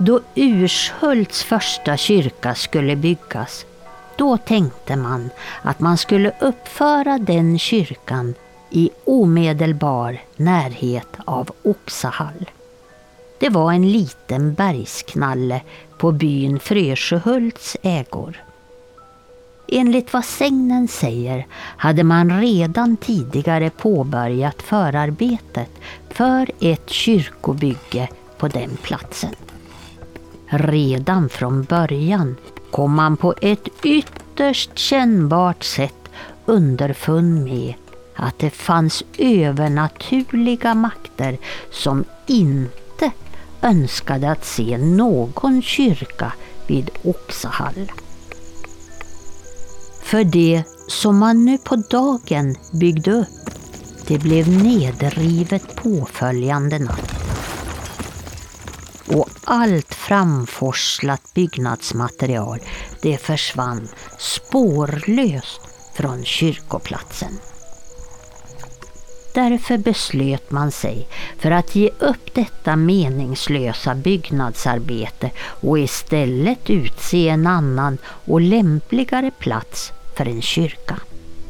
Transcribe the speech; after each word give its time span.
Då 0.00 0.20
Urshults 0.34 1.42
första 1.42 1.96
kyrka 1.96 2.54
skulle 2.54 2.96
byggas, 2.96 3.66
då 4.16 4.36
tänkte 4.36 4.96
man 4.96 5.30
att 5.62 5.80
man 5.80 5.98
skulle 5.98 6.32
uppföra 6.40 7.18
den 7.18 7.58
kyrkan 7.58 8.34
i 8.70 8.90
omedelbar 9.04 10.20
närhet 10.36 11.08
av 11.24 11.50
Oxahall. 11.62 12.50
Det 13.38 13.48
var 13.48 13.72
en 13.72 13.92
liten 13.92 14.54
bergsknalle 14.54 15.60
på 15.98 16.12
byn 16.12 16.60
Frösjöhults 16.60 17.76
ägor. 17.82 18.42
Enligt 19.68 20.12
vad 20.12 20.24
sägnen 20.24 20.88
säger 20.88 21.46
hade 21.76 22.04
man 22.04 22.40
redan 22.40 22.96
tidigare 22.96 23.70
påbörjat 23.70 24.62
förarbetet 24.62 25.70
för 26.10 26.50
ett 26.60 26.90
kyrkobygge 26.90 28.08
på 28.38 28.48
den 28.48 28.76
platsen. 28.82 29.34
Redan 30.50 31.28
från 31.28 31.62
början 31.62 32.36
kom 32.70 32.94
man 32.94 33.16
på 33.16 33.34
ett 33.40 33.68
ytterst 33.82 34.78
kännbart 34.78 35.64
sätt 35.64 36.08
underfund 36.46 37.44
med 37.44 37.74
att 38.16 38.38
det 38.38 38.50
fanns 38.50 39.02
övernaturliga 39.18 40.74
makter 40.74 41.38
som 41.70 42.04
inte 42.26 43.10
önskade 43.62 44.30
att 44.30 44.44
se 44.44 44.78
någon 44.78 45.62
kyrka 45.62 46.32
vid 46.66 46.90
Oxahall. 47.04 47.92
För 50.02 50.24
det 50.24 50.64
som 50.88 51.18
man 51.18 51.44
nu 51.44 51.58
på 51.58 51.76
dagen 51.76 52.56
byggde 52.72 53.12
upp, 53.12 53.50
det 54.06 54.18
blev 54.18 54.48
nedrivet 54.48 55.76
påföljande 55.76 56.78
natt. 56.78 57.27
Och 59.10 59.28
allt 59.44 59.94
framforslat 59.94 61.34
byggnadsmaterial, 61.34 62.58
det 63.02 63.18
försvann 63.18 63.88
spårlöst 64.18 65.60
från 65.94 66.24
kyrkoplatsen. 66.24 67.38
Därför 69.34 69.78
beslöt 69.78 70.50
man 70.50 70.70
sig 70.70 71.08
för 71.38 71.50
att 71.50 71.74
ge 71.74 71.90
upp 71.98 72.34
detta 72.34 72.76
meningslösa 72.76 73.94
byggnadsarbete 73.94 75.30
och 75.60 75.78
istället 75.78 76.70
utse 76.70 77.28
en 77.28 77.46
annan 77.46 77.98
och 78.04 78.40
lämpligare 78.40 79.30
plats 79.38 79.92
för 80.16 80.26
en 80.26 80.42
kyrka. 80.42 81.00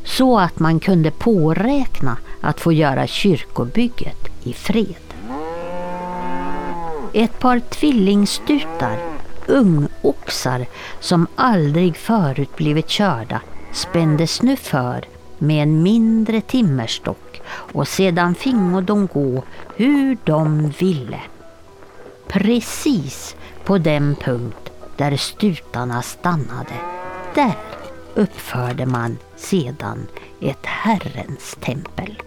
Så 0.04 0.38
att 0.38 0.58
man 0.58 0.80
kunde 0.80 1.10
påräkna 1.10 2.16
att 2.40 2.60
få 2.60 2.72
göra 2.72 3.06
kyrkobygget 3.06 4.28
i 4.44 4.52
fred. 4.52 5.07
Ett 7.12 7.38
par 7.38 7.58
tvillingstutar, 7.58 8.98
ungoxar 9.46 10.66
som 11.00 11.26
aldrig 11.34 11.96
förut 11.96 12.56
blivit 12.56 12.88
körda, 12.88 13.40
spändes 13.72 14.42
nu 14.42 14.56
för 14.56 15.04
med 15.38 15.62
en 15.62 15.82
mindre 15.82 16.40
timmerstock 16.40 17.40
och 17.48 17.88
sedan 17.88 18.34
fingo 18.34 18.80
de 18.80 19.06
gå 19.06 19.44
hur 19.76 20.18
de 20.24 20.70
ville. 20.78 21.20
Precis 22.28 23.36
på 23.64 23.78
den 23.78 24.14
punkt 24.14 24.72
där 24.96 25.16
stutarna 25.16 26.02
stannade, 26.02 26.74
där 27.34 27.54
uppförde 28.14 28.86
man 28.86 29.18
sedan 29.36 30.06
ett 30.40 30.66
Herrens 30.66 31.56
tempel. 31.60 32.22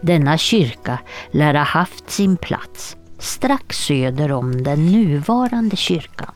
Denna 0.00 0.38
kyrka 0.38 0.98
lär 1.30 1.54
ha 1.54 1.62
haft 1.62 2.10
sin 2.10 2.36
plats 2.36 2.96
strax 3.18 3.78
söder 3.78 4.32
om 4.32 4.62
den 4.62 4.86
nuvarande 4.86 5.76
kyrkan. 5.76 6.32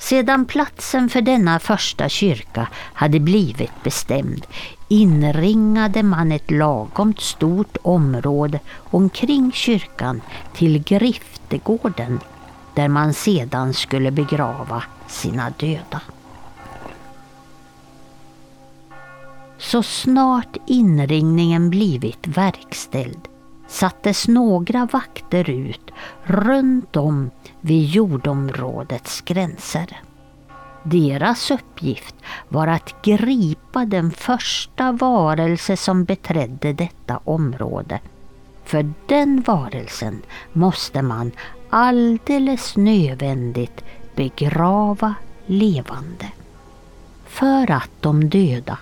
Sedan 0.00 0.44
platsen 0.44 1.08
för 1.08 1.20
denna 1.20 1.58
första 1.58 2.08
kyrka 2.08 2.68
hade 2.74 3.20
blivit 3.20 3.82
bestämd 3.82 4.46
inringade 4.88 6.02
man 6.02 6.32
ett 6.32 6.50
lagomt 6.50 7.20
stort 7.20 7.76
område 7.82 8.60
omkring 8.90 9.52
kyrkan 9.52 10.20
till 10.54 10.82
Griftegården 10.84 12.20
där 12.74 12.88
man 12.88 13.14
sedan 13.14 13.74
skulle 13.74 14.10
begrava 14.10 14.82
sina 15.08 15.50
döda. 15.50 16.00
Så 19.58 19.82
snart 19.82 20.56
inringningen 20.66 21.70
blivit 21.70 22.26
verkställd 22.26 23.28
sattes 23.68 24.28
några 24.28 24.88
vakter 24.92 25.50
ut 25.50 25.90
runt 26.22 26.96
om 26.96 27.30
vid 27.60 27.84
jordområdets 27.86 29.20
gränser. 29.20 30.00
Deras 30.82 31.50
uppgift 31.50 32.14
var 32.48 32.66
att 32.66 33.02
gripa 33.02 33.84
den 33.84 34.10
första 34.10 34.92
varelse 34.92 35.76
som 35.76 36.04
beträdde 36.04 36.72
detta 36.72 37.20
område. 37.24 38.00
För 38.64 38.92
den 39.06 39.42
varelsen 39.46 40.22
måste 40.52 41.02
man 41.02 41.32
alldeles 41.70 42.76
nödvändigt 42.76 43.84
begrava 44.14 45.14
levande. 45.46 46.26
För 47.26 47.70
att 47.70 47.90
de 48.00 48.28
döda, 48.28 48.78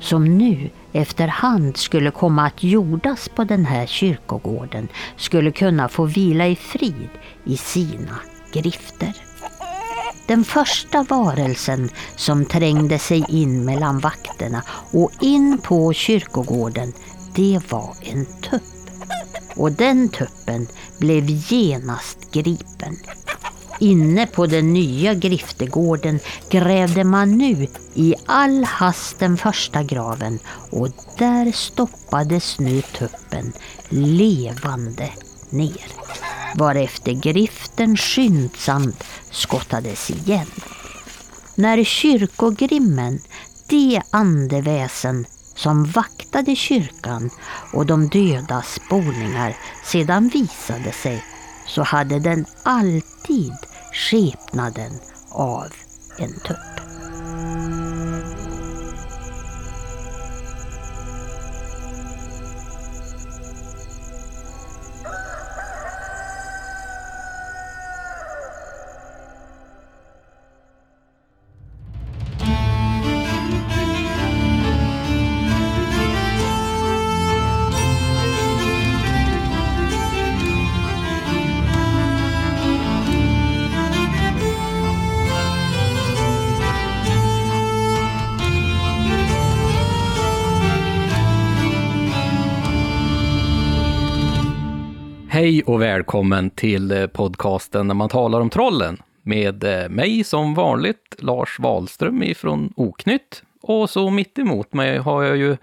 som 0.00 0.38
nu 0.38 0.70
efterhand 0.98 1.76
skulle 1.76 2.10
komma 2.10 2.46
att 2.46 2.62
jordas 2.62 3.28
på 3.28 3.44
den 3.44 3.64
här 3.64 3.86
kyrkogården, 3.86 4.88
skulle 5.16 5.52
kunna 5.52 5.88
få 5.88 6.04
vila 6.04 6.46
i 6.46 6.56
frid 6.56 7.08
i 7.44 7.56
sina 7.56 8.18
grifter. 8.52 9.12
Den 10.26 10.44
första 10.44 11.02
varelsen 11.02 11.88
som 12.16 12.44
trängde 12.44 12.98
sig 12.98 13.24
in 13.28 13.64
mellan 13.64 13.98
vakterna 13.98 14.62
och 14.92 15.10
in 15.20 15.58
på 15.58 15.92
kyrkogården, 15.92 16.92
det 17.34 17.60
var 17.70 17.96
en 18.00 18.26
tupp. 18.26 18.62
Och 19.56 19.72
den 19.72 20.08
tuppen 20.08 20.68
blev 20.98 21.24
genast 21.28 22.32
gripen. 22.32 22.96
Inne 23.78 24.26
på 24.26 24.46
den 24.46 24.72
nya 24.72 25.14
griftegården 25.14 26.20
grävde 26.50 27.04
man 27.04 27.38
nu 27.38 27.66
i 27.94 28.14
all 28.26 28.64
hast 28.64 29.18
den 29.18 29.36
första 29.36 29.82
graven 29.82 30.38
och 30.70 30.88
där 31.18 31.52
stoppades 31.52 32.58
nu 32.58 32.82
tuppen 32.82 33.52
levande 33.88 35.10
ner. 35.50 35.86
Varefter 36.54 37.12
griften 37.12 37.96
skyndsamt 37.96 39.04
skottades 39.30 40.10
igen. 40.10 40.50
När 41.54 41.84
kyrkogrimmen, 41.84 43.20
det 43.68 44.02
andeväsen 44.10 45.26
som 45.54 45.84
vaktade 45.84 46.56
kyrkan 46.56 47.30
och 47.72 47.86
de 47.86 48.08
dödas 48.08 48.80
boningar 48.90 49.56
sedan 49.84 50.28
visade 50.28 50.92
sig 50.92 51.24
så 51.66 51.82
hade 51.82 52.18
den 52.18 52.44
alltid 52.62 53.54
skepnaden 53.92 55.00
av 55.30 55.72
en 56.18 56.32
tupp. 56.32 56.78
Och 95.68 95.82
välkommen 95.82 96.50
till 96.50 96.90
eh, 96.90 97.06
podcasten 97.06 97.86
när 97.86 97.94
man 97.94 98.08
talar 98.08 98.40
om 98.40 98.50
trollen 98.50 99.02
med 99.22 99.64
eh, 99.64 99.88
mig 99.88 100.24
som 100.24 100.54
vanligt, 100.54 101.16
Lars 101.18 101.58
Wahlström 101.58 102.22
ifrån 102.22 102.72
Oknytt. 102.76 103.42
Och 103.62 103.90
så 103.90 104.10
mitt 104.10 104.38
emot 104.38 104.72
mig 104.72 104.98
har 104.98 105.22
jag 105.22 105.36
ju 105.36 105.56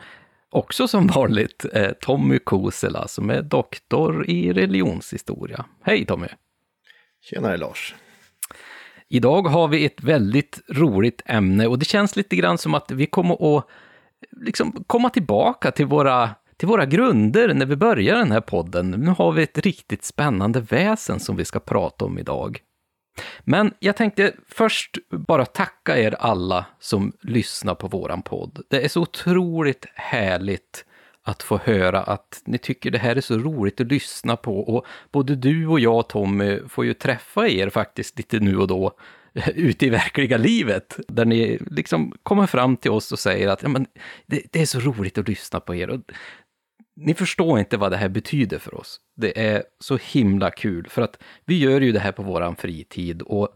också 0.49 0.87
som 0.87 1.07
vanligt 1.07 1.65
eh, 1.73 1.91
Tommy 1.91 2.39
Kosela 2.39 3.07
som 3.07 3.29
är 3.29 3.41
doktor 3.41 4.29
i 4.29 4.53
religionshistoria. 4.53 5.65
Hej 5.81 6.05
Tommy! 6.05 6.27
Tjenare 7.21 7.57
Lars! 7.57 7.95
Idag 9.09 9.41
har 9.41 9.67
vi 9.67 9.85
ett 9.85 10.03
väldigt 10.03 10.61
roligt 10.69 11.21
ämne 11.25 11.67
och 11.67 11.79
det 11.79 11.85
känns 11.85 12.15
lite 12.15 12.35
grann 12.35 12.57
som 12.57 12.73
att 12.73 12.91
vi 12.91 13.05
kommer 13.05 13.57
att 13.57 13.67
liksom 14.41 14.83
komma 14.87 15.09
tillbaka 15.09 15.71
till 15.71 15.85
våra 15.85 16.29
till 16.57 16.67
våra 16.67 16.85
grunder 16.85 17.53
när 17.53 17.65
vi 17.65 17.75
börjar 17.75 18.15
den 18.15 18.31
här 18.31 18.41
podden. 18.41 18.91
Nu 18.91 19.11
har 19.11 19.31
vi 19.31 19.43
ett 19.43 19.57
riktigt 19.57 20.03
spännande 20.03 20.59
väsen 20.59 21.19
som 21.19 21.35
vi 21.35 21.45
ska 21.45 21.59
prata 21.59 22.05
om 22.05 22.19
idag. 22.19 22.59
Men 23.43 23.73
jag 23.79 23.95
tänkte 23.95 24.33
först 24.47 24.97
bara 25.09 25.45
tacka 25.45 25.97
er 25.97 26.15
alla 26.19 26.65
som 26.79 27.13
lyssnar 27.21 27.75
på 27.75 27.87
våran 27.87 28.21
podd. 28.21 28.61
Det 28.69 28.85
är 28.85 28.87
så 28.87 29.01
otroligt 29.01 29.85
härligt 29.95 30.85
att 31.23 31.43
få 31.43 31.57
höra 31.57 32.01
att 32.01 32.41
ni 32.45 32.57
tycker 32.57 32.91
det 32.91 32.97
här 32.97 33.15
är 33.15 33.21
så 33.21 33.37
roligt 33.37 33.81
att 33.81 33.87
lyssna 33.87 34.35
på 34.35 34.59
och 34.59 34.85
både 35.11 35.35
du 35.35 35.67
och 35.67 35.79
jag 35.79 36.09
Tommy 36.09 36.59
får 36.69 36.85
ju 36.85 36.93
träffa 36.93 37.47
er 37.47 37.69
faktiskt 37.69 38.17
lite 38.17 38.39
nu 38.39 38.57
och 38.57 38.67
då 38.67 38.97
ute 39.55 39.85
i 39.85 39.89
verkliga 39.89 40.37
livet, 40.37 40.99
där 41.07 41.25
ni 41.25 41.59
liksom 41.71 42.13
kommer 42.23 42.47
fram 42.47 42.77
till 42.77 42.91
oss 42.91 43.11
och 43.11 43.19
säger 43.19 43.47
att 43.47 43.63
ja, 43.63 43.69
men 43.69 43.85
det, 44.25 44.41
det 44.51 44.61
är 44.61 44.65
så 44.65 44.79
roligt 44.79 45.17
att 45.17 45.27
lyssna 45.27 45.59
på 45.59 45.75
er. 45.75 45.89
Och 45.89 45.99
ni 46.95 47.13
förstår 47.13 47.59
inte 47.59 47.77
vad 47.77 47.91
det 47.91 47.97
här 47.97 48.09
betyder 48.09 48.59
för 48.59 48.75
oss. 48.75 48.99
Det 49.15 49.47
är 49.47 49.63
så 49.79 49.97
himla 49.97 50.51
kul, 50.51 50.87
för 50.89 51.01
att 51.01 51.19
vi 51.45 51.59
gör 51.59 51.81
ju 51.81 51.91
det 51.91 51.99
här 51.99 52.11
på 52.11 52.23
våran 52.23 52.55
fritid 52.55 53.21
och 53.21 53.49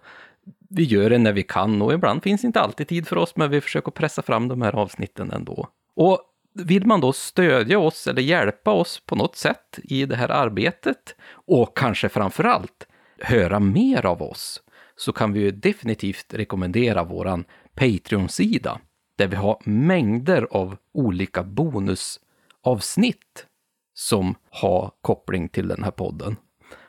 vi 0.70 0.84
gör 0.84 1.10
det 1.10 1.18
när 1.18 1.34
vi 1.34 1.44
kan 1.44 1.82
och 1.82 1.94
ibland 1.94 2.24
finns 2.24 2.44
inte 2.44 2.62
alltid 2.62 2.88
tid 2.88 3.08
för 3.08 3.16
oss, 3.16 3.36
men 3.36 3.50
vi 3.50 3.62
försöker 3.62 3.92
pressa 3.92 4.22
fram 4.22 4.48
de 4.48 4.62
här 4.62 4.76
avsnitten 4.76 5.32
ändå. 5.32 5.68
Och 5.96 6.20
vill 6.54 6.86
man 6.86 7.02
då 7.02 7.14
stödja 7.14 7.80
oss 7.80 8.08
eller 8.08 8.22
hjälpa 8.22 8.72
oss 8.72 9.00
på 9.06 9.16
något 9.16 9.36
sätt 9.36 9.80
i 9.84 10.06
det 10.06 10.16
här 10.16 10.30
arbetet 10.30 11.16
och 11.32 11.78
kanske 11.78 12.10
framför 12.10 12.44
allt 12.44 12.88
höra 13.20 13.60
mer 13.60 14.06
av 14.06 14.22
oss 14.22 14.62
så 14.96 15.12
kan 15.12 15.34
vi 15.34 15.40
ju 15.40 15.52
definitivt 15.52 16.34
rekommendera 16.34 17.04
våran 17.04 17.46
Patreon-sida 17.76 18.80
där 19.16 19.28
vi 19.28 19.36
har 19.36 19.62
mängder 19.64 20.48
av 20.52 20.78
olika 20.94 21.44
bonus 21.44 22.20
avsnitt 22.64 23.46
som 23.94 24.36
har 24.50 24.92
koppling 25.02 25.50
till 25.50 25.68
den 25.68 25.84
här 25.84 25.92
podden. 25.92 26.36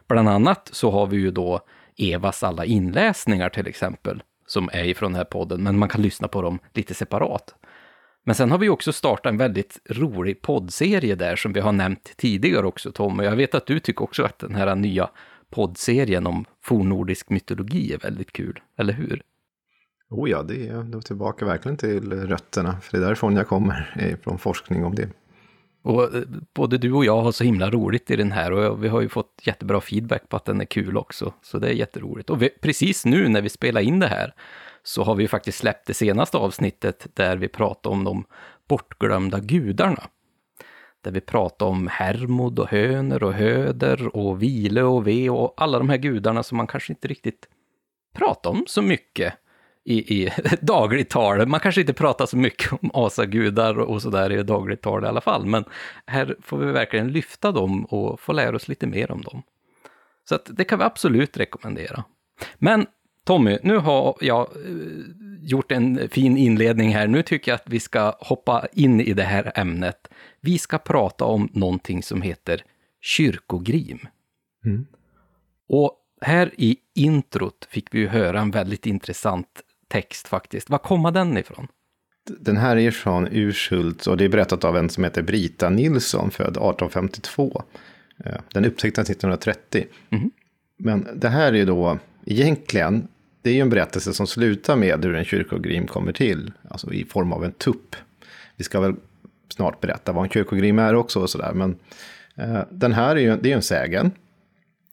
Bland 0.09 0.29
annat 0.29 0.69
så 0.73 0.91
har 0.91 1.07
vi 1.07 1.17
ju 1.17 1.31
då 1.31 1.61
Evas 1.97 2.43
alla 2.43 2.65
inläsningar 2.65 3.49
till 3.49 3.67
exempel, 3.67 4.23
som 4.47 4.71
är 4.73 4.85
ifrån 4.85 5.13
den 5.13 5.17
här 5.17 5.25
podden, 5.25 5.63
men 5.63 5.79
man 5.79 5.89
kan 5.89 6.03
lyssna 6.03 6.29
på 6.29 6.43
dem 6.43 6.59
lite 6.73 6.95
separat. 6.95 7.55
Men 8.25 8.35
sen 8.35 8.51
har 8.51 8.59
vi 8.59 8.69
också 8.69 8.93
startat 8.93 9.33
en 9.33 9.37
väldigt 9.37 9.81
rolig 9.91 10.43
poddserie 10.43 11.15
där 11.15 11.37
som 11.37 11.53
vi 11.53 11.61
har 11.61 11.73
nämnt 11.73 12.17
tidigare 12.17 12.67
också 12.67 12.93
Tom, 12.93 13.19
och 13.19 13.25
jag 13.25 13.37
vet 13.37 13.55
att 13.55 13.67
du 13.67 13.81
tycker 13.81 14.03
också 14.03 14.23
att 14.23 14.39
den 14.39 14.55
här 14.55 14.75
nya 14.75 15.11
poddserien 15.51 16.27
om 16.27 16.45
fornnordisk 16.63 17.31
mytologi 17.31 17.93
är 17.93 17.99
väldigt 17.99 18.33
kul, 18.33 18.61
eller 18.79 18.93
hur? 18.93 19.23
Oh 20.11 20.31
ja, 20.31 20.43
det 20.43 20.69
är 20.69 20.83
då 20.83 21.01
tillbaka 21.01 21.45
verkligen 21.45 21.77
till 21.77 22.13
rötterna, 22.13 22.81
för 22.81 22.93
det 22.93 23.03
är 23.03 23.07
därifrån 23.07 23.37
jag 23.37 23.49
kommer, 23.49 24.17
från 24.23 24.39
forskning 24.39 24.85
om 24.85 24.95
det. 24.95 25.09
Och 25.83 26.15
eh, 26.15 26.23
både 26.55 26.79
du 26.79 26.93
och 26.93 27.05
jag 27.05 27.23
har 27.23 27.33
så 27.33 27.45
himla 27.45 27.71
roligt 27.71 28.11
i 28.11 28.17
den 28.17 28.33
här 28.33 28.53
och 28.53 28.85
vi 28.85 28.89
har 28.89 29.01
ju 29.01 29.09
fått 29.09 29.43
jättebra 29.43 29.81
feedback 29.81 30.29
på 30.29 30.37
att 30.37 30.45
den 30.45 30.61
är 30.61 30.65
kul 30.65 30.97
också. 30.97 31.35
Så 31.43 31.59
det 31.59 31.69
är 31.69 31.73
jätteroligt. 31.73 32.31
Och 32.31 32.43
vi, 32.43 32.49
precis 32.49 33.05
nu 33.05 33.29
när 33.29 33.43
vi 33.43 33.49
spelar 33.49 33.81
in 33.81 33.99
det 33.99 34.07
här 34.07 34.35
så 34.83 35.03
har 35.03 35.15
vi 35.15 35.23
ju 35.23 35.29
faktiskt 35.29 35.59
släppt 35.59 35.87
det 35.87 35.95
senaste 35.95 36.37
avsnittet 36.37 37.07
där 37.15 37.37
vi 37.37 37.49
pratar 37.49 37.91
om 37.91 38.05
de 38.05 38.25
bortglömda 38.69 39.39
gudarna. 39.39 40.03
Där 41.03 41.11
vi 41.11 41.21
pratar 41.21 41.67
om 41.67 41.87
Hermod 41.87 42.59
och 42.59 42.69
Höner 42.69 43.23
och 43.23 43.33
Höder 43.35 44.17
och 44.17 44.43
Vile 44.43 44.83
och 44.83 45.07
Ve 45.07 45.31
och 45.31 45.55
alla 45.57 45.79
de 45.79 45.89
här 45.89 45.97
gudarna 45.97 46.43
som 46.43 46.57
man 46.57 46.67
kanske 46.67 46.93
inte 46.93 47.09
riktigt 47.09 47.49
pratar 48.15 48.51
om 48.51 48.65
så 48.67 48.83
mycket 48.83 49.35
i, 49.91 50.23
i 50.23 50.33
dagligt 50.61 51.11
tal. 51.11 51.47
Man 51.47 51.61
kanske 51.61 51.81
inte 51.81 51.93
pratar 51.93 52.27
så 52.27 52.37
mycket 52.37 52.73
om 52.73 52.91
asagudar 52.95 53.79
och 53.79 54.03
sådär 54.03 54.33
i 54.33 54.43
dagligt 54.43 54.83
tal 54.83 55.05
i 55.05 55.07
alla 55.07 55.21
fall, 55.21 55.47
men 55.47 55.65
här 56.07 56.37
får 56.43 56.59
vi 56.59 56.73
verkligen 56.73 57.13
lyfta 57.13 57.53
dem 57.53 57.85
och 57.85 58.21
få 58.21 58.33
lära 58.33 58.57
oss 58.57 58.69
lite 58.69 58.87
mer 58.87 59.11
om 59.11 59.23
dem. 59.23 59.43
Så 60.29 60.39
det 60.47 60.65
kan 60.65 60.79
vi 60.79 60.85
absolut 60.85 61.37
rekommendera. 61.37 62.05
Men 62.59 62.87
Tommy, 63.25 63.59
nu 63.63 63.77
har 63.77 64.17
jag 64.21 64.41
eh, 64.41 64.73
gjort 65.41 65.73
en 65.73 66.09
fin 66.09 66.37
inledning 66.37 66.95
här. 66.95 67.07
Nu 67.07 67.23
tycker 67.23 67.53
jag 67.53 67.57
att 67.57 67.69
vi 67.69 67.81
ska 67.81 68.17
hoppa 68.21 68.67
in 68.73 69.01
i 69.01 69.13
det 69.13 69.23
här 69.23 69.53
ämnet. 69.55 70.09
Vi 70.41 70.59
ska 70.59 70.79
prata 70.79 71.25
om 71.25 71.49
någonting 71.53 72.03
som 72.03 72.23
heter 72.23 72.65
kyrkogrim. 73.01 73.99
Mm. 74.65 74.87
Och 75.69 75.97
här 76.21 76.51
i 76.57 76.77
introt 76.95 77.69
fick 77.71 77.95
vi 77.95 77.99
ju 77.99 78.09
höra 78.09 78.41
en 78.41 78.51
väldigt 78.51 78.87
intressant 78.87 79.63
text 79.91 80.29
faktiskt. 80.29 80.71
Var 80.71 80.79
kommer 80.79 81.11
den 81.11 81.39
ifrån? 81.39 81.67
Den 82.39 82.57
här 82.57 82.77
är 82.77 82.91
från 82.91 83.29
Urshult 83.33 84.07
och 84.07 84.17
det 84.17 84.25
är 84.25 84.29
berättat 84.29 84.65
av 84.65 84.77
en 84.77 84.91
som 84.91 85.05
heter 85.05 85.23
Brita 85.23 85.71
Nilsson, 85.71 86.31
född 86.31 86.49
1852. 86.49 87.63
Eh, 88.25 88.35
den 88.53 88.65
upptäcktes 88.65 89.11
1930. 89.11 89.87
Mm. 90.11 90.31
Men 90.77 91.09
det 91.15 91.29
här 91.29 91.55
är 91.55 91.67
då 91.67 91.99
egentligen, 92.27 93.09
det 93.43 93.51
är 93.51 93.55
ju 93.55 93.61
en 93.61 93.71
berättelse 93.71 94.13
som 94.13 94.27
slutar 94.27 94.77
med 94.77 95.05
hur 95.05 95.15
en 95.15 95.25
kyrkogrim 95.25 95.87
kommer 95.87 96.13
till, 96.13 96.53
alltså 96.69 96.93
i 96.93 97.05
form 97.05 97.33
av 97.33 97.45
en 97.45 97.53
tupp. 97.53 97.97
Vi 98.57 98.65
ska 98.65 98.81
väl 98.81 98.95
snart 99.49 99.81
berätta 99.81 100.13
vad 100.13 100.25
en 100.25 100.31
kyrkogrim 100.31 100.79
är 100.79 100.95
också 100.95 101.21
och 101.21 101.31
sådär, 101.31 101.53
men 101.53 101.77
eh, 102.35 102.61
den 102.71 102.93
här 102.93 103.17
är 103.17 103.21
ju 103.21 103.37
det 103.37 103.53
är 103.53 103.57
en 103.57 103.63
sägen. 103.63 104.11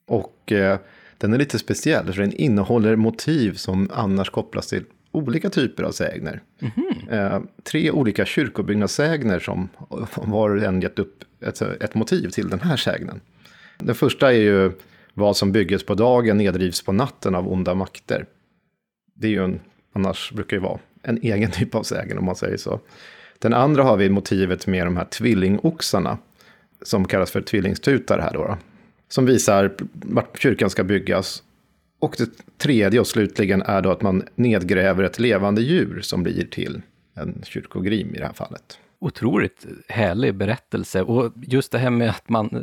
Och 0.06 0.52
eh, 0.52 0.78
den 1.18 1.32
är 1.32 1.38
lite 1.38 1.58
speciell, 1.58 2.12
för 2.12 2.22
den 2.22 2.32
innehåller 2.32 2.96
motiv 2.96 3.54
som 3.54 3.90
annars 3.92 4.30
kopplas 4.30 4.66
till 4.66 4.84
olika 5.12 5.50
typer 5.50 5.82
av 5.82 5.90
sägner. 5.90 6.42
Mm 6.60 6.72
-hmm. 6.76 7.34
eh, 7.34 7.42
tre 7.62 7.90
olika 7.90 8.24
kyrkobyggnadssägner 8.24 9.38
som 9.38 9.68
var 10.16 10.50
och 10.50 10.62
en 10.62 10.80
gett 10.80 10.98
upp 10.98 11.24
ett, 11.40 11.62
ett 11.62 11.94
motiv 11.94 12.28
till 12.28 12.48
den 12.48 12.60
här 12.60 12.76
sägnen. 12.76 13.20
Den 13.78 13.94
första 13.94 14.32
är 14.32 14.38
ju 14.38 14.72
vad 15.14 15.36
som 15.36 15.52
bygges 15.52 15.86
på 15.86 15.94
dagen 15.94 16.38
nedrivs 16.38 16.82
på 16.82 16.92
natten 16.92 17.34
av 17.34 17.52
onda 17.52 17.74
makter. 17.74 18.26
Det 19.14 19.26
är 19.26 19.30
ju 19.30 19.44
en, 19.44 19.60
annars 19.92 20.32
brukar 20.32 20.56
det 20.56 20.62
vara 20.62 20.78
en 21.02 21.18
egen 21.22 21.50
typ 21.50 21.74
av 21.74 21.82
sägen 21.82 22.18
om 22.18 22.24
man 22.24 22.36
säger 22.36 22.56
så. 22.56 22.80
Den 23.38 23.54
andra 23.54 23.82
har 23.82 23.96
vi 23.96 24.10
motivet 24.10 24.66
med 24.66 24.86
de 24.86 24.96
här 24.96 25.04
tvillingoxarna. 25.04 26.18
Som 26.82 27.04
kallas 27.04 27.30
för 27.30 27.40
tvillingstutar 27.40 28.18
här 28.18 28.32
då. 28.32 28.44
då 28.44 28.58
som 29.08 29.26
visar 29.26 29.74
vart 29.92 30.38
kyrkan 30.38 30.70
ska 30.70 30.84
byggas. 30.84 31.42
Och 31.98 32.14
det 32.18 32.58
tredje 32.58 33.00
och 33.00 33.06
slutligen 33.06 33.62
är 33.62 33.82
då 33.82 33.90
att 33.90 34.02
man 34.02 34.22
nedgräver 34.34 35.04
ett 35.04 35.18
levande 35.18 35.62
djur 35.62 36.00
som 36.00 36.22
blir 36.22 36.46
till 36.46 36.82
en 37.14 37.42
kyrkogrim 37.44 38.14
i 38.14 38.18
det 38.18 38.26
här 38.26 38.32
fallet. 38.32 38.78
Otroligt 38.98 39.66
härlig 39.88 40.34
berättelse 40.34 41.02
och 41.02 41.32
just 41.36 41.72
det 41.72 41.78
här 41.78 41.90
med 41.90 42.10
att 42.10 42.28
man 42.28 42.56
eh, 42.56 42.62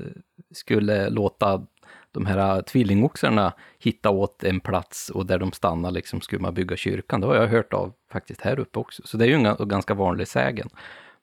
skulle 0.54 1.10
låta 1.10 1.66
de 2.12 2.25
här 2.25 2.62
tvillingoxarna 2.62 3.54
hitta 3.80 4.10
åt 4.10 4.44
en 4.44 4.60
plats 4.60 5.10
och 5.10 5.25
där 5.25 5.40
de 5.40 5.52
stannar 5.52 5.92
liksom 5.92 6.22
skulle 6.22 6.42
man 6.42 6.54
bygga 6.54 6.75
kyrkan. 6.75 7.22
Det 7.22 7.28
har 7.28 7.36
jag 7.36 7.48
hört 7.48 7.74
av 7.74 7.94
faktiskt 8.12 8.42
här 8.42 8.60
uppe 8.60 8.80
också. 8.80 9.02
Så 9.06 9.18
det 9.18 9.25
är 9.25 9.28
ju 9.28 9.34
en 9.34 9.68
ganska 9.68 9.94
vanlig 9.94 10.28
sägen. 10.28 10.70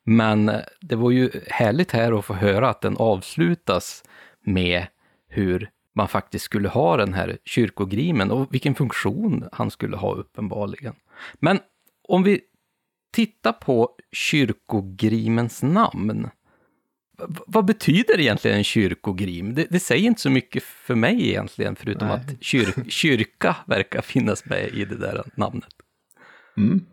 Men 0.03 0.49
eh, 0.49 0.61
det 0.81 0.95
var 0.95 1.11
ju 1.11 1.31
härligt 1.47 1.91
här 1.91 2.19
att 2.19 2.25
få 2.25 2.33
höra 2.33 2.69
att 2.69 2.81
den 2.81 2.97
avslutas 2.97 4.03
med 4.45 4.87
hur 5.33 5.69
man 5.95 6.07
faktiskt 6.07 6.45
skulle 6.45 6.69
ha 6.69 6.97
den 6.97 7.13
här 7.13 7.37
kyrkogrimen 7.45 8.31
och 8.31 8.53
vilken 8.53 8.75
funktion 8.75 9.49
han 9.51 9.71
skulle 9.71 9.97
ha 9.97 10.15
uppenbarligen. 10.15 10.95
Men 11.39 11.59
om 12.07 12.23
vi 12.23 12.41
tittar 13.13 13.53
på 13.53 13.89
kyrkogrimens 14.11 15.63
namn. 15.63 16.29
Vad 17.47 17.65
betyder 17.65 18.19
egentligen 18.19 18.57
en 18.57 18.63
kyrkogrim? 18.63 19.53
Det, 19.53 19.67
det, 19.69 19.79
säger 19.79 20.07
inte 20.07 20.21
så 20.21 20.29
mycket 20.29 20.63
för 20.63 20.95
mig 20.95 21.29
egentligen, 21.29 21.75
förutom 21.75 22.07
Nej. 22.07 22.17
att 22.17 22.43
kyr, 22.43 22.89
kyrka 22.89 23.55
verkar 23.65 24.01
finnas 24.01 24.45
med 24.45 24.67
i 24.67 24.85
det 24.85 24.97
där 24.97 25.23
namnet. 25.35 25.73
Mm. 26.57 26.85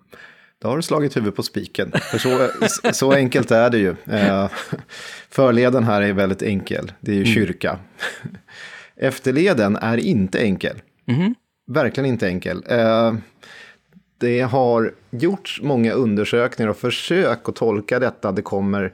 Då 0.62 0.68
har 0.68 0.76
du 0.76 0.82
slagit 0.82 1.16
huvudet 1.16 1.36
på 1.36 1.42
spiken. 1.42 1.92
För 1.92 2.18
så, 2.18 2.48
så 2.92 3.12
enkelt 3.12 3.50
är 3.50 3.70
det 3.70 3.78
ju. 3.78 3.96
Eh, 4.06 4.48
förleden 5.30 5.84
här 5.84 6.02
är 6.02 6.12
väldigt 6.12 6.42
enkel. 6.42 6.92
Det 7.00 7.10
är 7.10 7.16
ju 7.16 7.22
mm. 7.22 7.34
kyrka. 7.34 7.78
Efterleden 8.96 9.76
är 9.76 9.96
inte 9.96 10.38
enkel. 10.38 10.76
Mm. 11.06 11.34
Verkligen 11.70 12.06
inte 12.06 12.26
enkel. 12.26 12.64
Eh, 12.68 13.14
det 14.18 14.40
har 14.40 14.94
gjorts 15.10 15.60
många 15.62 15.92
undersökningar 15.92 16.70
och 16.70 16.76
försök 16.76 17.48
att 17.48 17.56
tolka 17.56 17.98
detta. 17.98 18.32
Det 18.32 18.42
kommer 18.42 18.92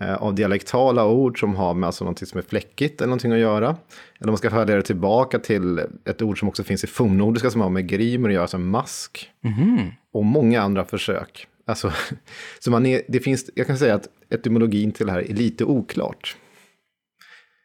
eh, 0.00 0.14
av 0.14 0.34
dialektala 0.34 1.06
ord 1.06 1.40
som 1.40 1.54
har 1.54 1.74
med 1.74 1.86
alltså 1.86 2.04
någonting 2.04 2.26
som 2.26 2.38
är 2.38 2.42
fläckigt 2.42 3.00
eller 3.00 3.08
någonting 3.08 3.32
att 3.32 3.38
göra. 3.38 3.76
Eller 4.20 4.30
man 4.30 4.38
ska 4.38 4.50
föra 4.50 4.64
det 4.64 4.82
tillbaka 4.82 5.38
till 5.38 5.80
ett 6.04 6.22
ord 6.22 6.38
som 6.38 6.48
också 6.48 6.62
finns 6.62 6.84
i 6.84 6.86
fornnordiska 6.86 7.50
som 7.50 7.60
har 7.60 7.70
med 7.70 7.88
grimer 7.88 8.28
att 8.28 8.34
göra, 8.34 8.46
som 8.46 8.68
mask. 8.68 9.30
Mm. 9.44 9.90
Och 10.12 10.24
många 10.24 10.62
andra 10.62 10.84
försök. 10.84 11.46
Alltså, 11.64 11.92
så 12.58 12.70
man 12.70 12.86
är, 12.86 13.02
det 13.08 13.20
finns, 13.20 13.50
jag 13.54 13.66
kan 13.66 13.78
säga 13.78 13.94
att 13.94 14.08
etymologin 14.30 14.92
till 14.92 15.06
det 15.06 15.12
här 15.12 15.30
är 15.30 15.34
lite 15.34 15.64
oklart. 15.64 16.36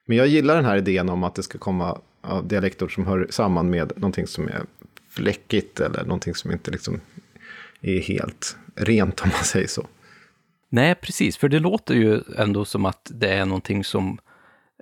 Men 0.07 0.17
jag 0.17 0.27
gillar 0.27 0.55
den 0.55 0.65
här 0.65 0.77
idén 0.77 1.09
om 1.09 1.23
att 1.23 1.35
det 1.35 1.43
ska 1.43 1.57
komma 1.57 2.01
av 2.21 2.47
dialektord 2.47 2.93
som 2.95 3.07
hör 3.07 3.27
samman 3.29 3.69
med 3.69 3.91
någonting 3.95 4.27
som 4.27 4.47
är 4.47 4.65
fläckigt 5.09 5.79
eller 5.79 6.03
någonting 6.03 6.35
som 6.35 6.51
inte 6.51 6.71
liksom 6.71 7.01
är 7.81 7.99
helt 7.99 8.57
rent 8.75 9.21
om 9.21 9.29
man 9.29 9.43
säger 9.43 9.67
så. 9.67 9.87
Nej, 10.69 10.95
precis, 10.95 11.37
för 11.37 11.49
det 11.49 11.59
låter 11.59 11.95
ju 11.95 12.21
ändå 12.37 12.65
som 12.65 12.85
att 12.85 13.11
det 13.13 13.29
är 13.29 13.45
någonting 13.45 13.83
som 13.83 14.19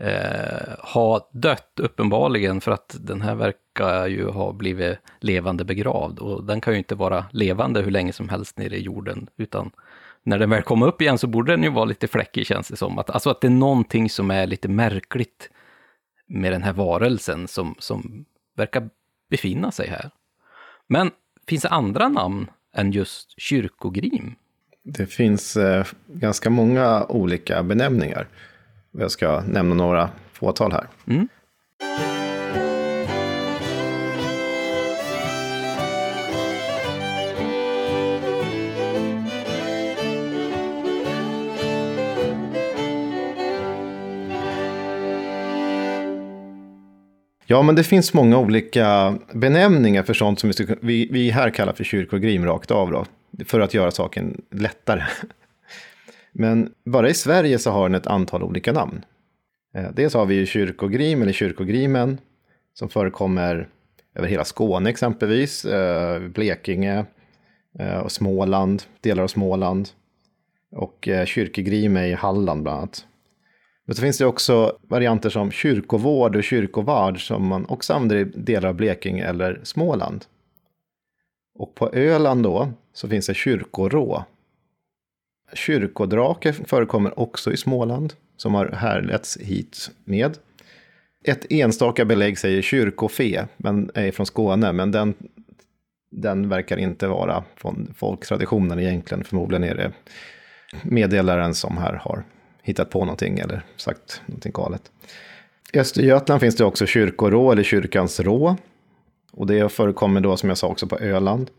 eh, 0.01 0.75
har 0.79 1.21
dött 1.31 1.79
uppenbarligen, 1.79 2.61
för 2.61 2.71
att 2.71 2.95
den 2.99 3.21
här 3.21 3.35
verkar 3.35 4.07
ju 4.07 4.27
ha 4.27 4.53
blivit 4.53 4.97
levande 5.19 5.65
begravd 5.65 6.19
och 6.19 6.43
den 6.43 6.61
kan 6.61 6.73
ju 6.73 6.77
inte 6.77 6.95
vara 6.95 7.25
levande 7.31 7.81
hur 7.81 7.91
länge 7.91 8.13
som 8.13 8.29
helst 8.29 8.57
nere 8.57 8.77
i 8.77 8.81
jorden, 8.81 9.29
utan 9.37 9.71
när 10.23 10.39
den 10.39 10.49
väl 10.49 10.61
kommer 10.61 10.87
upp 10.87 11.01
igen 11.01 11.17
så 11.17 11.27
borde 11.27 11.53
den 11.53 11.63
ju 11.63 11.69
vara 11.69 11.85
lite 11.85 12.07
fläckig 12.07 12.47
känns 12.47 12.67
det 12.67 12.77
som. 12.77 12.99
Att, 12.99 13.09
alltså 13.09 13.29
att 13.29 13.41
det 13.41 13.47
är 13.47 13.51
någonting 13.51 14.09
som 14.09 14.31
är 14.31 14.47
lite 14.47 14.67
märkligt 14.67 15.49
med 16.27 16.51
den 16.51 16.63
här 16.63 16.73
varelsen 16.73 17.47
som, 17.47 17.75
som 17.79 18.25
verkar 18.55 18.89
befinna 19.29 19.71
sig 19.71 19.87
här. 19.87 20.09
Men 20.87 21.11
finns 21.47 21.61
det 21.61 21.69
andra 21.69 22.09
namn 22.09 22.47
än 22.75 22.91
just 22.91 23.41
kyrkogrim? 23.41 24.35
Det 24.83 25.05
finns 25.05 25.57
eh, 25.57 25.85
ganska 26.07 26.49
många 26.49 27.05
olika 27.05 27.63
benämningar. 27.63 28.27
Jag 28.97 29.11
ska 29.11 29.41
nämna 29.41 29.75
några 29.75 30.09
fåtal 30.33 30.71
här. 30.71 30.87
Mm. 31.07 31.27
Ja, 47.45 47.61
men 47.61 47.75
det 47.75 47.83
finns 47.83 48.13
många 48.13 48.37
olika 48.37 49.15
benämningar 49.31 50.03
för 50.03 50.13
sånt 50.13 50.39
som 50.39 50.51
vi, 50.81 51.07
vi 51.11 51.29
här 51.29 51.49
kallar 51.49 51.73
för 51.73 51.83
kyrkogrim 51.83 52.45
rakt 52.45 52.71
av 52.71 52.91
då, 52.91 53.05
för 53.45 53.59
att 53.59 53.73
göra 53.73 53.91
saken 53.91 54.41
lättare. 54.51 55.03
Men 56.33 56.73
bara 56.85 57.09
i 57.09 57.13
Sverige 57.13 57.59
så 57.59 57.71
har 57.71 57.89
den 57.89 57.95
ett 57.95 58.07
antal 58.07 58.43
olika 58.43 58.73
namn. 58.73 59.05
Eh, 59.75 59.91
dels 59.93 60.13
har 60.13 60.25
vi 60.25 60.35
ju 60.35 60.45
kyrkogrim 60.45 61.21
eller 61.21 61.31
kyrkogrimen 61.31 62.17
som 62.73 62.89
förekommer 62.89 63.69
över 64.15 64.27
hela 64.27 64.45
Skåne 64.45 64.89
exempelvis, 64.89 65.65
eh, 65.65 66.19
Blekinge 66.19 67.05
eh, 67.79 67.97
och 67.97 68.11
Småland, 68.11 68.83
delar 69.01 69.23
av 69.23 69.27
Småland. 69.27 69.89
Och 70.71 71.09
kyrkogrim 71.25 71.97
är 71.97 72.05
i 72.05 72.13
Halland 72.13 72.63
bland 72.63 72.77
annat. 72.77 73.05
Men 73.85 73.95
så 73.95 74.01
finns 74.01 74.17
det 74.17 74.25
också 74.25 74.77
varianter 74.81 75.29
som 75.29 75.51
kyrkovård 75.51 76.35
och 76.35 76.43
kyrkovard 76.43 77.27
som 77.27 77.47
man 77.47 77.65
också 77.65 77.93
använder 77.93 78.15
i 78.15 78.23
delar 78.23 78.69
av 78.69 78.75
Blekinge 78.75 79.25
eller 79.25 79.59
Småland. 79.63 80.25
Och 81.55 81.75
på 81.75 81.89
Öland 81.93 82.43
då 82.43 82.69
så 82.93 83.09
finns 83.09 83.27
det 83.27 83.33
kyrkorå. 83.33 84.25
Kyrkodrake 85.55 86.53
förekommer 86.53 87.19
också 87.19 87.51
i 87.51 87.57
Småland 87.57 88.13
som 88.37 88.53
har 88.53 88.67
härletts 88.67 89.37
hit 89.37 89.91
med. 90.05 90.37
Ett 91.23 91.51
enstaka 91.51 92.05
belägg 92.05 92.37
säger 92.37 92.61
kyrkofe, 92.61 93.47
men 93.57 93.91
är 93.93 94.11
från 94.11 94.25
Skåne, 94.25 94.71
men 94.71 94.91
den, 94.91 95.13
den 96.11 96.49
verkar 96.49 96.77
inte 96.77 97.07
vara 97.07 97.43
från 97.55 97.93
folktraditionen 97.97 98.79
egentligen. 98.79 99.23
Förmodligen 99.23 99.63
är 99.63 99.75
det 99.75 99.91
meddelaren 100.83 101.53
som 101.53 101.77
här 101.77 101.93
har 101.93 102.23
hittat 102.61 102.89
på 102.89 102.99
någonting 102.99 103.39
eller 103.39 103.61
sagt 103.77 104.21
någonting 104.25 104.51
galet. 104.51 104.91
I 105.73 105.79
Östergötland 105.79 106.41
finns 106.41 106.55
det 106.55 106.65
också 106.65 106.85
kyrkorå 106.85 107.51
eller 107.51 107.63
kyrkans 107.63 108.19
rå. 108.19 108.57
Och 109.31 109.47
det 109.47 109.71
förekommer 109.71 110.21
då 110.21 110.37
som 110.37 110.49
jag 110.49 110.57
sa 110.57 110.67
också 110.67 110.87
på 110.87 110.99
Öland. 110.99 111.49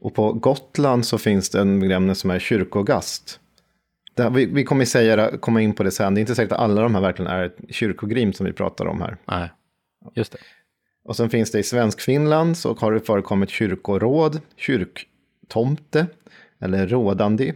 Och 0.00 0.14
på 0.14 0.32
Gotland 0.32 1.06
så 1.06 1.18
finns 1.18 1.50
det 1.50 1.60
en 1.60 1.80
benämning 1.80 2.14
som 2.14 2.30
är 2.30 2.38
kyrkogast. 2.38 3.40
Där 4.14 4.30
vi, 4.30 4.46
vi 4.46 4.64
kommer 4.64 4.84
säga, 4.84 5.36
komma 5.36 5.62
in 5.62 5.74
på 5.74 5.82
det 5.82 5.90
sen, 5.90 6.14
det 6.14 6.18
är 6.18 6.20
inte 6.20 6.34
säkert 6.34 6.52
att 6.52 6.58
alla 6.58 6.82
de 6.82 6.94
här 6.94 7.02
verkligen 7.02 7.30
är 7.30 7.52
kyrkogrim 7.68 8.32
som 8.32 8.46
vi 8.46 8.52
pratar 8.52 8.86
om 8.86 9.00
här. 9.00 9.16
Nej, 9.24 9.50
just 10.14 10.32
det. 10.32 10.38
Och 11.04 11.16
sen 11.16 11.30
finns 11.30 11.50
det 11.50 11.58
i 11.58 11.62
Svenskfinland 11.62 12.56
så 12.56 12.74
har 12.74 12.92
det 12.92 13.00
förekommit 13.00 13.50
kyrkoråd, 13.50 14.40
kyrktomte 14.56 16.06
eller 16.60 16.86
rådandi 16.86 17.52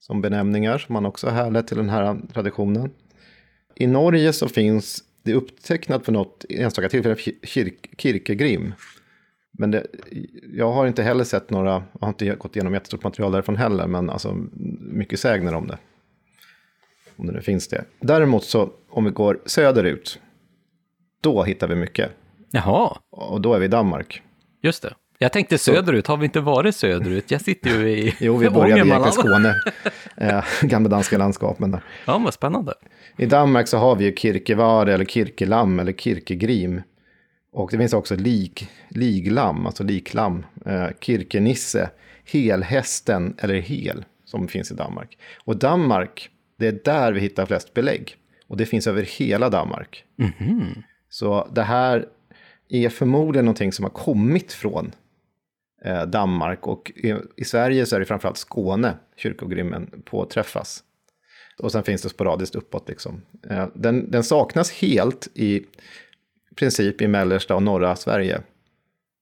som 0.00 0.20
benämningar 0.20 0.78
som 0.78 0.92
man 0.92 1.06
också 1.06 1.28
härlett 1.28 1.66
till 1.66 1.76
den 1.76 1.88
här 1.88 2.16
traditionen. 2.32 2.90
I 3.74 3.86
Norge 3.86 4.32
så 4.32 4.48
finns 4.48 5.04
det 5.22 5.34
upptecknat 5.34 6.04
för 6.04 6.12
något 6.12 6.44
enstaka 6.48 6.88
tillfälle 6.88 7.16
kirk, 7.42 7.90
kirkegrim. 7.98 8.74
Men 9.60 9.70
det, 9.70 9.86
jag 10.52 10.72
har 10.72 10.86
inte 10.86 11.02
heller 11.02 11.24
sett 11.24 11.50
några, 11.50 11.70
jag 11.70 12.00
har 12.00 12.08
inte 12.08 12.34
gått 12.34 12.56
igenom 12.56 12.74
jättestort 12.74 13.02
material 13.02 13.32
därifrån 13.32 13.56
heller, 13.56 13.86
men 13.86 14.10
alltså 14.10 14.36
mycket 14.80 15.20
sägner 15.20 15.54
om 15.54 15.66
det. 15.66 15.78
Om 17.16 17.26
det 17.26 17.32
nu 17.32 17.40
finns 17.40 17.68
det. 17.68 17.84
Däremot 18.00 18.44
så, 18.44 18.70
om 18.90 19.04
vi 19.04 19.10
går 19.10 19.40
söderut, 19.46 20.18
då 21.20 21.42
hittar 21.42 21.68
vi 21.68 21.74
mycket. 21.74 22.10
Jaha. 22.50 22.98
Och 23.10 23.40
då 23.40 23.54
är 23.54 23.58
vi 23.58 23.64
i 23.64 23.68
Danmark. 23.68 24.22
Just 24.62 24.82
det. 24.82 24.94
Jag 25.18 25.32
tänkte 25.32 25.58
söderut, 25.58 26.06
har 26.06 26.16
vi 26.16 26.24
inte 26.24 26.40
varit 26.40 26.76
söderut? 26.76 27.30
Jag 27.30 27.40
sitter 27.40 27.70
ju 27.70 27.90
i 27.90 28.14
Jo, 28.20 28.36
vi 28.36 28.50
började 28.50 28.80
egentligen 28.80 29.12
Skåne, 29.12 29.54
eh, 30.16 30.44
gamla 30.62 30.88
danska 30.88 31.18
landskapen 31.18 31.70
där. 31.70 31.80
Ja, 32.06 32.18
vad 32.18 32.34
spännande. 32.34 32.74
I 33.16 33.26
Danmark 33.26 33.68
så 33.68 33.78
har 33.78 33.96
vi 33.96 34.04
ju 34.04 34.14
Kirkevar 34.16 34.86
eller 34.86 35.04
Kirkelam 35.04 35.80
eller 35.80 35.92
Kirkegrim. 35.92 36.82
Och 37.52 37.70
det 37.70 37.78
finns 37.78 37.92
också 37.92 38.16
lik, 38.16 38.68
liglam, 38.88 39.66
alltså 39.66 39.84
liklam, 39.84 40.46
eh, 40.66 40.88
Kirkenisse, 41.00 41.90
helhästen 42.24 43.34
eller 43.38 43.54
hel 43.54 44.04
som 44.24 44.48
finns 44.48 44.70
i 44.70 44.74
Danmark. 44.74 45.18
Och 45.44 45.56
Danmark, 45.56 46.30
det 46.58 46.66
är 46.66 46.80
där 46.84 47.12
vi 47.12 47.20
hittar 47.20 47.46
flest 47.46 47.74
belägg. 47.74 48.16
Och 48.46 48.56
det 48.56 48.66
finns 48.66 48.86
över 48.86 49.02
hela 49.02 49.50
Danmark. 49.50 50.04
Mm 50.18 50.32
-hmm. 50.38 50.82
Så 51.08 51.48
det 51.52 51.62
här 51.62 52.06
är 52.68 52.88
förmodligen 52.88 53.44
någonting 53.44 53.72
som 53.72 53.84
har 53.84 53.90
kommit 53.90 54.52
från 54.52 54.92
eh, 55.84 56.02
Danmark 56.02 56.66
och 56.66 56.92
i, 56.96 57.14
i, 57.36 57.44
Sverige 57.44 57.86
så 57.86 57.96
är 57.96 58.00
det 58.00 58.06
framförallt 58.06 58.36
Skåne 58.36 58.94
kyrkogrimmen 59.16 60.02
påträffas. 60.04 60.82
Och 61.58 61.72
sen 61.72 61.82
finns 61.82 62.02
det 62.02 62.08
sporadiskt 62.08 62.54
uppåt 62.54 62.88
liksom. 62.88 63.22
Eh, 63.50 63.68
den, 63.74 64.10
den 64.10 64.24
saknas 64.24 64.72
helt 64.72 65.28
i 65.34 65.64
princip 66.60 67.02
i 67.02 67.08
mellersta 67.08 67.54
och 67.54 67.62
norra 67.62 67.96
Sverige. 67.96 68.40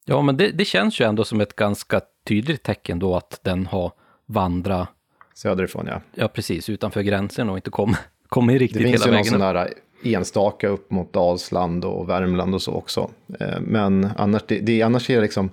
Ja, 0.05 0.23
men 0.23 0.37
det, 0.37 0.51
det 0.51 0.65
känns 0.65 1.01
ju 1.01 1.05
ändå 1.05 1.25
som 1.25 1.41
ett 1.41 1.57
ganska 1.57 2.01
tydligt 2.27 2.63
tecken 2.63 2.99
då 2.99 3.17
att 3.17 3.41
den 3.43 3.67
har 3.67 3.93
vandrat 4.27 4.89
söderifrån, 5.35 5.87
ja. 5.87 6.01
Ja, 6.15 6.29
precis, 6.29 6.69
utanför 6.69 7.03
gränsen 7.03 7.51
och 7.51 7.57
inte 7.57 7.71
kommit 7.71 7.99
kom 8.29 8.51
riktigt 8.59 8.83
hela 8.83 8.91
vägen. 8.91 9.11
Det 9.11 9.17
finns 9.17 9.27
ju 9.27 9.31
någon 9.31 9.41
sån 9.41 9.55
där 9.55 9.75
enstaka 10.03 10.69
upp 10.69 10.91
mot 10.91 11.13
Dalsland 11.13 11.85
och 11.85 12.09
Värmland 12.09 12.55
och 12.55 12.63
så 12.63 12.73
också. 12.73 13.11
Eh, 13.41 13.61
men 13.61 14.09
annars, 14.17 14.43
det, 14.47 14.61
det, 14.61 14.83
annars 14.83 15.11
är 15.11 15.15
det 15.15 15.23
liksom, 15.23 15.51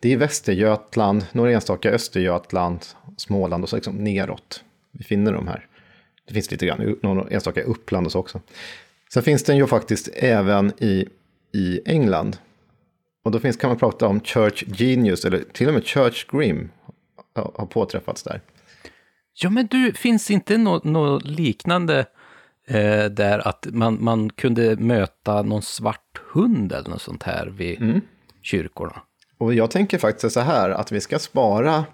det 0.00 0.12
är 0.12 0.16
Västergötland, 0.16 1.26
några 1.32 1.52
enstaka 1.52 1.90
Östergötland, 1.90 2.80
Småland 3.16 3.64
och 3.64 3.68
så 3.68 3.76
liksom 3.76 4.04
neråt. 4.04 4.64
Vi 4.92 5.04
finner 5.04 5.32
de 5.32 5.48
här. 5.48 5.66
Det 6.26 6.34
finns 6.34 6.50
lite 6.50 6.66
grann, 6.66 6.98
några 7.02 7.28
enstaka 7.30 7.62
Uppland 7.62 8.06
och 8.06 8.12
så 8.12 8.18
också. 8.18 8.40
Sen 9.12 9.22
finns 9.22 9.44
den 9.44 9.56
ju 9.56 9.66
faktiskt 9.66 10.08
även 10.14 10.72
i, 10.78 11.08
i 11.52 11.80
England. 11.86 12.36
Och 13.24 13.30
då 13.30 13.38
finns, 13.38 13.56
kan 13.56 13.70
man 13.70 13.78
prata 13.78 14.06
om 14.06 14.20
Church 14.20 14.64
Genius, 14.66 15.24
eller 15.24 15.44
till 15.52 15.68
och 15.68 15.74
med 15.74 15.84
Church 15.84 16.26
Grim 16.30 16.70
har 17.34 17.66
påträffats 17.66 18.22
där. 18.22 18.40
Ja, 19.34 19.50
men 19.50 19.66
du, 19.66 19.92
finns 19.92 20.30
inte 20.30 20.58
något 20.58 20.84
no 20.84 21.20
liknande 21.24 22.06
eh, 22.66 23.04
där 23.04 23.48
att 23.48 23.66
man, 23.70 24.04
man 24.04 24.30
kunde 24.30 24.76
möta 24.76 25.42
någon 25.42 25.62
svart 25.62 26.20
hund 26.32 26.72
eller 26.72 26.90
något 26.90 27.02
sånt 27.02 27.22
här 27.22 27.46
vid 27.46 27.82
mm. 27.82 28.00
kyrkorna? 28.42 29.02
Och 29.38 29.54
jag 29.54 29.70
tänker 29.70 29.98
faktiskt 29.98 30.34
så 30.34 30.40
här, 30.40 30.70
att 30.70 30.92
vi 30.92 31.00
ska 31.00 31.18
spara 31.18 31.84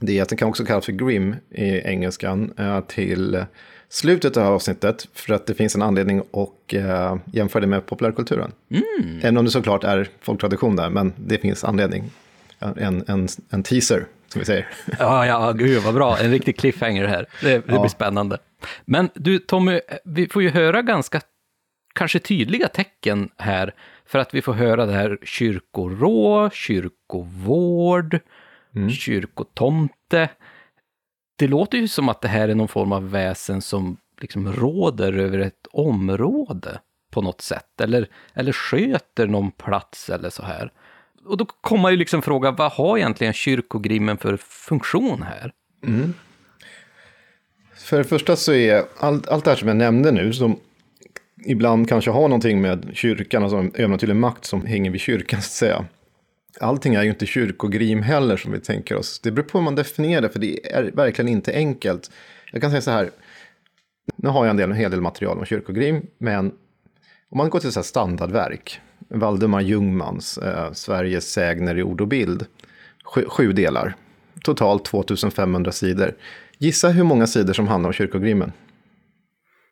det, 0.00 0.20
att 0.20 0.28
det 0.28 0.36
kan 0.36 0.48
också 0.48 0.64
kallas 0.64 0.84
för 0.84 0.92
grim 0.92 1.36
i 1.50 1.80
engelskan, 1.80 2.52
eh, 2.58 2.80
till 2.80 3.44
slutet 3.90 4.36
av 4.36 4.54
avsnittet 4.54 5.08
för 5.12 5.34
att 5.34 5.46
det 5.46 5.54
finns 5.54 5.74
en 5.74 5.82
anledning 5.82 6.18
att 6.18 6.72
eh, 6.72 7.16
jämföra 7.32 7.60
det 7.60 7.66
med 7.66 7.86
populärkulturen. 7.86 8.52
Mm. 8.70 9.18
Även 9.18 9.36
om 9.36 9.44
det 9.44 9.50
såklart 9.50 9.84
är 9.84 10.08
folktradition 10.20 10.76
där, 10.76 10.90
men 10.90 11.12
det 11.16 11.38
finns 11.38 11.64
anledning. 11.64 12.10
En, 12.58 13.04
en, 13.06 13.28
en 13.50 13.62
teaser, 13.62 14.06
som 14.28 14.38
vi 14.38 14.44
säger. 14.44 14.68
Ja, 14.98 15.26
ja, 15.26 15.52
gud 15.52 15.82
vad 15.82 15.94
bra. 15.94 16.18
En 16.18 16.30
riktig 16.30 16.58
cliffhanger 16.58 17.06
här. 17.06 17.26
Det, 17.42 17.48
det 17.48 17.62
ja. 17.66 17.80
blir 17.80 17.88
spännande. 17.88 18.38
Men 18.84 19.10
du 19.14 19.38
Tommy, 19.38 19.80
vi 20.04 20.28
får 20.28 20.42
ju 20.42 20.50
höra 20.50 20.82
ganska 20.82 21.20
kanske 21.94 22.18
tydliga 22.18 22.68
tecken 22.68 23.28
här 23.36 23.74
för 24.06 24.18
att 24.18 24.34
vi 24.34 24.42
får 24.42 24.52
höra 24.52 24.86
det 24.86 24.92
här 24.92 25.18
kyrkorå, 25.22 26.50
kyrkovård, 26.50 28.18
mm. 28.76 28.90
kyrkotomte 28.90 30.28
det 31.40 31.48
låter 31.48 31.78
ju 31.78 31.88
som 31.88 32.08
att 32.08 32.20
det 32.20 32.28
här 32.28 32.48
är 32.48 32.54
någon 32.54 32.68
form 32.68 32.92
av 32.92 33.10
väsen 33.10 33.62
som 33.62 33.96
liksom 34.20 34.52
råder 34.52 35.12
över 35.12 35.38
ett 35.38 35.66
område 35.72 36.80
på 37.10 37.22
något 37.22 37.40
sätt, 37.40 37.80
eller, 37.80 38.08
eller 38.34 38.52
sköter 38.52 39.26
någon 39.26 39.50
plats 39.50 40.10
eller 40.10 40.30
så 40.30 40.42
här. 40.42 40.72
Och 41.24 41.36
då 41.36 41.44
kommer 41.44 41.82
man 41.82 41.90
ju 41.90 41.96
liksom 41.96 42.22
fråga, 42.22 42.50
vad 42.50 42.72
har 42.72 42.98
egentligen 42.98 43.32
kyrkogrimmen 43.32 44.16
för 44.16 44.36
funktion 44.36 45.22
här? 45.22 45.52
Mm. 45.86 46.14
För 47.76 47.98
det 47.98 48.04
första 48.04 48.36
så 48.36 48.52
är 48.52 48.84
allt, 48.98 49.28
allt 49.28 49.44
det 49.44 49.50
här 49.50 49.58
som 49.58 49.68
jag 49.68 49.76
nämnde 49.76 50.12
nu, 50.12 50.32
som 50.32 50.60
ibland 51.46 51.88
kanske 51.88 52.10
har 52.10 52.28
någonting 52.28 52.60
med 52.60 52.90
kyrkan, 52.94 53.42
alltså 53.42 53.58
en 53.58 53.72
övernaturlig 53.74 54.16
makt 54.16 54.44
som 54.44 54.66
hänger 54.66 54.90
vid 54.90 55.00
kyrkan, 55.00 55.42
så 55.42 55.46
att 55.46 55.52
säga. 55.52 55.84
Allting 56.60 56.94
är 56.94 57.02
ju 57.02 57.10
inte 57.10 57.26
kyrkogrim 57.26 58.02
heller 58.02 58.36
som 58.36 58.52
vi 58.52 58.60
tänker 58.60 58.96
oss. 58.96 59.20
Det 59.20 59.30
beror 59.30 59.46
på 59.46 59.58
hur 59.58 59.64
man 59.64 59.74
definierar 59.74 60.22
det, 60.22 60.28
för 60.28 60.38
det 60.38 60.72
är 60.72 60.90
verkligen 60.94 61.28
inte 61.28 61.52
enkelt. 61.52 62.10
Jag 62.52 62.62
kan 62.62 62.70
säga 62.70 62.80
så 62.80 62.90
här, 62.90 63.10
nu 64.16 64.28
har 64.28 64.44
jag 64.44 64.50
en, 64.50 64.56
del, 64.56 64.70
en 64.70 64.76
hel 64.76 64.90
del 64.90 65.00
material 65.00 65.38
om 65.38 65.44
kyrkogrim, 65.44 66.06
men 66.18 66.46
om 67.30 67.38
man 67.38 67.50
går 67.50 67.60
till 67.60 67.72
så 67.72 67.80
här 67.80 67.84
standardverk, 67.84 68.80
Valdemar 69.08 69.60
Ljungmans 69.60 70.38
eh, 70.38 70.72
Sveriges 70.72 71.32
sägner 71.32 71.78
i 71.78 71.82
ord 71.82 72.00
och 72.00 72.08
bild, 72.08 72.46
sju, 73.04 73.24
sju 73.28 73.52
delar, 73.52 73.94
totalt 74.44 74.84
2500 74.84 75.72
sidor. 75.72 76.14
Gissa 76.58 76.88
hur 76.88 77.04
många 77.04 77.26
sidor 77.26 77.52
som 77.52 77.68
handlar 77.68 77.88
om 77.88 77.92
kyrkogrimmen? 77.92 78.52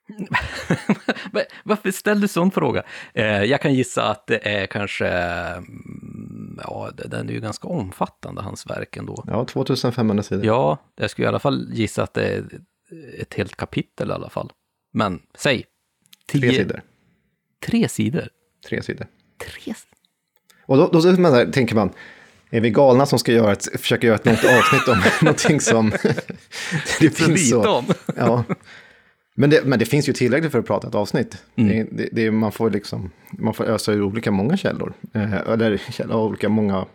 Varför 1.65 1.91
ställde 1.91 2.25
du 2.25 2.29
sån 2.29 2.51
fråga? 2.51 2.83
Eh, 3.15 3.45
jag 3.45 3.61
kan 3.61 3.75
gissa 3.75 4.11
att 4.11 4.27
det 4.27 4.49
är 4.49 4.67
kanske, 4.67 5.09
mm, 5.09 6.38
ja, 6.65 6.91
den 6.95 7.29
är 7.29 7.33
ju 7.33 7.41
ganska 7.41 7.69
omfattande, 7.69 8.43
hans 8.43 8.67
verk 8.67 8.97
ändå. 8.97 9.25
Ja, 9.27 9.45
2500 9.45 10.23
sidor. 10.23 10.47
Ja, 10.47 10.79
jag 10.97 11.11
skulle 11.11 11.25
i 11.25 11.29
alla 11.29 11.39
fall 11.39 11.69
gissa 11.73 12.03
att 12.03 12.15
det 12.15 12.23
är 12.23 12.45
ett 13.19 13.35
helt 13.35 13.57
kapitel 13.57 14.11
i 14.11 14.13
alla 14.13 14.31
fall. 14.31 14.53
Men 14.93 15.23
säg. 15.35 15.65
Tio... 16.27 16.41
Tre 16.41 16.59
sidor. 16.59 16.83
Tre 17.67 17.89
sidor? 17.89 18.29
Tre 18.69 18.83
sidor. 18.83 19.07
Tre? 19.39 19.75
Och 20.67 20.77
då, 20.77 20.89
då 20.89 21.21
man 21.21 21.33
här, 21.33 21.47
tänker 21.47 21.75
man, 21.75 21.93
är 22.51 22.61
vi 22.61 22.71
galna 22.71 23.07
som 23.07 23.19
ska 23.19 23.33
göra 23.33 23.53
ett, 23.53 23.81
försöka 23.81 24.07
göra 24.07 24.17
ett 24.17 24.27
långt 24.27 24.45
avsnitt 24.45 24.89
om 24.89 25.03
någonting 25.23 25.61
som... 25.61 25.91
det 27.01 27.11
finns 27.11 27.51
så. 27.51 27.69
Om. 27.69 27.85
ja. 28.17 28.45
Men 29.41 29.51
det, 29.51 29.65
men 29.65 29.79
det 29.79 29.85
finns 29.85 30.09
ju 30.09 30.13
tillräckligt 30.13 30.53
för 30.53 30.59
att 30.59 30.67
prata 30.67 30.89
ett 30.89 30.95
avsnitt. 30.95 31.43
Mm. 31.57 31.89
Det, 31.91 32.09
det, 32.13 32.31
man, 32.31 32.53
får 32.53 32.71
liksom, 32.71 33.11
man 33.31 33.55
får 33.55 33.65
ösa 33.65 33.93
ur 33.93 34.03
olika 34.03 34.31
många 34.31 34.57
källor. 34.57 34.93
Eh, 35.13 35.35
eller 35.35 35.77
källor, 35.93 36.17
olika 36.17 36.49
många, 36.49 36.87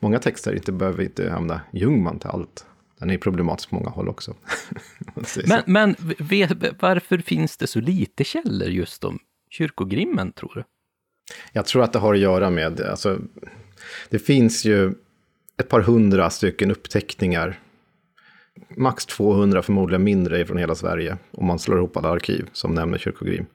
många 0.00 0.18
texter. 0.18 0.54
Inte 0.54 0.72
behöver 0.72 1.02
inte 1.02 1.30
hamna 1.30 1.60
Ljungman 1.72 2.18
till 2.18 2.28
allt. 2.28 2.66
Den 2.98 3.10
är 3.10 3.18
problematisk 3.18 3.70
på 3.70 3.74
många 3.74 3.90
håll 3.90 4.08
också. 4.08 4.34
men 5.46 5.62
men 5.66 5.96
varför 6.80 7.18
finns 7.18 7.56
det 7.56 7.66
så 7.66 7.80
lite 7.80 8.24
källor 8.24 8.68
just 8.68 9.04
om 9.04 9.18
kyrkogrimmen, 9.50 10.32
tror 10.32 10.52
du? 10.54 10.64
Jag 11.52 11.66
tror 11.66 11.82
att 11.82 11.92
det 11.92 11.98
har 11.98 12.14
att 12.14 12.20
göra 12.20 12.50
med, 12.50 12.80
alltså, 12.80 13.18
det 14.10 14.18
finns 14.18 14.64
ju 14.64 14.94
ett 15.56 15.68
par 15.68 15.80
hundra 15.80 16.30
stycken 16.30 16.70
uppteckningar 16.70 17.60
max 18.76 19.06
200, 19.06 19.62
förmodligen 19.62 20.04
mindre, 20.04 20.46
från 20.46 20.58
hela 20.58 20.74
Sverige. 20.74 21.16
Om 21.30 21.46
man 21.46 21.58
slår 21.58 21.78
ihop 21.78 21.96
alla 21.96 22.08
arkiv 22.08 22.48
som 22.52 22.74
nämner 22.74 22.98
kyrkogrim. 22.98 23.46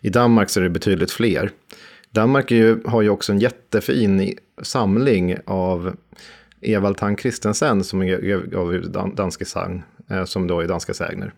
I 0.00 0.10
Danmark 0.10 0.50
så 0.50 0.60
är 0.60 0.64
det 0.64 0.70
betydligt 0.70 1.10
fler. 1.10 1.50
Danmark 2.10 2.50
ju, 2.50 2.82
har 2.84 3.02
ju 3.02 3.10
också 3.10 3.32
en 3.32 3.38
jättefin 3.38 4.34
samling 4.62 5.36
av 5.44 5.96
Evald 6.60 6.96
Tang 6.96 7.16
Christensen 7.16 7.84
som 7.84 8.06
gav 8.50 8.74
ut 8.74 8.92
danske 8.92 9.44
sang, 9.44 9.82
eh, 10.10 10.24
som 10.24 10.46
då 10.46 10.60
är 10.60 10.68
danska 10.68 10.94
sägner. 10.94 11.32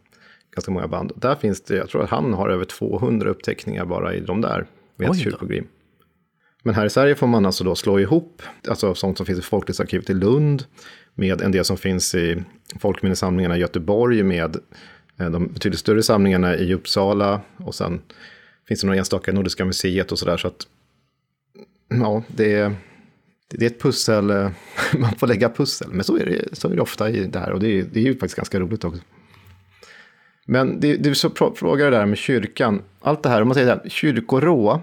Ganska 0.55 0.71
många 0.71 0.89
band. 0.89 1.13
Där 1.17 1.35
finns 1.35 1.61
det, 1.63 1.77
jag 1.77 1.89
tror 1.89 2.03
att 2.03 2.11
han 2.11 2.35
har 2.35 2.49
över 2.49 2.65
200 2.65 3.31
uppteckningar 3.31 3.85
bara 3.85 4.15
i 4.15 4.21
de 4.21 4.41
där 4.41 4.67
med 4.97 5.17
kyrkogrim. 5.17 5.67
Men 6.63 6.75
här 6.75 6.87
i 6.87 6.91
Sverige 6.91 7.15
får 7.15 7.27
man 7.27 7.47
alltså 7.47 7.65
då 7.65 7.75
slå 7.75 8.01
ihop, 8.01 8.43
alltså 8.69 8.95
sånt 8.95 9.17
som 9.17 9.27
finns 9.27 9.39
i 9.39 9.43
Folklighetsarkivet 9.43 10.11
i 10.11 10.15
Lund, 10.15 10.65
med 11.15 11.41
en 11.41 11.53
del 11.53 11.65
som 11.65 11.77
finns 11.77 12.15
i 12.15 12.43
folkminnesamlingarna 12.81 13.57
i 13.57 13.61
Göteborg, 13.61 14.23
med 14.23 14.57
eh, 15.19 15.31
de 15.31 15.49
betydligt 15.53 15.81
större 15.81 16.03
samlingarna 16.03 16.57
i 16.57 16.75
Uppsala, 16.75 17.41
och 17.57 17.75
sen 17.75 18.01
finns 18.69 18.81
det 18.81 18.87
några 18.87 18.99
enstaka 18.99 19.31
i 19.31 19.35
Nordiska 19.35 19.65
museet 19.65 20.13
och 20.13 20.19
sådär. 20.19 20.37
Så 20.37 20.49
att, 20.49 20.67
ja, 21.89 22.23
det 22.27 22.55
är, 22.55 22.75
det 23.49 23.67
är 23.67 23.71
ett 23.71 23.83
pussel, 23.83 24.31
eh, 24.31 24.51
man 24.99 25.15
får 25.15 25.27
lägga 25.27 25.49
pussel, 25.49 25.89
men 25.93 26.05
så 26.05 26.17
är 26.17 26.27
det, 26.27 26.57
så 26.57 26.69
är 26.69 26.77
det 26.77 26.83
ofta 26.83 27.11
i 27.11 27.25
det 27.25 27.39
här, 27.39 27.53
och 27.53 27.61
det 27.61 27.69
är, 27.69 27.85
det 27.93 28.01
är 28.01 28.05
ju 28.05 28.13
faktiskt 28.13 28.37
ganska 28.37 28.61
roligt 28.61 28.85
också. 28.85 29.03
Men 30.45 30.81
det, 30.81 30.97
du 30.97 31.15
frågar 31.55 31.91
det 31.91 31.97
där 31.97 32.07
med 32.07 32.19
kyrkan, 32.19 32.83
allt 33.01 33.23
det 33.23 33.29
här, 33.29 33.43
om 33.43 33.49
man 33.49 33.55
säger 33.55 33.67
det 33.67 33.81
här, 33.83 33.89
kyrkorå, 33.89 34.83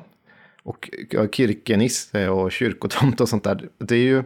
och 0.64 0.90
kirkenisse 1.32 2.22
eh, 2.22 2.30
och 2.30 2.52
kyrkotomt 2.52 3.22
och 3.22 3.30
sånt 3.30 3.44
där. 3.44 3.70
Det 3.78 3.96
är 3.96 4.00
ju, 4.00 4.24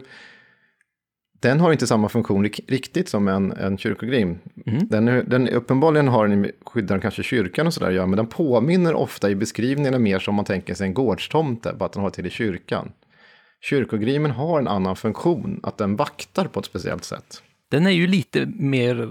den 1.44 1.60
har 1.60 1.72
inte 1.72 1.86
samma 1.86 2.08
funktion 2.08 2.44
riktigt 2.66 3.08
som 3.08 3.28
en, 3.28 3.52
en 3.52 3.78
kyrkogrim. 3.78 4.38
Mm. 4.66 4.88
Den, 4.88 5.04
den, 5.04 5.48
uppenbarligen 5.48 6.08
har 6.08 6.28
den 6.28 6.50
skyddar 6.66 6.98
kanske 6.98 7.22
kyrkan 7.22 7.66
och 7.66 7.74
sådär, 7.74 7.90
ja, 7.90 8.06
men 8.06 8.16
den 8.16 8.26
påminner 8.26 8.94
ofta 8.94 9.30
i 9.30 9.34
beskrivningarna 9.34 9.98
mer 9.98 10.18
som 10.18 10.34
man 10.34 10.44
tänker 10.44 10.74
sig 10.74 10.86
en 10.86 10.94
gårdstomte, 10.94 11.72
bara 11.72 11.84
att 11.84 11.92
den 11.92 12.02
har 12.02 12.10
till 12.10 12.26
i 12.26 12.30
kyrkan. 12.30 12.92
Kyrkogrimen 13.60 14.30
har 14.30 14.58
en 14.58 14.68
annan 14.68 14.96
funktion, 14.96 15.60
att 15.62 15.78
den 15.78 15.96
vaktar 15.96 16.44
på 16.44 16.60
ett 16.60 16.66
speciellt 16.66 17.04
sätt. 17.04 17.42
Den 17.70 17.86
är 17.86 17.90
ju 17.90 18.06
lite 18.06 18.46
mer 18.46 19.10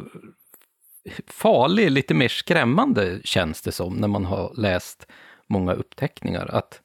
farlig, 1.27 1.91
lite 1.91 2.13
mer 2.13 2.27
skrämmande 2.27 3.19
känns 3.23 3.61
det 3.61 3.71
som 3.71 3.93
när 3.93 4.07
man 4.07 4.25
har 4.25 4.53
läst 4.57 5.07
många 5.47 5.73
uppteckningar. 5.73 6.49
Att 6.53 6.81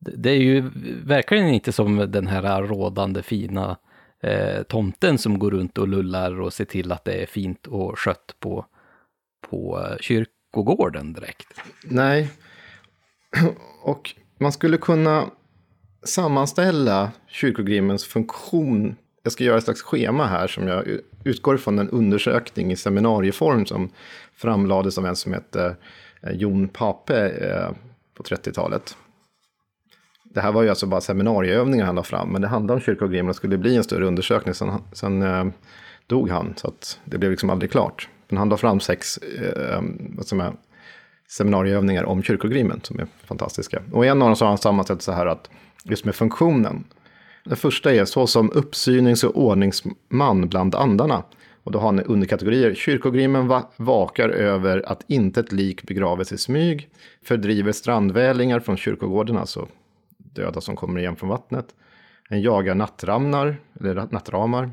det 0.00 0.30
är 0.30 0.40
ju 0.40 0.70
verkligen 1.04 1.48
inte 1.48 1.72
som 1.72 1.96
den 1.96 2.26
här 2.26 2.62
rådande 2.62 3.22
fina 3.22 3.76
eh, 4.22 4.62
tomten 4.62 5.18
som 5.18 5.38
går 5.38 5.50
runt 5.50 5.78
och 5.78 5.88
lullar 5.88 6.40
och 6.40 6.52
ser 6.52 6.64
till 6.64 6.92
att 6.92 7.04
det 7.04 7.22
är 7.22 7.26
fint 7.26 7.66
och 7.66 7.98
skött 7.98 8.34
på, 8.40 8.66
på 9.50 9.80
eh, 9.80 9.96
kyrkogården 10.00 11.12
direkt. 11.12 11.46
Nej, 11.84 12.30
och 13.82 14.14
man 14.38 14.52
skulle 14.52 14.76
kunna 14.76 15.30
sammanställa 16.02 17.10
kyrkogrimmens 17.26 18.04
funktion. 18.04 18.96
Jag 19.22 19.32
ska 19.32 19.44
göra 19.44 19.58
ett 19.58 19.64
slags 19.64 19.82
schema 19.82 20.26
här 20.26 20.46
som 20.46 20.68
jag 20.68 20.84
utgår 21.24 21.56
från 21.56 21.78
en 21.78 21.88
undersökning 21.88 22.72
i 22.72 22.76
seminarieform 22.76 23.66
som 23.66 23.90
framlades 24.34 24.98
av 24.98 25.06
en 25.06 25.16
som 25.16 25.32
hette 25.32 25.76
eh, 26.22 26.32
Jon 26.32 26.68
Pape 26.68 27.28
eh, 27.28 27.70
på 28.14 28.22
30-talet. 28.22 28.96
Det 30.34 30.40
här 30.40 30.52
var 30.52 30.62
ju 30.62 30.68
alltså 30.68 30.86
bara 30.86 31.00
seminarieövningar 31.00 31.86
han 31.86 31.94
la 31.94 32.02
fram, 32.02 32.28
men 32.28 32.42
det 32.42 32.48
handlade 32.48 32.74
om 32.74 32.80
kyrkogrimen 32.80 33.28
och 33.28 33.36
skulle 33.36 33.58
bli 33.58 33.76
en 33.76 33.84
större 33.84 34.06
undersökning. 34.06 34.54
Sen, 34.54 34.70
sen 34.92 35.22
eh, 35.22 35.44
dog 36.06 36.30
han, 36.30 36.54
så 36.56 36.68
att 36.68 37.00
det 37.04 37.18
blev 37.18 37.30
liksom 37.30 37.50
aldrig 37.50 37.70
klart. 37.70 38.08
Men 38.28 38.38
han 38.38 38.48
la 38.48 38.56
fram 38.56 38.80
sex 38.80 39.18
eh, 39.18 39.74
eh 39.74 39.82
vad 40.16 40.40
är, 40.40 40.52
seminarieövningar 41.28 42.04
om 42.04 42.22
kyrkogrimen 42.22 42.80
som 42.82 42.98
är 42.98 43.06
fantastiska. 43.24 43.82
Och 43.92 44.06
en 44.06 44.22
av 44.22 44.28
dem 44.28 44.36
så 44.36 44.44
har 44.44 44.48
han 44.48 44.58
sammanställt 44.58 45.02
så 45.02 45.12
här 45.12 45.26
att 45.26 45.50
just 45.84 46.04
med 46.04 46.14
funktionen. 46.14 46.84
Den 47.44 47.56
första 47.56 47.94
är 47.94 48.04
så 48.04 48.26
som 48.26 48.50
uppsynings 48.50 49.24
och 49.24 49.36
ordningsman 49.36 50.48
bland 50.48 50.74
andarna. 50.74 51.22
Och 51.64 51.72
då 51.72 51.78
har 51.78 51.86
han 51.86 52.00
underkategorier. 52.00 52.74
Kyrkogrimen 52.74 53.48
va 53.48 53.70
vakar 53.76 54.28
över 54.28 54.82
att 54.86 55.04
inte 55.06 55.40
ett 55.40 55.52
lik 55.52 55.82
begraves 55.82 56.32
i 56.32 56.38
smyg. 56.38 56.88
Fördriver 57.24 57.72
strandvälingar 57.72 58.60
från 58.60 58.76
kyrkogården, 58.76 59.36
alltså 59.36 59.68
döda 60.34 60.60
som 60.60 60.76
kommer 60.76 61.00
igen 61.00 61.16
från 61.16 61.28
vattnet. 61.28 61.74
Den 62.28 62.42
jagar 62.42 62.74
nattramnar, 62.74 63.56
eller 63.80 63.94
nattramar. 63.94 64.70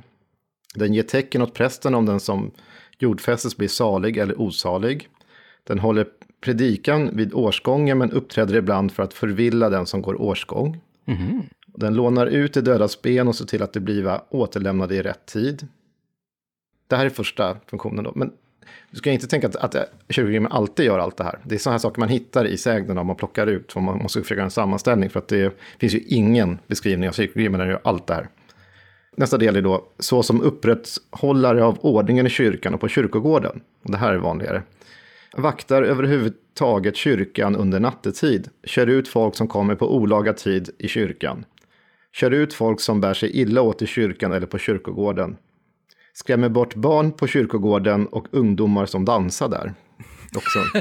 Den 0.75 0.93
ger 0.93 1.03
tecken 1.03 1.41
åt 1.41 1.53
prästen 1.53 1.95
om 1.95 2.05
den 2.05 2.19
som 2.19 2.51
jordfästes 2.99 3.57
blir 3.57 3.67
salig 3.67 4.17
eller 4.17 4.41
osalig. 4.41 5.09
Den 5.63 5.79
håller 5.79 6.07
predikan 6.41 7.17
vid 7.17 7.33
årsgången 7.33 7.97
men 7.97 8.11
uppträder 8.11 8.55
ibland 8.55 8.91
för 8.91 9.03
att 9.03 9.13
förvilla 9.13 9.69
den 9.69 9.85
som 9.85 10.01
går 10.01 10.21
årsgång. 10.21 10.81
Mm. 11.05 11.41
Den 11.67 11.93
lånar 11.93 12.27
ut 12.27 12.53
det 12.53 12.61
dödas 12.61 13.01
ben 13.01 13.27
och 13.27 13.35
ser 13.35 13.45
till 13.45 13.63
att 13.63 13.73
det 13.73 13.79
blir 13.79 14.19
återlämnade 14.29 14.95
i 14.95 15.01
rätt 15.01 15.25
tid. 15.25 15.67
Det 16.87 16.95
här 16.95 17.05
är 17.05 17.09
första 17.09 17.57
funktionen 17.65 18.03
då. 18.03 18.11
Men 18.15 18.31
du 18.91 18.97
ska 18.97 19.11
inte 19.11 19.27
tänka 19.27 19.47
att, 19.47 19.55
att 19.55 19.75
kyrkogrimen 20.09 20.51
alltid 20.51 20.85
gör 20.85 20.99
allt 20.99 21.17
det 21.17 21.23
här. 21.23 21.39
Det 21.43 21.55
är 21.55 21.59
sådana 21.59 21.73
här 21.73 21.79
saker 21.79 21.99
man 21.99 22.09
hittar 22.09 22.45
i 22.45 22.57
sägnerna 22.57 23.01
om 23.01 23.07
man 23.07 23.15
plockar 23.15 23.47
ut. 23.47 23.75
man 23.75 23.97
måste 23.97 24.21
försöka 24.21 24.39
göra 24.39 24.45
en 24.45 24.51
sammanställning 24.51 25.09
för 25.09 25.19
att 25.19 25.27
det 25.27 25.53
finns 25.79 25.93
ju 25.93 25.99
ingen 25.99 26.59
beskrivning 26.67 27.09
av 27.09 27.13
kyrkogrimen 27.13 27.57
när 27.57 27.65
den 27.65 27.71
gör 27.71 27.81
allt 27.83 28.07
det 28.07 28.13
här. 28.13 28.29
Nästa 29.15 29.37
del 29.37 29.55
är 29.55 29.61
då 29.61 29.87
så 29.99 30.23
som 30.23 30.41
upprätthållare 30.41 31.63
av 31.63 31.77
ordningen 31.81 32.27
i 32.27 32.29
kyrkan 32.29 32.73
och 32.73 32.79
på 32.79 32.87
kyrkogården. 32.87 33.61
Och 33.83 33.91
det 33.91 33.97
här 33.97 34.13
är 34.13 34.17
vanligare. 34.17 34.63
Vaktar 35.37 35.83
överhuvudtaget 35.83 36.95
kyrkan 36.95 37.55
under 37.55 37.79
nattetid. 37.79 38.49
Kör 38.63 38.87
ut 38.87 39.07
folk 39.07 39.35
som 39.35 39.47
kommer 39.47 39.75
på 39.75 39.95
olaga 39.95 40.33
tid 40.33 40.69
i 40.77 40.87
kyrkan. 40.87 41.45
Kör 42.13 42.31
ut 42.31 42.53
folk 42.53 42.81
som 42.81 43.01
bär 43.01 43.13
sig 43.13 43.41
illa 43.41 43.61
åt 43.61 43.81
i 43.81 43.87
kyrkan 43.87 44.33
eller 44.33 44.47
på 44.47 44.57
kyrkogården 44.57 45.37
skrämmer 46.19 46.49
bort 46.49 46.75
barn 46.75 47.11
på 47.11 47.27
kyrkogården 47.27 48.07
och 48.07 48.27
ungdomar 48.31 48.85
som 48.85 49.05
dansar 49.05 49.49
där. 49.49 49.73
Också. 50.35 50.59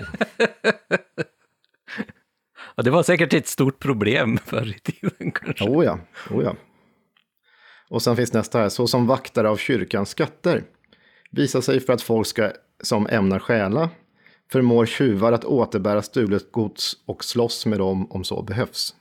ja, 2.76 2.82
det 2.82 2.90
var 2.90 3.02
säkert 3.02 3.34
ett 3.34 3.46
stort 3.46 3.78
problem 3.78 4.38
förr 4.46 4.74
i 4.76 4.78
tiden 4.78 5.32
kanske. 5.32 5.64
Oh 5.64 5.84
ja, 5.84 5.98
oh 6.30 6.44
ja. 6.44 6.56
Och 7.90 8.02
sen 8.02 8.16
finns 8.16 8.32
nästa 8.32 8.58
här, 8.58 8.68
så 8.68 8.86
som 8.86 9.06
vaktare 9.06 9.48
av 9.48 9.56
kyrkans 9.56 10.10
skatter. 10.10 10.62
Visar 11.30 11.60
sig 11.60 11.80
för 11.80 11.92
att 11.92 12.02
folk 12.02 12.26
ska 12.26 12.52
som 12.82 13.06
ämnar 13.06 13.38
stjäla 13.38 13.90
förmår 14.52 14.86
tjuvar 14.86 15.32
att 15.32 15.44
återbära 15.44 16.02
stulet 16.02 16.52
gods 16.52 16.96
och 17.06 17.24
slåss 17.24 17.66
med 17.66 17.78
dem 17.78 18.10
om 18.10 18.24
så 18.24 18.42
behövs. 18.42 18.94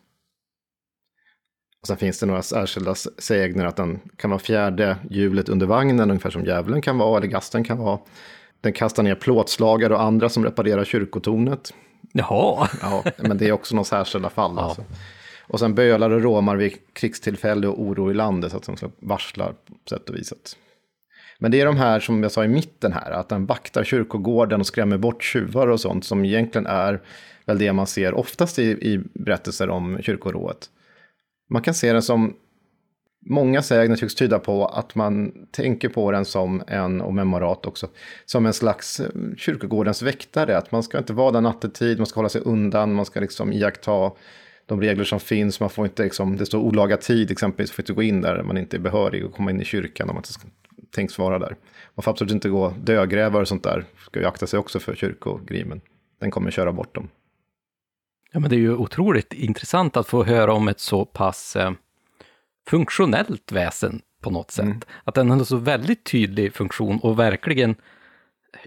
Sen 1.88 1.98
finns 1.98 2.20
det 2.20 2.26
några 2.26 2.42
särskilda 2.42 2.96
sägner 2.96 3.66
att 3.66 3.76
den 3.76 4.00
kan 4.18 4.30
vara 4.30 4.40
fjärde 4.40 4.98
hjulet 5.10 5.50
under 5.50 5.66
vagnen, 5.66 6.12
ungefär 6.12 6.30
som 6.30 6.46
djävulen 6.46 6.82
kan 6.82 6.98
vara, 6.98 7.18
eller 7.18 7.28
gasten 7.28 7.64
kan 7.64 7.78
vara. 7.78 8.00
Den 8.62 8.74
kastar 8.74 9.04
ner 9.04 9.16
plåtslagare 9.16 9.94
och 9.94 10.02
andra 10.02 10.30
som 10.30 10.44
reparerar 10.46 10.84
kyrkotornet. 10.84 11.74
Jaha. 12.14 12.70
Ja, 12.82 13.04
men 13.18 13.38
det 13.38 13.48
är 13.48 13.52
också 13.52 13.76
några 13.76 13.84
särskilda 13.84 14.30
fall. 14.30 14.54
Ja. 14.56 14.62
Alltså. 14.62 14.84
Och 15.42 15.60
sen 15.60 15.76
bölar 15.76 16.10
och 16.10 16.22
råmar 16.22 16.56
vid 16.56 16.74
krigstillfälle 16.94 17.68
och 17.68 17.82
oro 17.82 18.12
i 18.12 18.14
landet, 18.14 18.52
så 18.52 18.58
att 18.58 18.64
de 18.64 18.78
ska 18.78 18.90
varsla 19.00 19.48
på 19.48 19.90
sätt 19.90 20.10
och 20.10 20.16
vis. 20.16 20.34
Men 21.40 21.52
det 21.52 21.62
är 21.62 21.66
de 21.66 21.78
här 21.78 22.00
som 22.00 22.24
jag 22.24 22.32
sa 22.32 22.46
i 22.46 22.48
mitten 22.48 22.94
här, 22.94 23.12
att 23.12 23.30
den 23.30 23.46
vaktar 23.46 23.84
kyrkogården 23.84 24.60
och 24.60 24.68
skrämmer 24.68 24.98
bort 24.98 25.24
tjuvar 25.24 25.68
och 25.68 25.80
sånt, 25.80 26.06
som 26.06 26.26
egentligen 26.26 26.68
är 26.68 27.02
väl 27.46 27.60
det 27.60 27.74
man 27.74 27.88
ser 27.88 28.14
oftast 28.14 28.60
i, 28.60 28.64
i 28.64 29.00
berättelser 29.14 29.70
om 29.70 29.98
kyrkorået. 30.02 30.70
Man 31.48 31.62
kan 31.62 31.74
se 31.74 31.94
den 31.94 32.02
som, 32.02 32.36
många 33.30 33.62
sägner 33.62 33.96
tycks 33.96 34.16
tyda 34.16 34.40
på 34.40 34.66
att 34.66 34.96
man 34.96 35.32
tänker 35.52 35.90
på 35.90 36.12
den 36.12 36.26
som 36.26 36.64
en, 36.68 37.02
och 37.02 37.14
memorat 37.14 37.66
också, 37.66 37.88
som 38.26 38.46
en 38.46 38.54
slags 38.54 39.00
eh, 39.00 39.10
kyrkogårdens 39.38 40.02
väktare. 40.02 40.58
Att 40.58 40.72
man 40.72 40.84
ska 40.84 40.98
inte 40.98 41.14
vara 41.14 41.32
där 41.32 41.42
nattetid, 41.42 41.98
man 41.98 42.08
ska 42.08 42.18
hålla 42.18 42.30
sig 42.30 42.42
undan, 42.42 42.94
man 42.94 43.06
ska 43.06 43.20
liksom 43.20 43.54
iaktta 43.54 44.12
de 44.66 44.82
regler 44.82 45.04
som 45.04 45.20
finns. 45.20 45.60
Man 45.60 45.70
får 45.70 45.86
inte, 45.86 46.04
liksom, 46.04 46.38
det 46.38 46.46
står 46.46 46.60
olaga 46.60 46.98
tid 46.98 47.32
exempelvis, 47.32 47.72
får 47.72 47.84
inte 47.84 47.94
gå 47.94 48.04
in 48.04 48.22
där 48.22 48.44
man 48.44 48.58
inte 48.58 48.78
är 48.78 48.82
behörig 48.82 49.26
och 49.26 49.34
komma 49.34 49.52
in 49.52 49.62
i 49.62 49.66
kyrkan 49.66 50.10
om 50.10 50.16
man 50.16 50.24
inte 50.24 50.50
tänks 50.92 51.18
vara 51.18 51.40
där. 51.40 51.56
Man 51.96 52.04
får 52.04 52.12
absolut 52.12 52.34
inte 52.34 52.50
gå 52.50 52.74
dödgrävare 52.84 53.42
och 53.42 53.48
sånt 53.48 53.64
där, 53.64 53.86
ska 54.06 54.20
ju 54.20 54.26
akta 54.26 54.48
sig 54.48 54.60
också 54.60 54.80
för 54.80 54.96
kyrkogrimen. 54.96 55.82
Den 56.20 56.32
kommer 56.32 56.52
köra 56.52 56.72
bort 56.72 56.96
dem. 56.96 57.10
Ja, 58.32 58.40
men 58.40 58.50
det 58.50 58.56
är 58.56 58.60
ju 58.60 58.76
otroligt 58.76 59.34
intressant 59.34 59.98
att 59.98 60.08
få 60.08 60.24
höra 60.24 60.54
om 60.54 60.68
ett 60.68 60.80
så 60.80 61.06
pass 61.06 61.56
eh, 61.56 61.72
funktionellt 62.68 63.52
väsen 63.52 64.02
på 64.22 64.30
något 64.30 64.52
sätt. 64.52 64.66
Mm. 64.66 64.82
Att 65.04 65.16
den 65.16 65.30
har 65.30 65.44
så 65.44 65.58
väldigt 65.58 66.04
tydlig 66.04 66.54
funktion 66.54 67.00
och 67.00 67.20
verkligen 67.20 67.76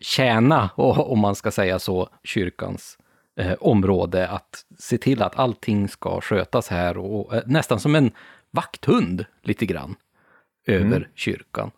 tjäna, 0.01 0.71
om 0.77 1.19
man 1.19 1.35
ska 1.35 1.51
säga 1.51 1.79
så, 1.79 2.09
kyrkans 2.25 2.99
eh, 3.37 3.55
område. 3.61 4.29
Att 4.29 4.65
se 4.79 4.99
till 4.99 5.23
att 5.23 5.39
allting 5.39 5.89
ska 5.89 6.21
skötas 6.21 6.69
här 6.69 6.99
och 6.99 7.35
eh, 7.35 7.43
nästan 7.47 7.81
som 7.81 7.95
en 7.95 8.11
vakthund 8.51 9.25
lite 9.43 9.67
grann 9.67 9.97
över 10.67 10.97
mm. 10.97 11.09
kyrkan. 11.15 11.71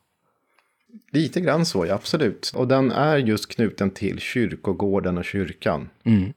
Lite 1.12 1.40
grann 1.40 1.66
så, 1.66 1.86
ja 1.86 1.94
absolut. 1.94 2.52
Och 2.54 2.68
den 2.68 2.90
är 2.90 3.16
just 3.16 3.54
knuten 3.54 3.90
till 3.90 4.18
kyrkogården 4.18 5.18
och 5.18 5.24
kyrkan. 5.24 5.90
Mm 6.04 6.32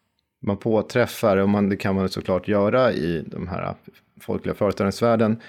man 0.45 0.57
påträffar, 0.57 1.37
och 1.37 1.49
man, 1.49 1.69
det 1.69 1.77
kan 1.77 1.95
man 1.95 2.09
såklart 2.09 2.47
göra 2.47 2.93
i 2.93 3.23
de 3.27 3.47
här 3.47 3.75
folkliga 4.21 4.55
föreställningsvärlden, 4.55 5.41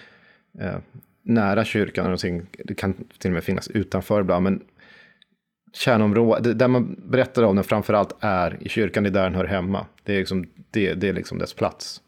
eh, 0.58 0.76
nära 1.22 1.64
kyrkan, 1.64 2.18
det 2.64 2.74
kan 2.74 2.94
till 3.18 3.30
och 3.30 3.34
med 3.34 3.44
finnas 3.44 3.68
utanför 3.68 4.20
ibland, 4.20 4.42
men 4.42 4.62
kärnområdet, 5.72 6.58
där 6.58 6.68
man 6.68 6.96
berättar 6.98 7.42
om 7.42 7.56
den 7.56 7.64
framförallt 7.64 8.16
är 8.20 8.58
i 8.60 8.68
kyrkan, 8.68 9.02
det 9.02 9.08
är 9.08 9.12
där 9.12 9.22
den 9.22 9.34
hör 9.34 9.44
hemma. 9.44 9.86
Det 10.02 10.14
är 10.14 10.18
liksom, 10.18 10.46
det, 10.70 10.94
det 10.94 11.08
är 11.08 11.12
liksom 11.12 11.38
dess 11.38 11.54
plats. 11.54 12.00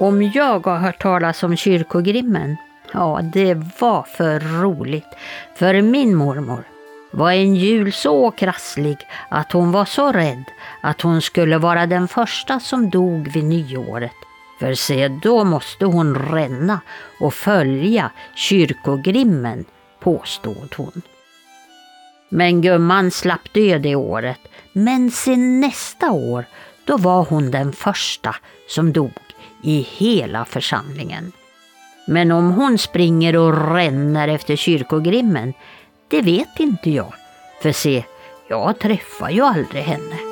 Om 0.00 0.22
jag 0.22 0.66
har 0.66 0.78
hört 0.78 1.02
talas 1.02 1.42
om 1.42 1.56
kyrkogrimmen? 1.56 2.56
Ja, 2.92 3.20
det 3.32 3.54
var 3.54 4.02
för 4.02 4.40
roligt. 4.40 5.14
För 5.56 5.82
min 5.82 6.14
mormor 6.14 6.64
var 7.10 7.32
en 7.32 7.54
jul 7.54 7.92
så 7.92 8.30
krasslig 8.30 8.96
att 9.28 9.52
hon 9.52 9.72
var 9.72 9.84
så 9.84 10.12
rädd 10.12 10.44
att 10.82 11.00
hon 11.00 11.22
skulle 11.22 11.58
vara 11.58 11.86
den 11.86 12.08
första 12.08 12.60
som 12.60 12.90
dog 12.90 13.28
vid 13.28 13.44
nyåret. 13.44 14.12
För 14.60 14.74
se, 14.74 15.08
då 15.08 15.44
måste 15.44 15.84
hon 15.84 16.14
ränna 16.14 16.80
och 17.20 17.34
följa 17.34 18.10
kyrkogrimmen, 18.34 19.64
påstod 20.00 20.74
hon. 20.76 21.02
Men 22.28 22.60
gumman 22.60 23.10
slapp 23.10 23.52
dö 23.54 23.78
det 23.78 23.96
året, 23.96 24.40
men 24.72 25.10
sen 25.10 25.60
nästa 25.60 26.10
år, 26.10 26.44
då 26.84 26.96
var 26.96 27.24
hon 27.24 27.50
den 27.50 27.72
första 27.72 28.36
som 28.68 28.92
dog 28.92 29.29
i 29.62 29.86
hela 29.98 30.44
församlingen. 30.44 31.32
Men 32.06 32.32
om 32.32 32.50
hon 32.50 32.78
springer 32.78 33.36
och 33.36 33.72
ränner 33.72 34.28
efter 34.28 34.56
kyrkogrimmen, 34.56 35.54
det 36.08 36.22
vet 36.22 36.60
inte 36.60 36.90
jag. 36.90 37.14
För 37.62 37.72
se, 37.72 38.04
jag 38.48 38.78
träffar 38.78 39.30
ju 39.30 39.42
aldrig 39.42 39.82
henne. 39.82 40.29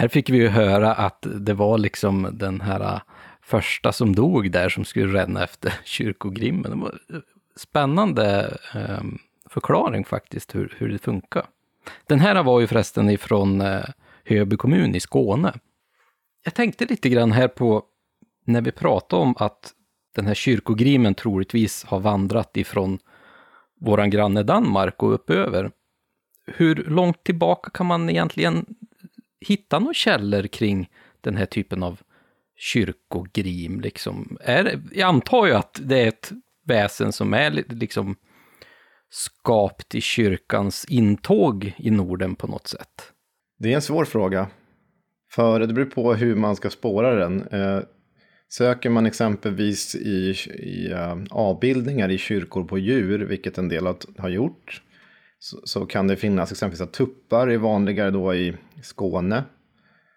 Här 0.00 0.08
fick 0.08 0.30
vi 0.30 0.36
ju 0.36 0.48
höra 0.48 0.94
att 0.94 1.26
det 1.40 1.54
var 1.54 1.78
liksom 1.78 2.28
den 2.32 2.60
här 2.60 2.80
äh, 2.80 3.00
första 3.42 3.92
som 3.92 4.14
dog 4.14 4.50
där 4.50 4.68
som 4.68 4.84
skulle 4.84 5.14
ränna 5.14 5.44
efter 5.44 5.74
kyrkogrimmen. 5.84 6.70
Det 6.70 6.76
var 6.76 6.98
äh, 7.12 7.20
spännande 7.56 8.56
ähm, 8.74 9.18
förklaring 9.50 10.04
faktiskt 10.04 10.54
hur, 10.54 10.74
hur 10.78 10.88
det 10.88 10.98
funkar. 10.98 11.46
Den 12.06 12.20
här 12.20 12.42
var 12.42 12.60
ju 12.60 12.66
förresten 12.66 13.10
ifrån 13.10 13.60
äh, 13.60 13.84
Höby 14.24 14.56
kommun 14.56 14.94
i 14.94 15.00
Skåne. 15.00 15.54
Jag 16.44 16.54
tänkte 16.54 16.84
lite 16.84 17.08
grann 17.08 17.32
här 17.32 17.48
på 17.48 17.82
när 18.44 18.60
vi 18.60 18.72
pratade 18.72 19.22
om 19.22 19.34
att 19.38 19.72
den 20.14 20.26
här 20.26 20.34
kyrkogrimen 20.34 21.14
troligtvis 21.14 21.84
har 21.84 22.00
vandrat 22.00 22.56
ifrån 22.56 22.98
våran 23.80 24.10
granne 24.10 24.42
Danmark 24.42 25.02
och 25.02 25.14
uppöver. 25.14 25.70
Hur 26.46 26.74
långt 26.74 27.24
tillbaka 27.24 27.70
kan 27.70 27.86
man 27.86 28.10
egentligen 28.10 28.66
hitta 29.40 29.78
några 29.78 29.94
källor 29.94 30.42
kring 30.46 30.90
den 31.20 31.36
här 31.36 31.46
typen 31.46 31.82
av 31.82 32.00
kyrkogrim? 32.56 33.80
Liksom? 33.80 34.38
Är, 34.40 34.80
jag 34.92 35.08
antar 35.08 35.46
ju 35.46 35.52
att 35.52 35.80
det 35.82 35.98
är 35.98 36.08
ett 36.08 36.30
väsen 36.66 37.12
som 37.12 37.34
är 37.34 37.50
liksom 37.68 38.16
skapt 39.10 39.94
i 39.94 40.00
kyrkans 40.00 40.86
intåg 40.88 41.72
i 41.78 41.90
Norden 41.90 42.34
på 42.34 42.46
något 42.46 42.66
sätt. 42.66 43.12
Det 43.58 43.70
är 43.70 43.74
en 43.74 43.82
svår 43.82 44.04
fråga. 44.04 44.46
För 45.30 45.60
det 45.60 45.74
beror 45.74 45.86
på 45.86 46.14
hur 46.14 46.36
man 46.36 46.56
ska 46.56 46.70
spåra 46.70 47.14
den. 47.14 47.42
Eh, 47.42 47.80
söker 48.48 48.90
man 48.90 49.06
exempelvis 49.06 49.94
i, 49.94 50.34
i 50.48 50.90
eh, 50.92 51.16
avbildningar 51.30 52.08
i 52.08 52.18
kyrkor 52.18 52.64
på 52.64 52.78
djur, 52.78 53.18
vilket 53.18 53.58
en 53.58 53.68
del 53.68 53.86
har 54.18 54.28
gjort, 54.28 54.82
så, 55.42 55.60
så, 55.64 55.86
kan 55.86 56.06
det 56.06 56.16
finnas 56.16 56.52
exempelvis 56.52 56.80
att 56.80 56.92
tuppar 56.92 57.48
är 57.48 57.56
vanligare 57.56 58.10
då 58.10 58.34
i 58.34 58.56
Skåne. 58.82 59.44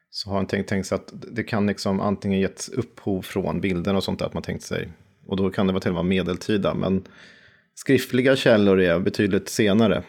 Så 0.09 0.29
har 0.29 0.35
man 0.35 0.47
tänkt, 0.47 0.69
tänkt 0.69 0.87
sig 0.87 0.95
att 0.95 1.13
det 1.31 1.43
kan 1.43 1.67
liksom 1.67 1.99
antingen 1.99 2.39
getts 2.39 2.69
upphov 2.69 3.21
från 3.21 3.61
bilden 3.61 3.95
och 3.95 4.03
sånt 4.03 4.19
där, 4.19 4.25
att 4.25 4.33
man 4.33 4.43
tänkt 4.43 4.63
sig. 4.63 4.89
Och 5.27 5.37
då 5.37 5.49
kan 5.49 5.67
det 5.67 5.73
vara 5.73 5.81
till 5.81 5.91
och 5.91 5.95
med 5.95 6.05
medeltida, 6.05 6.73
men 6.73 7.03
skriftliga 7.75 8.35
källor 8.35 8.79
är 8.79 8.99
betydligt 8.99 9.49
senare. 9.49 10.03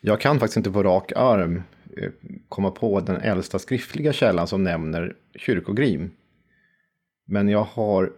Jag 0.00 0.20
kan 0.20 0.38
faktiskt 0.38 0.56
inte 0.56 0.70
på 0.70 0.82
rak 0.82 1.12
arm 1.16 1.62
eh, 1.96 2.10
komma 2.48 2.70
på 2.70 3.00
den 3.00 3.16
äldsta 3.16 3.58
skriftliga 3.58 4.12
källan 4.12 4.46
som 4.46 4.64
nämner 4.64 5.16
kyrkogrim. 5.34 6.10
Men 7.26 7.48
jag 7.48 7.64
har 7.64 8.12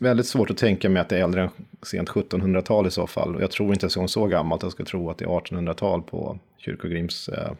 väldigt 0.00 0.26
svårt 0.26 0.50
att 0.50 0.56
tänka 0.56 0.88
mig 0.88 1.02
att 1.02 1.08
det 1.08 1.18
är 1.18 1.22
äldre 1.24 1.42
än 1.42 1.50
sent 1.82 2.10
1700-tal 2.10 2.86
i 2.86 2.90
så 2.90 3.06
fall. 3.06 3.36
Jag 3.40 3.50
tror 3.50 3.72
inte 3.72 3.86
att 3.86 3.94
hon 3.94 4.08
så 4.08 4.26
gammalt, 4.26 4.62
jag 4.62 4.72
ska 4.72 4.84
tro 4.84 5.10
att 5.10 5.18
det 5.18 5.24
är 5.24 5.28
1800-tal 5.28 6.02
på 6.02 6.38
Kyrkogrims 6.58 7.28
eh, 7.28 7.52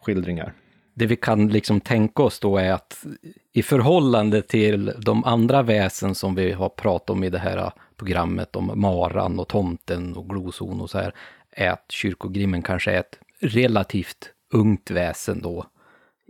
skildringar. 0.00 0.52
Det 0.94 1.06
vi 1.06 1.16
kan 1.16 1.48
liksom 1.48 1.80
tänka 1.80 2.22
oss 2.22 2.40
då 2.40 2.56
är 2.56 2.72
att 2.72 3.06
i 3.52 3.62
förhållande 3.62 4.42
till 4.42 4.92
de 4.98 5.24
andra 5.24 5.62
väsen 5.62 6.14
som 6.14 6.34
vi 6.34 6.52
har 6.52 6.68
pratat 6.68 7.10
om 7.10 7.24
i 7.24 7.30
det 7.30 7.38
här 7.38 7.72
programmet 7.96 8.56
om 8.56 8.72
maran 8.74 9.40
och 9.40 9.48
tomten 9.48 10.16
och 10.16 10.28
gloson 10.28 10.80
och 10.80 10.90
så 10.90 10.98
här, 10.98 11.14
är 11.50 11.70
att 11.70 11.84
kyrkogrimmen 11.88 12.62
kanske 12.62 12.92
är 12.92 13.00
ett 13.00 13.18
relativt 13.40 14.30
ungt 14.52 14.90
väsen 14.90 15.42
då 15.42 15.66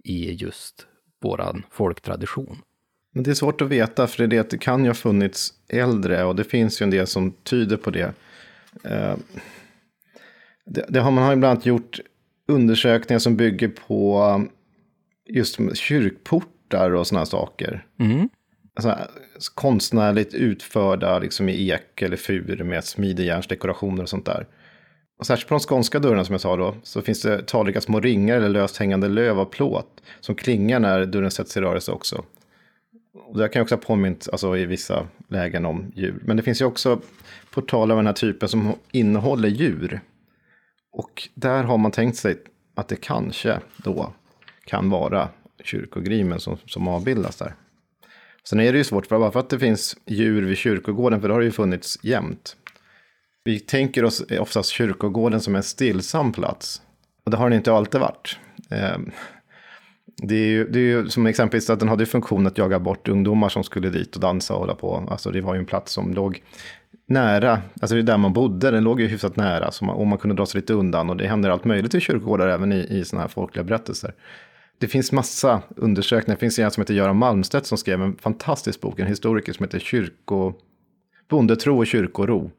i 0.04 0.32
just 0.32 0.86
våran 1.22 1.62
folktradition. 1.70 2.62
Men 3.12 3.22
det 3.22 3.30
är 3.30 3.34
svårt 3.34 3.60
att 3.60 3.68
veta, 3.68 4.06
för 4.06 4.26
det, 4.26 4.36
det, 4.36 4.50
det 4.50 4.58
kan 4.58 4.82
ju 4.84 4.88
ha 4.88 4.94
funnits 4.94 5.52
äldre 5.68 6.24
och 6.24 6.36
det 6.36 6.44
finns 6.44 6.80
ju 6.82 6.84
en 6.84 6.90
del 6.90 7.06
som 7.06 7.32
tyder 7.32 7.76
på 7.76 7.90
det. 7.90 8.12
Eh, 8.84 9.14
det, 10.66 10.86
det 10.88 11.00
har 11.00 11.10
man 11.10 11.24
har 11.24 11.32
ibland 11.32 11.66
gjort 11.66 12.00
undersökningar 12.48 13.18
som 13.18 13.36
bygger 13.36 13.68
på 13.68 14.46
just 15.28 15.58
kyrkportar 15.74 16.90
och 16.90 17.06
sådana 17.06 17.26
saker. 17.26 17.86
Mm. 18.00 18.28
Alltså, 18.74 18.98
konstnärligt 19.54 20.34
utförda 20.34 21.18
liksom 21.18 21.48
i 21.48 21.70
ek 21.70 22.02
eller 22.02 22.16
fur 22.16 22.64
med 22.64 22.84
smidejärnsdekorationer 22.84 24.02
och 24.02 24.08
sånt 24.08 24.26
där. 24.26 24.46
Och 25.18 25.26
särskilt 25.26 25.48
på 25.48 25.54
de 25.54 25.60
skånska 25.60 25.98
dörrarna 25.98 26.24
som 26.24 26.32
jag 26.32 26.40
sa 26.40 26.56
då, 26.56 26.74
så 26.82 27.02
finns 27.02 27.22
det 27.22 27.46
talrika 27.46 27.80
små 27.80 28.00
ringar 28.00 28.36
eller 28.36 28.48
löst 28.48 28.76
hängande 28.76 29.08
löv 29.08 29.40
av 29.40 29.44
plåt 29.44 30.02
som 30.20 30.34
klingar 30.34 30.80
när 30.80 31.06
dörren 31.06 31.30
sätts 31.30 31.56
i 31.56 31.60
rörelse 31.60 31.92
också. 31.92 32.24
Och 33.14 33.38
det 33.38 33.48
kan 33.48 33.62
också 33.62 33.74
ha 33.74 33.82
påmint 33.82 34.28
alltså, 34.32 34.56
i 34.56 34.66
vissa 34.66 35.06
lägen 35.28 35.66
om 35.66 35.92
djur. 35.94 36.22
Men 36.24 36.36
det 36.36 36.42
finns 36.42 36.60
ju 36.60 36.64
också 36.64 37.00
portaler 37.50 37.94
av 37.94 37.98
den 37.98 38.06
här 38.06 38.12
typen 38.12 38.48
som 38.48 38.74
innehåller 38.90 39.48
djur. 39.48 40.00
Och 40.92 41.28
där 41.34 41.62
har 41.62 41.78
man 41.78 41.90
tänkt 41.90 42.16
sig 42.16 42.36
att 42.74 42.88
det 42.88 42.96
kanske 42.96 43.60
då 43.76 44.12
kan 44.64 44.90
vara 44.90 45.28
kyrkogrimen 45.64 46.40
som, 46.40 46.58
som 46.66 46.88
avbildas 46.88 47.36
där. 47.36 47.54
Sen 48.44 48.60
är 48.60 48.72
det 48.72 48.78
ju 48.78 48.84
svårt, 48.84 49.06
för 49.06 49.18
bara 49.18 49.30
för 49.30 49.40
att 49.40 49.50
det 49.50 49.58
finns 49.58 49.96
djur 50.06 50.42
vid 50.42 50.56
kyrkogården, 50.56 51.20
för 51.20 51.28
det 51.28 51.34
har 51.34 51.40
det 51.40 51.46
ju 51.46 51.52
funnits 51.52 51.98
jämt. 52.02 52.56
Vi 53.44 53.60
tänker 53.60 54.04
oss 54.04 54.24
oftast 54.40 54.70
kyrkogården 54.70 55.40
som 55.40 55.56
en 55.56 55.62
stillsam 55.62 56.32
plats. 56.32 56.82
Och 57.24 57.30
det 57.30 57.36
har 57.36 57.50
den 57.50 57.56
inte 57.56 57.72
alltid 57.72 58.00
varit. 58.00 58.38
Ehm, 58.70 59.10
det 60.16 60.34
är, 60.34 60.46
ju, 60.46 60.68
det 60.68 60.78
är 60.78 60.82
ju 60.82 61.08
som 61.08 61.26
exempelvis 61.26 61.70
att 61.70 61.80
den 61.80 61.88
hade 61.88 62.06
funktion 62.06 62.46
att 62.46 62.58
jaga 62.58 62.78
bort 62.78 63.08
ungdomar 63.08 63.48
som 63.48 63.64
skulle 63.64 63.90
dit 63.90 64.14
och 64.14 64.20
dansa 64.20 64.54
och 64.54 64.60
hålla 64.60 64.74
på. 64.74 65.06
Alltså 65.10 65.30
det 65.30 65.40
var 65.40 65.54
ju 65.54 65.60
en 65.60 65.66
plats 65.66 65.92
som 65.92 66.14
låg 66.14 66.42
nära, 67.06 67.60
alltså 67.80 67.94
det 67.94 68.00
är 68.00 68.02
där 68.02 68.18
man 68.18 68.32
bodde, 68.32 68.70
den 68.70 68.84
låg 68.84 69.00
ju 69.00 69.06
hyfsat 69.06 69.36
nära. 69.36 69.70
Så 69.70 69.84
man, 69.84 69.96
och 69.96 70.06
man 70.06 70.18
kunde 70.18 70.36
dra 70.36 70.46
sig 70.46 70.60
lite 70.60 70.74
undan 70.74 71.10
och 71.10 71.16
det 71.16 71.26
händer 71.26 71.50
allt 71.50 71.64
möjligt 71.64 71.94
i 71.94 72.00
kyrkogårdar 72.00 72.48
även 72.48 72.72
i, 72.72 72.86
i 72.90 73.04
sådana 73.04 73.22
här 73.22 73.28
folkliga 73.28 73.64
berättelser. 73.64 74.14
Det 74.78 74.88
finns 74.88 75.12
massa 75.12 75.62
undersökningar, 75.76 76.36
det 76.36 76.40
finns 76.40 76.58
en 76.58 76.70
som 76.70 76.80
heter 76.80 76.94
Göran 76.94 77.16
Malmstedt 77.16 77.66
som 77.66 77.78
skrev 77.78 78.02
en 78.02 78.16
fantastisk 78.16 78.80
bok, 78.80 78.98
en 78.98 79.06
historiker 79.06 79.52
som 79.52 79.64
heter 79.64 79.78
Kyrko... 79.78 80.52
Bondetro 81.28 81.78
och 81.78 81.86
kyrkoro. 81.86 82.50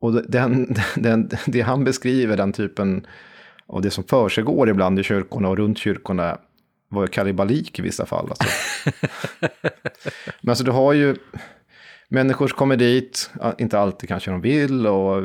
Och 0.00 0.12
den, 0.30 0.74
den, 0.96 1.30
det 1.46 1.60
han 1.60 1.84
beskriver, 1.84 2.36
den 2.36 2.52
typen 2.52 3.06
av 3.66 3.82
det 3.82 3.90
som 3.90 4.04
försiggår 4.04 4.68
ibland 4.68 4.98
i 4.98 5.02
kyrkorna 5.02 5.48
och 5.48 5.56
runt 5.56 5.78
kyrkorna, 5.78 6.38
var 6.88 7.06
kalibalik 7.06 7.78
i 7.78 7.82
vissa 7.82 8.06
fall. 8.06 8.30
Alltså. 8.30 8.44
Men 10.40 10.50
alltså 10.50 10.64
du 10.64 10.70
har 10.70 10.92
ju 10.92 11.16
människor 12.08 12.48
som 12.48 12.58
kommer 12.58 12.76
dit, 12.76 13.30
inte 13.58 13.78
alltid 13.78 14.08
kanske 14.08 14.30
de 14.30 14.40
vill, 14.40 14.86
och 14.86 15.24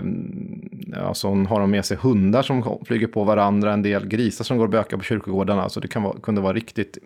ja, 0.87 1.13
så 1.13 1.35
har 1.35 1.59
de 1.59 1.71
med 1.71 1.85
sig 1.85 1.97
hundar 1.97 2.41
som 2.41 2.79
flyger 2.85 3.07
på 3.07 3.23
varandra, 3.23 3.73
en 3.73 3.81
del 3.81 4.07
grisar 4.07 4.45
som 4.45 4.57
går 4.57 4.65
och 4.65 4.71
bökar 4.71 4.97
på 4.97 5.03
kyrkogårdarna. 5.03 5.69
Så 5.69 5.79
det 5.79 5.87
kan 5.87 6.03
vara, 6.03 6.19
kunde 6.19 6.41
vara 6.41 6.53
riktigt, 6.53 6.97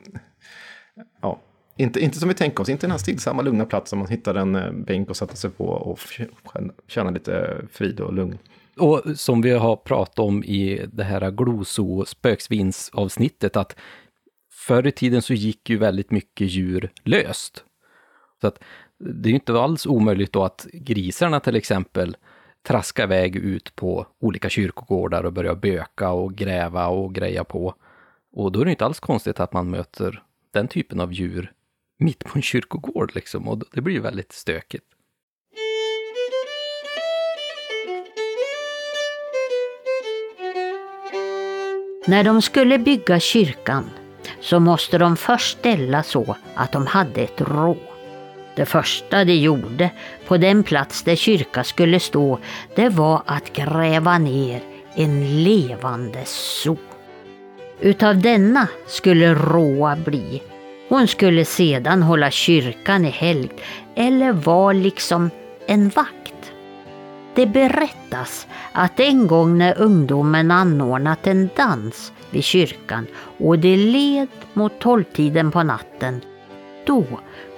ja, 1.21 1.41
inte, 1.77 1.99
inte 1.99 2.19
som 2.19 2.29
vi 2.29 2.35
tänker 2.35 2.61
oss, 2.61 2.69
inte 2.69 2.87
den 2.87 2.91
här 2.91 2.97
stillsamma 2.97 3.41
lugna 3.41 3.65
platsen 3.65 3.99
man 3.99 4.07
hittar 4.07 4.35
en 4.35 4.55
eh, 4.55 4.71
bänk 4.71 5.09
och 5.09 5.17
sätter 5.17 5.37
sig 5.37 5.49
på 5.49 5.65
och 5.65 5.99
känna 6.87 7.11
lite 7.11 7.57
frid 7.71 7.99
och 7.99 8.13
lugn. 8.13 8.37
Och 8.77 9.01
som 9.15 9.41
vi 9.41 9.51
har 9.51 9.75
pratat 9.75 10.19
om 10.19 10.43
i 10.43 10.85
det 10.93 11.03
här 11.03 11.31
gloso 11.31 12.05
spöksvinsavsnittet, 12.05 13.57
att 13.57 13.75
förr 14.65 14.87
i 14.87 14.91
tiden 14.91 15.21
så 15.21 15.33
gick 15.33 15.69
ju 15.69 15.77
väldigt 15.77 16.11
mycket 16.11 16.47
djur 16.47 16.91
löst. 17.03 17.63
Så 18.41 18.47
att 18.47 18.59
det 18.99 19.27
är 19.27 19.31
ju 19.31 19.35
inte 19.35 19.59
alls 19.59 19.85
omöjligt 19.85 20.33
då 20.33 20.43
att 20.43 20.67
grisarna 20.73 21.39
till 21.39 21.55
exempel 21.55 22.17
traskar 22.67 23.03
iväg 23.03 23.35
ut 23.35 23.75
på 23.75 24.07
olika 24.19 24.49
kyrkogårdar 24.49 25.23
och 25.23 25.33
börjar 25.33 25.55
böka 25.55 26.09
och 26.09 26.35
gräva 26.35 26.87
och 26.87 27.15
greja 27.15 27.43
på. 27.43 27.75
Och 28.31 28.51
då 28.51 28.61
är 28.61 28.65
det 28.65 28.71
inte 28.71 28.85
alls 28.85 28.99
konstigt 28.99 29.39
att 29.39 29.53
man 29.53 29.69
möter 29.69 30.23
den 30.51 30.67
typen 30.67 30.99
av 30.99 31.13
djur 31.13 31.51
mitt 31.97 32.23
på 32.23 32.31
en 32.35 32.41
kyrkogård 32.41 33.15
liksom 33.15 33.47
och 33.47 33.63
det 33.71 33.81
blir 33.81 33.95
ju 33.95 34.01
väldigt 34.01 34.31
stökigt. 34.31 34.85
När 42.07 42.23
de 42.23 42.41
skulle 42.41 42.79
bygga 42.79 43.19
kyrkan 43.19 43.89
så 44.45 44.59
måste 44.59 44.97
de 44.97 45.17
först 45.17 45.57
ställa 45.57 46.03
så 46.03 46.35
att 46.55 46.71
de 46.71 46.87
hade 46.87 47.21
ett 47.21 47.41
rå. 47.41 47.77
Det 48.55 48.65
första 48.65 49.25
de 49.25 49.33
gjorde 49.33 49.89
på 50.27 50.37
den 50.37 50.63
plats 50.63 51.03
där 51.03 51.15
kyrka 51.15 51.63
skulle 51.63 51.99
stå, 51.99 52.39
det 52.75 52.89
var 52.89 53.21
att 53.25 53.53
gräva 53.53 54.17
ner 54.17 54.61
en 54.95 55.43
levande 55.43 56.25
so. 56.25 56.77
Utav 57.79 58.21
denna 58.21 58.67
skulle 58.87 59.33
Råa 59.33 59.95
bli. 59.95 60.41
Hon 60.89 61.07
skulle 61.07 61.45
sedan 61.45 62.03
hålla 62.03 62.31
kyrkan 62.31 63.05
i 63.05 63.09
helgd 63.09 63.59
eller 63.95 64.31
var 64.31 64.73
liksom 64.73 65.29
en 65.67 65.89
vakt. 65.89 66.51
Det 67.35 67.45
berättas 67.45 68.47
att 68.71 68.99
en 68.99 69.27
gång 69.27 69.57
när 69.57 69.81
ungdomen 69.81 70.51
anordnat 70.51 71.27
en 71.27 71.49
dans 71.55 72.11
vid 72.31 72.43
kyrkan 72.43 73.07
och 73.37 73.59
det 73.59 73.77
led 73.77 74.27
mot 74.53 74.79
tolvtiden 74.79 75.51
på 75.51 75.63
natten, 75.63 76.21
då 76.85 77.05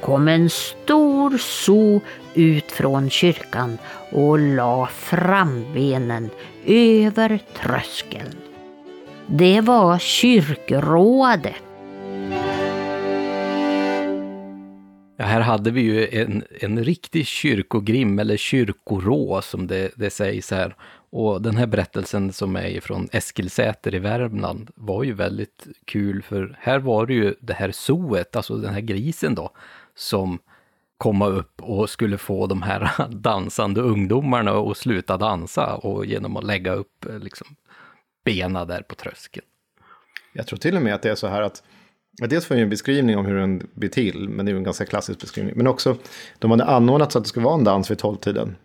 kom 0.01 0.27
en 0.27 0.49
stor 0.49 1.37
so 1.37 2.01
ut 2.33 2.71
från 2.71 3.09
kyrkan 3.09 3.77
och 4.11 4.39
la 4.39 4.87
frambenen 4.87 6.29
över 6.65 7.39
tröskeln. 7.53 8.35
Det 9.27 9.61
var 9.61 9.99
kyrkrådet. 9.99 11.53
Ja, 15.19 15.25
här 15.25 15.41
hade 15.41 15.71
vi 15.71 15.81
ju 15.81 16.07
en, 16.07 16.43
en 16.61 16.83
riktig 16.83 17.27
kyrkogrim, 17.27 18.19
eller 18.19 18.37
kyrkorå 18.37 19.41
som 19.41 19.67
det, 19.67 19.91
det 19.95 20.09
sägs 20.09 20.51
här. 20.51 20.75
Och 21.09 21.41
den 21.41 21.57
här 21.57 21.67
berättelsen 21.67 22.33
som 22.33 22.55
är 22.55 22.81
från 22.81 23.09
Eskilsäter 23.11 23.95
i 23.95 23.99
Värmland 23.99 24.71
var 24.75 25.03
ju 25.03 25.13
väldigt 25.13 25.67
kul, 25.85 26.21
för 26.21 26.57
här 26.59 26.79
var 26.79 27.05
det 27.05 27.13
ju 27.13 27.35
det 27.39 27.53
här 27.53 27.71
soet, 27.71 28.35
alltså 28.35 28.57
den 28.57 28.73
här 28.73 28.81
grisen 28.81 29.35
då, 29.35 29.51
som 29.95 30.39
komma 30.97 31.27
upp 31.27 31.61
och 31.61 31.89
skulle 31.89 32.17
få 32.17 32.47
de 32.47 32.61
här 32.61 33.07
dansande 33.09 33.81
ungdomarna 33.81 34.51
att 34.51 34.77
sluta 34.77 35.17
dansa 35.17 35.75
och 35.75 36.05
genom 36.05 36.37
att 36.37 36.43
lägga 36.43 36.73
upp 36.73 37.05
eh, 37.05 37.19
liksom, 37.19 37.47
bena 38.25 38.65
där 38.65 38.81
på 38.81 38.95
tröskeln. 38.95 39.45
Jag 40.33 40.47
tror 40.47 40.59
till 40.59 40.75
och 40.75 40.81
med 40.81 40.95
att 40.95 41.01
det 41.01 41.09
är 41.09 41.15
så 41.15 41.27
här 41.27 41.41
att 41.41 41.63
Dels 42.21 42.45
får 42.45 42.55
vi 42.55 42.61
en 42.61 42.69
beskrivning 42.69 43.17
om 43.17 43.25
hur 43.25 43.35
den 43.35 43.67
blir 43.73 43.89
till, 43.89 44.29
men 44.29 44.45
det 44.45 44.49
är 44.49 44.53
ju 44.53 44.57
en 44.57 44.63
ganska 44.63 44.85
klassisk 44.85 45.19
beskrivning. 45.19 45.53
Men 45.57 45.67
också, 45.67 45.97
de 46.39 46.51
hade 46.51 46.65
anordnat 46.65 47.11
så 47.11 47.17
att 47.17 47.23
det 47.23 47.27
skulle 47.27 47.45
vara 47.45 47.57
en 47.57 47.63
dans 47.63 47.91
vid 47.91 47.97
tolvtiden. 47.97 48.55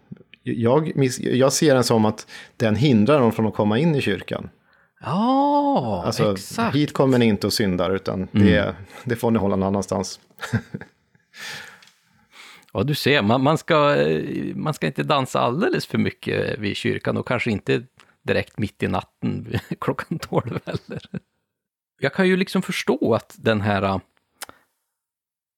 Jag, 0.42 0.92
jag 1.18 1.52
ser 1.52 1.74
den 1.74 1.84
som 1.84 2.04
att 2.04 2.26
den 2.56 2.76
hindrar 2.76 3.20
dem 3.20 3.32
från 3.32 3.46
att 3.46 3.54
komma 3.54 3.78
in 3.78 3.94
i 3.94 4.00
kyrkan. 4.00 4.50
Ja, 5.00 6.02
alltså, 6.06 6.32
exakt. 6.32 6.76
Hit 6.76 6.92
kommer 6.92 7.18
ni 7.18 7.26
inte 7.26 7.46
och 7.46 7.52
syndar, 7.52 7.90
utan 7.90 8.28
mm. 8.32 8.46
det, 8.46 8.74
det 9.04 9.16
får 9.16 9.30
ni 9.30 9.38
hålla 9.38 9.56
någon 9.56 9.68
annanstans. 9.68 10.20
Ja, 12.74 12.82
du 12.82 12.94
ser, 12.94 13.22
man, 13.22 13.42
man, 13.42 13.58
ska, 13.58 13.96
man 14.54 14.74
ska 14.74 14.86
inte 14.86 15.02
dansa 15.02 15.40
alldeles 15.40 15.86
för 15.86 15.98
mycket 15.98 16.58
vid 16.58 16.76
kyrkan 16.76 17.16
och 17.16 17.28
kanske 17.28 17.50
inte 17.50 17.82
direkt 18.22 18.58
mitt 18.58 18.82
i 18.82 18.88
natten 18.88 19.58
klockan 19.80 20.18
tolv 20.18 20.58
heller. 20.64 21.02
Jag 22.00 22.14
kan 22.14 22.28
ju 22.28 22.36
liksom 22.36 22.62
förstå 22.62 23.14
att 23.14 23.34
den 23.38 23.60
här 23.60 24.00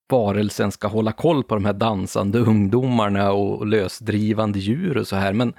varelsen 0.08 0.72
ska 0.72 0.88
hålla 0.88 1.12
koll 1.12 1.44
på 1.44 1.54
de 1.54 1.64
här 1.64 1.72
dansande 1.72 2.38
ungdomarna 2.38 3.32
och 3.32 3.66
lösdrivande 3.66 4.58
djur 4.58 4.96
och 4.96 5.06
så 5.06 5.16
här, 5.16 5.32
men 5.32 5.54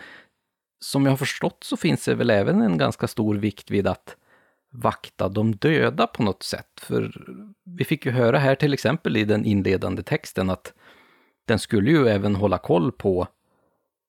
som 0.79 1.03
jag 1.03 1.12
har 1.12 1.17
förstått 1.17 1.63
så 1.63 1.77
finns 1.77 2.05
det 2.05 2.15
väl 2.15 2.29
även 2.29 2.62
en 2.62 2.77
ganska 2.77 3.08
stor 3.08 3.36
vikt 3.36 3.71
vid 3.71 3.88
att 3.88 4.15
vakta 4.71 5.29
de 5.29 5.55
döda 5.55 6.08
på 6.08 6.23
något 6.23 6.43
sätt. 6.43 6.79
För 6.81 7.25
vi 7.63 7.86
fick 7.86 8.05
ju 8.05 8.12
höra 8.12 8.39
här 8.39 8.55
till 8.55 8.73
exempel 8.73 9.17
i 9.17 9.25
den 9.25 9.45
inledande 9.45 10.03
texten 10.03 10.49
att 10.49 10.73
den 11.45 11.60
skulle 11.60 11.91
ju 11.91 12.08
även 12.08 12.36
hålla 12.36 12.58
koll 12.58 12.91
på 12.91 13.27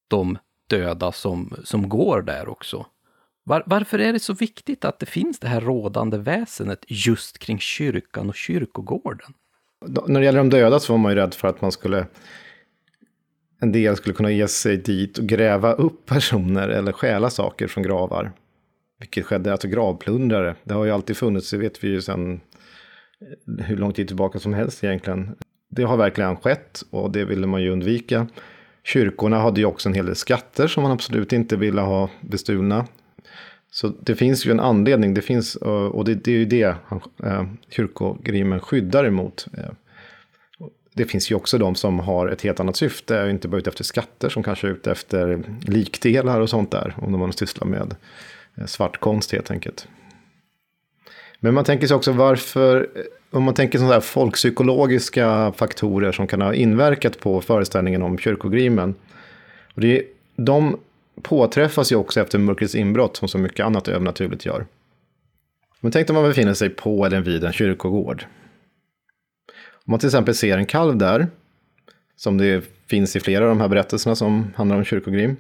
de 0.08 0.38
döda 0.68 1.12
som, 1.12 1.56
som 1.64 1.88
går 1.88 2.22
där 2.22 2.48
också. 2.48 2.86
Var, 3.44 3.62
varför 3.66 3.98
är 3.98 4.12
det 4.12 4.20
så 4.20 4.34
viktigt 4.34 4.84
att 4.84 4.98
det 4.98 5.06
finns 5.06 5.38
det 5.38 5.48
här 5.48 5.60
rådande 5.60 6.18
väsenet 6.18 6.84
just 6.88 7.38
kring 7.38 7.58
kyrkan 7.58 8.28
och 8.28 8.34
kyrkogården? 8.34 9.34
När 10.06 10.20
det 10.20 10.24
gäller 10.24 10.38
de 10.38 10.50
döda 10.50 10.80
så 10.80 10.92
var 10.92 10.98
man 10.98 11.12
ju 11.12 11.16
rädd 11.16 11.34
för 11.34 11.48
att 11.48 11.60
man 11.60 11.72
skulle 11.72 12.06
en 13.60 13.72
del 13.72 13.96
skulle 13.96 14.14
kunna 14.14 14.30
ge 14.30 14.48
sig 14.48 14.76
dit 14.76 15.18
och 15.18 15.26
gräva 15.26 15.72
upp 15.72 16.06
personer 16.06 16.68
eller 16.68 16.92
stjäla 16.92 17.30
saker 17.30 17.66
från 17.66 17.82
gravar. 17.82 18.32
Vilket 19.00 19.26
skedde, 19.26 19.52
alltså 19.52 19.68
gravplundrare. 19.68 20.56
Det 20.64 20.74
har 20.74 20.84
ju 20.84 20.90
alltid 20.90 21.16
funnits, 21.16 21.50
det 21.50 21.56
vet 21.56 21.84
vi 21.84 21.88
ju 21.88 22.00
sedan 22.00 22.40
eh, 23.20 23.64
hur 23.64 23.76
lång 23.76 23.92
tid 23.92 24.06
tillbaka 24.06 24.38
som 24.38 24.54
helst 24.54 24.84
egentligen. 24.84 25.36
Det 25.70 25.82
har 25.82 25.96
verkligen 25.96 26.36
skett 26.36 26.82
och 26.90 27.10
det 27.10 27.24
ville 27.24 27.46
man 27.46 27.62
ju 27.62 27.70
undvika. 27.70 28.26
Kyrkorna 28.84 29.38
hade 29.38 29.60
ju 29.60 29.66
också 29.66 29.88
en 29.88 29.94
hel 29.94 30.06
del 30.06 30.16
skatter 30.16 30.66
som 30.66 30.82
man 30.82 30.92
absolut 30.92 31.32
inte 31.32 31.56
ville 31.56 31.80
ha 31.80 32.10
bestulna. 32.20 32.86
Så 33.70 33.92
det 34.00 34.14
finns 34.14 34.46
ju 34.46 34.50
en 34.50 34.60
anledning, 34.60 35.14
det 35.14 35.22
finns, 35.22 35.56
eh, 35.56 35.68
och 35.68 36.04
det, 36.04 36.14
det 36.14 36.30
är 36.30 36.38
ju 36.38 36.44
det 36.44 36.74
eh, 37.24 37.44
kyrkogrimen 37.68 38.60
skyddar 38.60 39.04
emot. 39.04 39.46
Eh, 39.58 39.70
det 40.96 41.04
finns 41.04 41.30
ju 41.30 41.34
också 41.34 41.58
de 41.58 41.74
som 41.74 41.98
har 41.98 42.28
ett 42.28 42.42
helt 42.42 42.60
annat 42.60 42.76
syfte, 42.76 43.28
inte 43.30 43.48
bara 43.48 43.58
ute 43.58 43.70
efter 43.70 43.84
skatter, 43.84 44.28
som 44.28 44.42
kanske 44.42 44.66
är 44.66 44.70
ute 44.70 44.90
efter 44.90 45.42
likdelar 45.60 46.40
och 46.40 46.50
sånt 46.50 46.70
där, 46.70 46.94
om 46.96 47.18
man 47.18 47.32
sysslar 47.32 47.68
med 47.68 47.94
eh, 48.54 48.66
svartkonst 48.66 49.32
helt 49.32 49.50
enkelt. 49.50 49.88
Men 51.40 51.54
man 51.54 51.64
tänker 51.64 51.86
sig 51.86 51.96
också 51.96 52.12
varför, 52.12 52.88
om 53.30 53.42
man 53.42 53.54
tänker 53.54 53.78
sådana 53.78 53.94
här 53.94 54.00
folkpsykologiska 54.00 55.52
faktorer 55.56 56.12
som 56.12 56.26
kan 56.26 56.40
ha 56.40 56.54
inverkat 56.54 57.20
på 57.20 57.40
föreställningen 57.40 58.02
om 58.02 58.18
kyrkogrimen. 58.18 58.94
Och 59.74 59.80
det, 59.80 60.02
de 60.36 60.76
påträffas 61.22 61.92
ju 61.92 61.96
också 61.96 62.20
efter 62.20 62.38
mörkrets 62.38 62.74
inbrott 62.74 63.16
som 63.16 63.28
så 63.28 63.38
mycket 63.38 63.66
annat 63.66 63.88
övernaturligt 63.88 64.46
gör. 64.46 64.66
Men 65.80 65.92
tänk 65.92 66.10
om 66.10 66.16
man 66.16 66.24
befinner 66.24 66.54
sig 66.54 66.68
på 66.68 67.06
eller 67.06 67.20
vid 67.20 67.44
en 67.44 67.52
kyrkogård. 67.52 68.26
Om 69.72 69.90
man 69.90 70.00
till 70.00 70.06
exempel 70.08 70.34
ser 70.34 70.58
en 70.58 70.66
kalv 70.66 70.96
där, 70.96 71.26
som 72.16 72.38
det 72.38 72.64
finns 72.86 73.16
i 73.16 73.20
flera 73.20 73.44
av 73.44 73.48
de 73.48 73.60
här 73.60 73.68
berättelserna 73.68 74.16
som 74.16 74.52
handlar 74.56 74.76
om 74.76 74.84
kyrkogrim. 74.84 75.36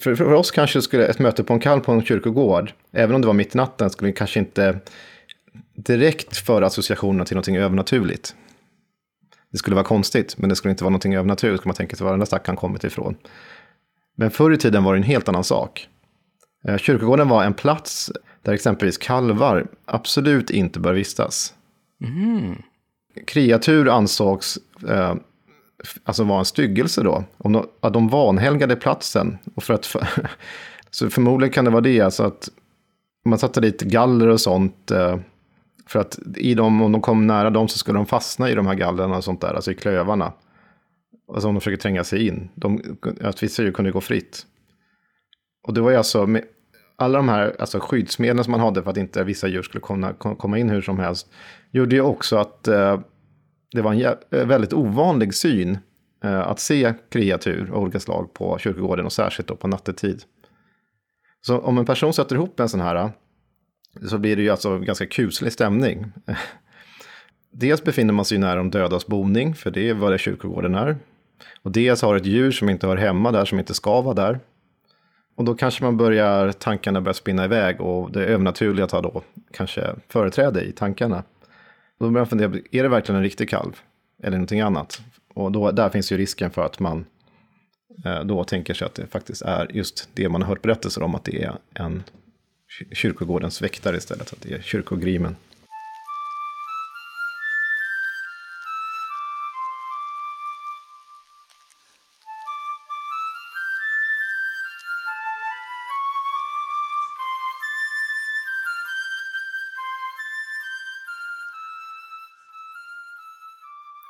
För, 0.00 0.14
för 0.14 0.32
oss 0.32 0.50
kanske 0.50 0.82
skulle 0.82 1.06
ett 1.06 1.18
möte 1.18 1.44
på 1.44 1.52
en 1.52 1.60
kalv 1.60 1.80
på 1.80 1.92
en 1.92 2.04
kyrkogård, 2.04 2.72
även 2.92 3.14
om 3.14 3.20
det 3.20 3.26
var 3.26 3.34
mitt 3.34 3.54
i 3.54 3.58
natten, 3.58 3.90
skulle 3.90 4.12
kanske 4.12 4.40
inte 4.40 4.78
direkt 5.74 6.36
föra 6.36 6.66
associationerna 6.66 7.24
till 7.24 7.34
någonting 7.34 7.56
övernaturligt. 7.56 8.34
Det 9.50 9.58
skulle 9.58 9.76
vara 9.76 9.86
konstigt, 9.86 10.38
men 10.38 10.48
det 10.48 10.56
skulle 10.56 10.70
inte 10.70 10.84
vara 10.84 10.90
någonting 10.90 11.14
övernaturligt, 11.14 11.60
skulle 11.60 11.68
man 11.68 11.76
tänka 11.76 11.96
sig 11.96 12.04
var 12.04 12.10
den 12.10 12.20
där 12.20 12.26
stackaren 12.26 12.56
kommit 12.56 12.84
ifrån. 12.84 13.16
Men 14.22 14.30
förr 14.30 14.50
i 14.52 14.56
tiden 14.56 14.84
var 14.84 14.92
det 14.92 14.98
en 14.98 15.02
helt 15.02 15.28
annan 15.28 15.44
sak. 15.44 15.88
Eh, 16.68 16.76
kyrkogården 16.76 17.28
var 17.28 17.44
en 17.44 17.54
plats 17.54 18.12
där 18.42 18.52
exempelvis 18.52 18.98
kalvar 18.98 19.66
absolut 19.84 20.50
inte 20.50 20.80
bör 20.80 20.92
vistas. 20.92 21.54
Mm. 22.04 22.62
Kreatur 23.26 23.88
ansågs 23.88 24.58
eh, 24.88 25.14
alltså 26.04 26.24
vara 26.24 26.38
en 26.38 26.44
styggelse 26.44 27.02
då. 27.02 27.24
Om 27.38 27.52
de, 27.52 27.66
att 27.80 27.92
de 27.92 28.08
vanhelgade 28.08 28.76
platsen. 28.76 29.38
Och 29.54 29.62
för 29.62 29.74
att, 29.74 29.86
för, 29.86 30.08
så 30.90 31.10
förmodligen 31.10 31.52
kan 31.52 31.64
det 31.64 31.70
vara 31.70 31.80
det, 31.80 32.00
alltså 32.00 32.22
att 32.22 32.48
man 33.24 33.38
satte 33.38 33.60
dit 33.60 33.82
galler 33.82 34.28
och 34.28 34.40
sånt. 34.40 34.90
Eh, 34.90 35.16
för 35.86 35.98
att 35.98 36.18
i 36.36 36.54
dem, 36.54 36.82
om 36.82 36.92
de 36.92 37.00
kom 37.00 37.26
nära 37.26 37.50
dem 37.50 37.68
så 37.68 37.78
skulle 37.78 37.98
de 37.98 38.06
fastna 38.06 38.50
i 38.50 38.54
de 38.54 38.66
här 38.66 38.74
gallren 38.74 39.12
och 39.12 39.24
sånt 39.24 39.40
där, 39.40 39.54
alltså 39.54 39.70
i 39.70 39.74
klövarna. 39.74 40.32
Alltså 41.34 41.48
om 41.48 41.54
de 41.54 41.60
försöker 41.60 41.82
tränga 41.82 42.04
sig 42.04 42.26
in. 42.26 42.48
De, 42.54 42.98
att 43.20 43.42
vissa 43.42 43.62
djur 43.62 43.72
kunde 43.72 43.90
gå 43.90 44.00
fritt. 44.00 44.46
Och 45.62 45.74
det 45.74 45.80
var 45.80 45.90
ju 45.90 45.96
alltså 45.96 46.26
med 46.26 46.44
alla 46.96 47.18
de 47.18 47.28
här 47.28 47.56
alltså 47.58 47.80
skyddsmedlen 47.80 48.44
som 48.44 48.50
man 48.50 48.60
hade 48.60 48.82
för 48.82 48.90
att 48.90 48.96
inte 48.96 49.24
vissa 49.24 49.48
djur 49.48 49.62
skulle 49.62 49.80
komma, 49.80 50.12
komma 50.12 50.58
in 50.58 50.70
hur 50.70 50.82
som 50.82 50.98
helst. 50.98 51.32
Gjorde 51.70 51.94
ju 51.94 52.02
också 52.02 52.36
att 52.36 52.68
eh, 52.68 53.00
det 53.72 53.82
var 53.82 53.92
en 53.92 54.16
eh, 54.30 54.46
väldigt 54.46 54.72
ovanlig 54.72 55.34
syn 55.34 55.78
eh, 56.24 56.40
att 56.40 56.60
se 56.60 56.94
kreatur 57.10 57.70
av 57.72 57.82
olika 57.82 58.00
slag 58.00 58.34
på 58.34 58.58
kyrkogården 58.58 59.06
och 59.06 59.12
särskilt 59.12 59.48
då 59.48 59.56
på 59.56 59.68
nattetid. 59.68 60.22
Så 61.40 61.58
om 61.58 61.78
en 61.78 61.86
person 61.86 62.12
sätter 62.12 62.36
ihop 62.36 62.60
en 62.60 62.68
sån 62.68 62.80
här 62.80 63.12
så 64.08 64.18
blir 64.18 64.36
det 64.36 64.42
ju 64.42 64.50
alltså 64.50 64.78
ganska 64.78 65.06
kuslig 65.06 65.52
stämning. 65.52 66.12
Dels 67.52 67.84
befinner 67.84 68.12
man 68.12 68.24
sig 68.24 68.38
nära 68.38 68.56
de 68.56 68.70
dödas 68.70 69.06
boning, 69.06 69.54
för 69.54 69.70
det 69.70 69.88
är 69.88 69.94
vad 69.94 70.12
det 70.12 70.18
kyrkogården 70.18 70.74
är. 70.74 70.96
Och 71.62 71.72
dels 71.72 72.02
har 72.02 72.16
ett 72.16 72.26
djur 72.26 72.50
som 72.50 72.68
inte 72.68 72.86
hör 72.86 72.96
hemma 72.96 73.32
där, 73.32 73.44
som 73.44 73.58
inte 73.58 73.74
ska 73.74 74.00
vara 74.00 74.14
där. 74.14 74.40
Och 75.34 75.44
då 75.44 75.54
kanske 75.54 75.84
man 75.84 75.96
börjar, 75.96 76.52
tankarna 76.52 77.00
börjar 77.00 77.14
spinna 77.14 77.44
iväg 77.44 77.80
och 77.80 78.12
det 78.12 78.24
övernaturliga 78.24 78.86
tar 78.86 79.02
då 79.02 79.22
kanske 79.52 79.94
företräde 80.08 80.62
i 80.62 80.72
tankarna. 80.72 81.22
då 81.98 82.04
börjar 82.04 82.12
man 82.12 82.26
fundera, 82.26 82.52
är 82.70 82.82
det 82.82 82.88
verkligen 82.88 83.16
en 83.16 83.22
riktig 83.22 83.48
kalv? 83.48 83.80
Eller 84.22 84.36
någonting 84.36 84.60
annat? 84.60 85.00
Och 85.34 85.52
då, 85.52 85.70
där 85.70 85.88
finns 85.88 86.12
ju 86.12 86.16
risken 86.16 86.50
för 86.50 86.62
att 86.62 86.80
man 86.80 87.04
eh, 88.04 88.20
då 88.20 88.44
tänker 88.44 88.74
sig 88.74 88.86
att 88.86 88.94
det 88.94 89.06
faktiskt 89.06 89.42
är 89.42 89.70
just 89.72 90.08
det 90.14 90.28
man 90.28 90.42
har 90.42 90.48
hört 90.48 90.62
berättelser 90.62 91.02
om, 91.02 91.14
att 91.14 91.24
det 91.24 91.42
är 91.42 91.52
en 91.74 92.02
kyrkogårdens 92.92 93.62
väktare 93.62 93.96
istället, 93.96 94.32
att 94.32 94.40
det 94.40 94.54
är 94.54 94.62
kyrkogrimen. 94.62 95.36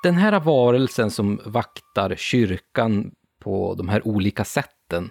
Den 0.02 0.14
här 0.14 0.40
varelsen 0.40 1.10
som 1.10 1.40
vaktar 1.44 2.14
kyrkan 2.16 3.12
på 3.40 3.74
de 3.74 3.88
här 3.88 4.06
olika 4.06 4.44
sätten, 4.44 5.10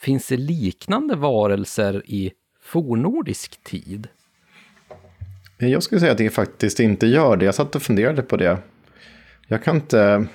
finns 0.00 0.28
det 0.28 0.36
liknande 0.36 1.14
varelser 1.16 2.02
i 2.06 2.32
fornordisk 2.62 3.64
tid? 3.64 4.08
Jag 5.58 5.82
skulle 5.82 6.00
säga 6.00 6.12
att 6.12 6.18
det 6.18 6.30
faktiskt 6.30 6.80
inte 6.80 7.06
gör 7.06 7.36
det. 7.36 7.44
Jag 7.44 7.54
satt 7.54 7.74
och 7.74 7.82
funderade 7.82 8.22
på 8.22 8.36
det. 8.36 8.58
Jag 9.46 9.64
kan 9.64 9.76
inte... 9.76 10.26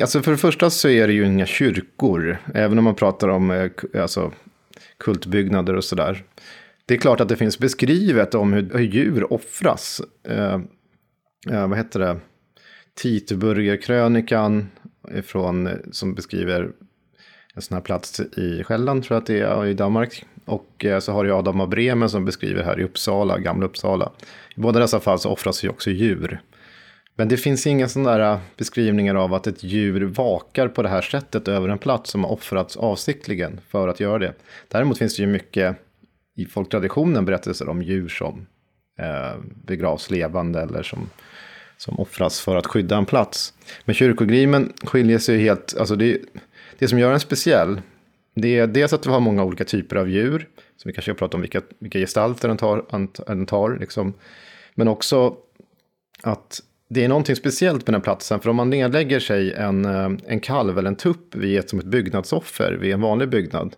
Alltså 0.00 0.22
för 0.22 0.30
det 0.30 0.38
första 0.38 0.70
så 0.70 0.88
är 0.88 1.06
det 1.06 1.12
ju 1.12 1.26
inga 1.26 1.46
kyrkor, 1.46 2.38
även 2.54 2.78
om 2.78 2.84
man 2.84 2.94
pratar 2.94 3.28
om 3.28 3.50
eh, 3.50 3.70
alltså, 4.02 4.32
kultbyggnader 4.98 5.76
och 5.76 5.84
sådär. 5.84 6.24
Det 6.86 6.94
är 6.94 6.98
klart 6.98 7.20
att 7.20 7.28
det 7.28 7.36
finns 7.36 7.58
beskrivet 7.58 8.34
om 8.34 8.52
hur 8.52 8.80
djur 8.80 9.32
offras. 9.32 10.00
Eh, 10.28 10.60
Eh, 11.50 11.68
vad 11.68 11.78
heter 11.78 12.00
det? 12.00 12.20
Titburgerkrönikan 12.94 14.70
från, 15.22 15.66
eh, 15.66 15.76
som 15.90 16.14
beskriver 16.14 16.72
en 17.54 17.62
sån 17.62 17.74
här 17.74 17.82
plats 17.82 18.20
i 18.20 18.64
Själland, 18.64 19.04
tror 19.04 19.14
jag 19.14 19.20
att 19.20 19.26
det 19.26 19.40
är, 19.40 19.66
i 19.66 19.74
Danmark. 19.74 20.24
Och 20.44 20.84
eh, 20.84 20.98
så 20.98 21.12
har 21.12 21.24
du 21.24 21.32
Adam 21.32 21.60
av 21.60 21.68
Bremen 21.68 22.10
som 22.10 22.24
beskriver 22.24 22.62
här 22.62 22.80
i 22.80 22.84
Uppsala, 22.84 23.38
Gamla 23.38 23.66
Uppsala. 23.66 24.12
I 24.56 24.60
båda 24.60 24.80
dessa 24.80 25.00
fall 25.00 25.18
så 25.18 25.30
offras 25.30 25.64
ju 25.64 25.68
också 25.68 25.90
djur. 25.90 26.40
Men 27.16 27.28
det 27.28 27.36
finns 27.36 27.66
inga 27.66 27.88
sådana 27.88 28.10
där 28.10 28.32
eh, 28.32 28.38
beskrivningar 28.56 29.14
av 29.14 29.34
att 29.34 29.46
ett 29.46 29.62
djur 29.62 30.00
vakar 30.04 30.68
på 30.68 30.82
det 30.82 30.88
här 30.88 31.02
sättet 31.02 31.48
över 31.48 31.68
en 31.68 31.78
plats 31.78 32.10
som 32.10 32.24
har 32.24 32.30
offrats 32.30 32.76
avsiktligen 32.76 33.60
för 33.68 33.88
att 33.88 34.00
göra 34.00 34.18
det. 34.18 34.34
Däremot 34.68 34.98
finns 34.98 35.16
det 35.16 35.22
ju 35.22 35.28
mycket 35.28 35.76
i 36.36 36.46
folktraditionen 36.46 37.24
berättelser 37.24 37.68
om 37.68 37.82
djur 37.82 38.08
som 38.08 38.46
Eh, 38.98 39.36
begravs 39.64 40.10
levande 40.10 40.60
eller 40.60 40.82
som, 40.82 41.10
som 41.76 42.00
offras 42.00 42.40
för 42.40 42.56
att 42.56 42.66
skydda 42.66 42.96
en 42.96 43.06
plats. 43.06 43.54
Men 43.84 43.94
kyrkogrimen 43.94 44.72
skiljer 44.82 45.18
sig 45.18 45.38
helt, 45.38 45.76
alltså 45.78 45.96
det, 45.96 46.18
det 46.78 46.88
som 46.88 46.98
gör 46.98 47.10
den 47.10 47.20
speciell 47.20 47.80
det 48.34 48.58
är 48.58 48.66
dels 48.66 48.92
att 48.92 49.06
vi 49.06 49.10
har 49.10 49.20
många 49.20 49.44
olika 49.44 49.64
typer 49.64 49.96
av 49.96 50.08
djur, 50.08 50.48
som 50.76 50.88
vi 50.88 50.92
kanske 50.92 51.12
ska 51.12 51.18
prata 51.18 51.36
om 51.36 51.40
vilka, 51.40 51.62
vilka 51.78 51.98
gestalter 51.98 52.48
den 52.48 52.56
tar, 52.56 52.84
den 53.26 53.46
tar 53.46 53.78
liksom. 53.80 54.14
men 54.74 54.88
också 54.88 55.36
att 56.22 56.60
det 56.88 57.04
är 57.04 57.08
någonting 57.08 57.36
speciellt 57.36 57.86
med 57.86 57.86
den 57.86 57.94
här 57.94 58.04
platsen, 58.04 58.40
för 58.40 58.50
om 58.50 58.56
man 58.56 58.70
nedlägger 58.70 59.20
sig 59.20 59.52
en, 59.52 59.84
eh, 59.84 60.10
en 60.26 60.40
kalv 60.40 60.78
eller 60.78 60.88
en 60.88 60.96
tupp 60.96 61.34
vid 61.34 61.58
ett, 61.58 61.70
som 61.70 61.78
ett 61.78 61.84
byggnadsoffer 61.84 62.72
vid 62.72 62.92
en 62.92 63.00
vanlig 63.00 63.28
byggnad, 63.28 63.76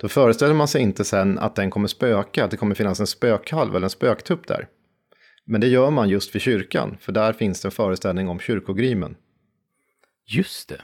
då 0.00 0.08
föreställer 0.08 0.54
man 0.54 0.68
sig 0.68 0.82
inte 0.82 1.04
sen 1.04 1.38
att 1.38 1.54
den 1.54 1.70
kommer 1.70 1.88
spöka, 1.88 2.44
att 2.44 2.50
det 2.50 2.56
kommer 2.56 2.74
finnas 2.74 3.00
en 3.00 3.06
spökkalv 3.06 3.76
eller 3.76 3.86
en 3.86 3.90
spöktupp 3.90 4.46
där. 4.46 4.68
Men 5.44 5.60
det 5.60 5.66
gör 5.66 5.90
man 5.90 6.08
just 6.08 6.34
vid 6.34 6.42
kyrkan, 6.42 6.96
för 7.00 7.12
där 7.12 7.32
finns 7.32 7.60
det 7.60 7.68
en 7.68 7.72
föreställning 7.72 8.28
om 8.28 8.40
kyrkogrimen. 8.40 9.16
Just 10.26 10.68
det. 10.68 10.80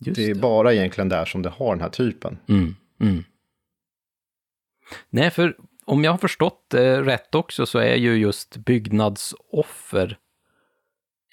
Just 0.00 0.16
det 0.16 0.24
är 0.24 0.34
det. 0.34 0.40
bara 0.40 0.74
egentligen 0.74 1.08
där 1.08 1.24
som 1.24 1.42
det 1.42 1.48
har 1.48 1.74
den 1.74 1.82
här 1.82 1.88
typen. 1.88 2.38
Mm, 2.48 2.76
mm. 3.00 3.24
Nej, 5.10 5.30
för 5.30 5.56
om 5.84 6.04
jag 6.04 6.10
har 6.10 6.18
förstått 6.18 6.66
det 6.68 7.02
rätt 7.02 7.34
också 7.34 7.66
så 7.66 7.78
är 7.78 7.94
ju 7.94 8.16
just 8.16 8.56
byggnadsoffer 8.56 10.18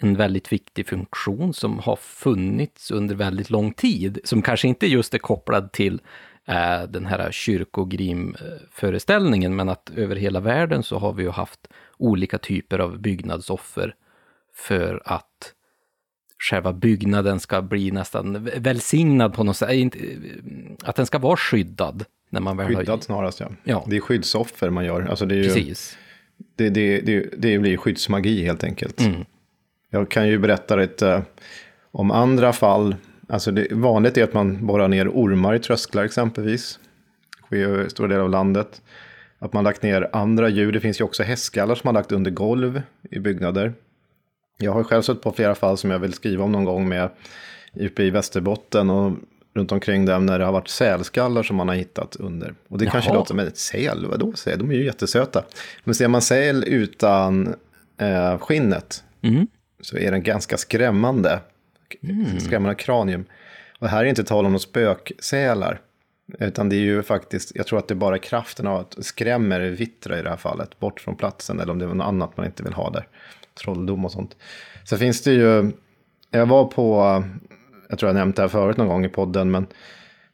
en 0.01 0.15
väldigt 0.15 0.51
viktig 0.51 0.87
funktion 0.87 1.53
som 1.53 1.79
har 1.79 1.95
funnits 1.95 2.91
under 2.91 3.15
väldigt 3.15 3.49
lång 3.49 3.73
tid, 3.73 4.19
som 4.23 4.41
kanske 4.41 4.67
inte 4.67 4.87
just 4.87 5.13
är 5.13 5.17
kopplad 5.17 5.71
till 5.71 5.93
eh, 5.93 5.99
den 6.89 7.05
här 7.05 7.31
kyrkogrimföreställningen, 7.31 9.55
men 9.55 9.69
att 9.69 9.91
över 9.95 10.15
hela 10.15 10.39
världen 10.39 10.83
så 10.83 10.97
har 10.97 11.13
vi 11.13 11.23
ju 11.23 11.29
haft 11.29 11.67
olika 11.97 12.37
typer 12.37 12.79
av 12.79 12.99
byggnadsoffer 12.99 13.95
för 14.53 15.01
att 15.05 15.53
själva 16.49 16.73
byggnaden 16.73 17.39
ska 17.39 17.61
bli 17.61 17.91
nästan 17.91 18.49
välsignad 18.57 19.33
på 19.33 19.43
något 19.43 19.57
sätt. 19.57 19.93
Att 20.83 20.95
den 20.95 21.05
ska 21.05 21.19
vara 21.19 21.37
skyddad. 21.37 22.05
När 22.29 22.41
man 22.41 22.57
väl 22.57 22.67
skyddad 22.67 22.89
har... 22.89 22.97
snarast, 22.97 23.39
ja. 23.39 23.49
ja. 23.63 23.85
Det 23.87 23.95
är 23.95 24.01
skyddsoffer 24.01 24.69
man 24.69 24.85
gör. 24.85 25.01
Alltså 25.01 25.25
det 25.25 25.35
är 25.35 25.37
ju... 25.37 25.43
Precis. 25.43 25.97
Det, 26.55 26.69
det, 26.69 27.01
det, 27.01 27.33
det 27.37 27.59
blir 27.59 27.77
skyddsmagi 27.77 28.43
helt 28.43 28.63
enkelt. 28.63 29.01
Mm. 29.01 29.25
Jag 29.89 30.11
kan 30.11 30.27
ju 30.27 30.39
berätta 30.39 30.75
lite 30.75 31.23
om 31.91 32.11
andra 32.11 32.53
fall. 32.53 32.95
Alltså 33.31 33.51
det, 33.51 33.67
vanligt 33.71 34.17
är 34.17 34.23
att 34.23 34.33
man 34.33 34.65
borrar 34.67 34.87
ner 34.87 35.09
ormar 35.09 35.53
i 35.55 35.59
trösklar 35.59 36.03
exempelvis. 36.03 36.79
Det 37.39 37.45
sker 37.45 37.85
i 37.85 37.89
stora 37.89 38.07
delar 38.07 38.23
av 38.23 38.29
landet. 38.29 38.81
Att 39.39 39.53
man 39.53 39.63
lagt 39.63 39.81
ner 39.83 40.09
andra 40.13 40.49
djur. 40.49 40.71
Det 40.71 40.79
finns 40.79 40.99
ju 40.99 41.03
också 41.03 41.23
hästskallar 41.23 41.75
som 41.75 41.81
man 41.87 41.93
lagt 41.93 42.11
under 42.11 42.31
golv 42.31 42.81
i 43.11 43.19
byggnader. 43.19 43.73
Jag 44.57 44.71
har 44.73 44.83
själv 44.83 45.01
sett 45.01 45.21
på 45.21 45.31
flera 45.31 45.55
fall 45.55 45.77
som 45.77 45.91
jag 45.91 45.99
vill 45.99 46.13
skriva 46.13 46.43
om 46.43 46.51
någon 46.51 46.65
gång 46.65 46.89
med 46.89 47.09
uppe 47.73 48.03
i 48.03 48.09
Västerbotten 48.09 48.89
och 48.89 49.13
runt 49.53 49.71
omkring 49.71 50.05
där 50.05 50.19
när 50.19 50.39
det 50.39 50.45
har 50.45 50.51
varit 50.51 50.67
sälskallar 50.67 51.43
som 51.43 51.55
man 51.55 51.67
har 51.67 51.75
hittat 51.75 52.15
under. 52.15 52.53
Och 52.67 52.77
det 52.77 52.85
Jaha. 52.85 52.91
kanske 52.91 53.13
låter 53.13 53.27
som 53.27 53.39
ett 53.39 53.57
säl, 53.57 54.05
vadå 54.05 54.33
säl? 54.33 54.59
De 54.59 54.71
är 54.71 54.75
ju 54.75 54.85
jättesöta. 54.85 55.43
Men 55.83 55.95
ser 55.95 56.07
man 56.07 56.21
säl 56.21 56.63
utan 56.67 57.55
eh, 57.97 58.37
skinnet 58.37 59.03
Mm. 59.23 59.47
så 59.81 59.97
är 59.97 60.11
den 60.11 60.23
ganska 60.23 60.57
skrämmande. 60.57 61.39
Skrämmande 62.39 62.75
kranium. 62.75 63.25
Och 63.79 63.87
här 63.87 64.05
är 64.05 64.09
inte 64.09 64.23
tal 64.23 64.45
om 64.45 64.51
några 64.51 64.59
spöksälar. 64.59 65.81
Utan 66.39 66.69
det 66.69 66.75
är 66.75 66.79
ju 66.79 67.03
faktiskt, 67.03 67.51
jag 67.55 67.67
tror 67.67 67.79
att 67.79 67.87
det 67.87 67.93
är 67.93 67.95
bara 67.95 68.17
kraften 68.17 68.67
av 68.67 68.79
att 68.79 69.05
skrämmer 69.05 69.59
vittra 69.59 70.19
i 70.19 70.21
det 70.21 70.29
här 70.29 70.37
fallet. 70.37 70.79
Bort 70.79 70.99
från 70.99 71.15
platsen 71.15 71.59
eller 71.59 71.71
om 71.71 71.79
det 71.79 71.85
är 71.85 71.89
något 71.89 72.07
annat 72.07 72.37
man 72.37 72.45
inte 72.45 72.63
vill 72.63 72.73
ha 72.73 72.89
där. 72.89 73.07
Trolldom 73.63 74.05
och 74.05 74.11
sånt. 74.11 74.35
Så 74.83 74.97
finns 74.97 75.21
det 75.21 75.31
ju, 75.31 75.71
jag 76.31 76.45
var 76.45 76.65
på, 76.65 77.23
jag 77.89 77.99
tror 77.99 78.09
jag 78.09 78.15
nämnt 78.15 78.35
det 78.35 78.41
här 78.41 78.49
förut 78.49 78.77
någon 78.77 78.87
gång 78.87 79.05
i 79.05 79.09
podden. 79.09 79.51
Men 79.51 79.67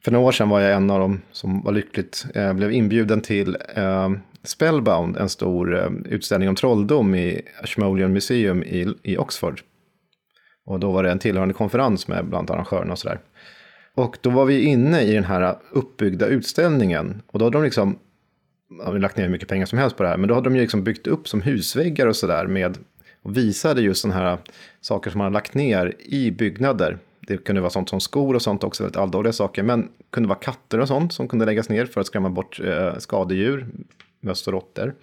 för 0.04 0.12
några 0.12 0.26
år 0.26 0.32
sedan 0.32 0.48
var 0.48 0.60
jag 0.60 0.76
en 0.76 0.90
av 0.90 1.00
dem 1.00 1.20
som 1.32 1.62
var 1.62 1.72
lyckligt, 1.72 2.26
eh, 2.34 2.52
blev 2.52 2.72
inbjuden 2.72 3.20
till 3.20 3.56
eh, 3.74 4.10
Spellbound, 4.42 5.16
en 5.16 5.28
stor 5.28 5.78
eh, 5.78 5.90
utställning 6.04 6.48
om 6.48 6.54
trolldom 6.54 7.14
i 7.14 7.42
Ashmolean 7.62 8.12
Museum 8.12 8.62
i, 8.62 8.94
i 9.02 9.16
Oxford. 9.16 9.62
Och 10.68 10.80
då 10.80 10.90
var 10.90 11.02
det 11.02 11.10
en 11.10 11.18
tillhörande 11.18 11.54
konferens 11.54 12.08
med 12.08 12.24
bland 12.24 12.50
arrangörerna 12.50 12.92
och 12.92 12.98
sådär. 12.98 13.20
Och 13.94 14.18
då 14.20 14.30
var 14.30 14.44
vi 14.44 14.62
inne 14.62 15.02
i 15.02 15.14
den 15.14 15.24
här 15.24 15.56
uppbyggda 15.70 16.26
utställningen. 16.26 17.22
Och 17.26 17.38
då 17.38 17.44
hade 17.44 17.56
de 17.56 17.64
liksom, 17.64 17.98
jag 18.78 18.84
har 18.84 18.98
lagt 18.98 19.16
ner 19.16 19.24
hur 19.24 19.30
mycket 19.30 19.48
pengar 19.48 19.66
som 19.66 19.78
helst 19.78 19.96
på 19.96 20.02
det 20.02 20.08
här, 20.08 20.16
men 20.16 20.28
då 20.28 20.34
hade 20.34 20.48
de 20.48 20.54
ju 20.54 20.60
liksom 20.60 20.84
byggt 20.84 21.06
upp 21.06 21.28
som 21.28 21.42
husväggar 21.42 22.06
och 22.06 22.16
sådär 22.16 22.46
med, 22.46 22.78
och 23.22 23.36
visade 23.36 23.82
just 23.82 24.00
sådana 24.00 24.20
här 24.20 24.38
saker 24.80 25.10
som 25.10 25.18
man 25.18 25.24
har 25.24 25.30
lagt 25.30 25.54
ner 25.54 25.94
i 25.98 26.30
byggnader. 26.30 26.98
Det 27.20 27.36
kunde 27.36 27.60
vara 27.60 27.70
sånt 27.70 27.88
som 27.88 28.00
skor 28.00 28.34
och 28.34 28.42
sånt 28.42 28.64
också, 28.64 28.82
väldigt 28.82 28.96
alldåliga 28.96 29.32
saker, 29.32 29.62
men 29.62 29.88
kunde 30.10 30.28
vara 30.28 30.38
katter 30.38 30.80
och 30.80 30.88
sånt 30.88 31.12
som 31.12 31.28
kunde 31.28 31.44
läggas 31.44 31.68
ner 31.68 31.86
för 31.86 32.00
att 32.00 32.06
skrämma 32.06 32.30
bort 32.30 32.60
eh, 32.64 32.98
skadedjur, 32.98 33.66
möss 34.20 34.46
och 34.46 34.52
råttor. 34.52 34.94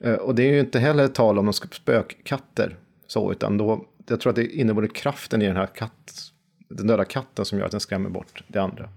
Eh, 0.00 0.14
och 0.14 0.34
det 0.34 0.42
är 0.42 0.52
ju 0.52 0.60
inte 0.60 0.78
heller 0.78 1.08
tal 1.08 1.38
om 1.38 1.44
någon 1.44 1.54
spökkatter, 1.54 2.76
så, 3.06 3.32
utan 3.32 3.58
då, 3.58 3.86
jag 4.06 4.20
tror 4.20 4.30
att 4.30 4.36
det 4.36 4.46
innehåller 4.46 4.88
kraften 4.88 5.42
i 5.42 5.46
den 5.46 5.56
här 5.56 5.66
katt, 5.66 6.32
den 6.68 6.86
döda 6.86 7.04
katten 7.04 7.44
som 7.44 7.58
gör 7.58 7.64
att 7.64 7.70
den 7.70 7.80
skrämmer 7.80 8.10
bort 8.10 8.44
det 8.48 8.58
andra. 8.58 8.88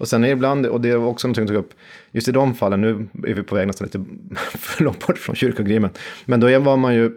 Och 0.00 0.08
sen 0.08 0.24
är 0.24 0.28
det 0.28 0.32
ibland, 0.32 0.66
och 0.66 0.80
det 0.80 0.88
är 0.88 0.96
också 0.96 1.28
någonting 1.28 1.42
jag 1.42 1.48
tog 1.48 1.56
upp, 1.56 1.74
just 2.10 2.28
i 2.28 2.32
de 2.32 2.54
fallen, 2.54 2.80
nu 2.80 3.08
är 3.28 3.34
vi 3.34 3.42
på 3.42 3.54
väg 3.54 3.66
nästan 3.66 3.84
lite 3.86 4.04
för 4.58 4.84
långt 4.84 5.06
bort 5.06 5.18
från 5.18 5.36
kyrkogrimen, 5.36 5.90
men 6.24 6.40
då 6.40 6.58
var 6.58 6.76
man 6.76 6.94
ju, 6.94 7.10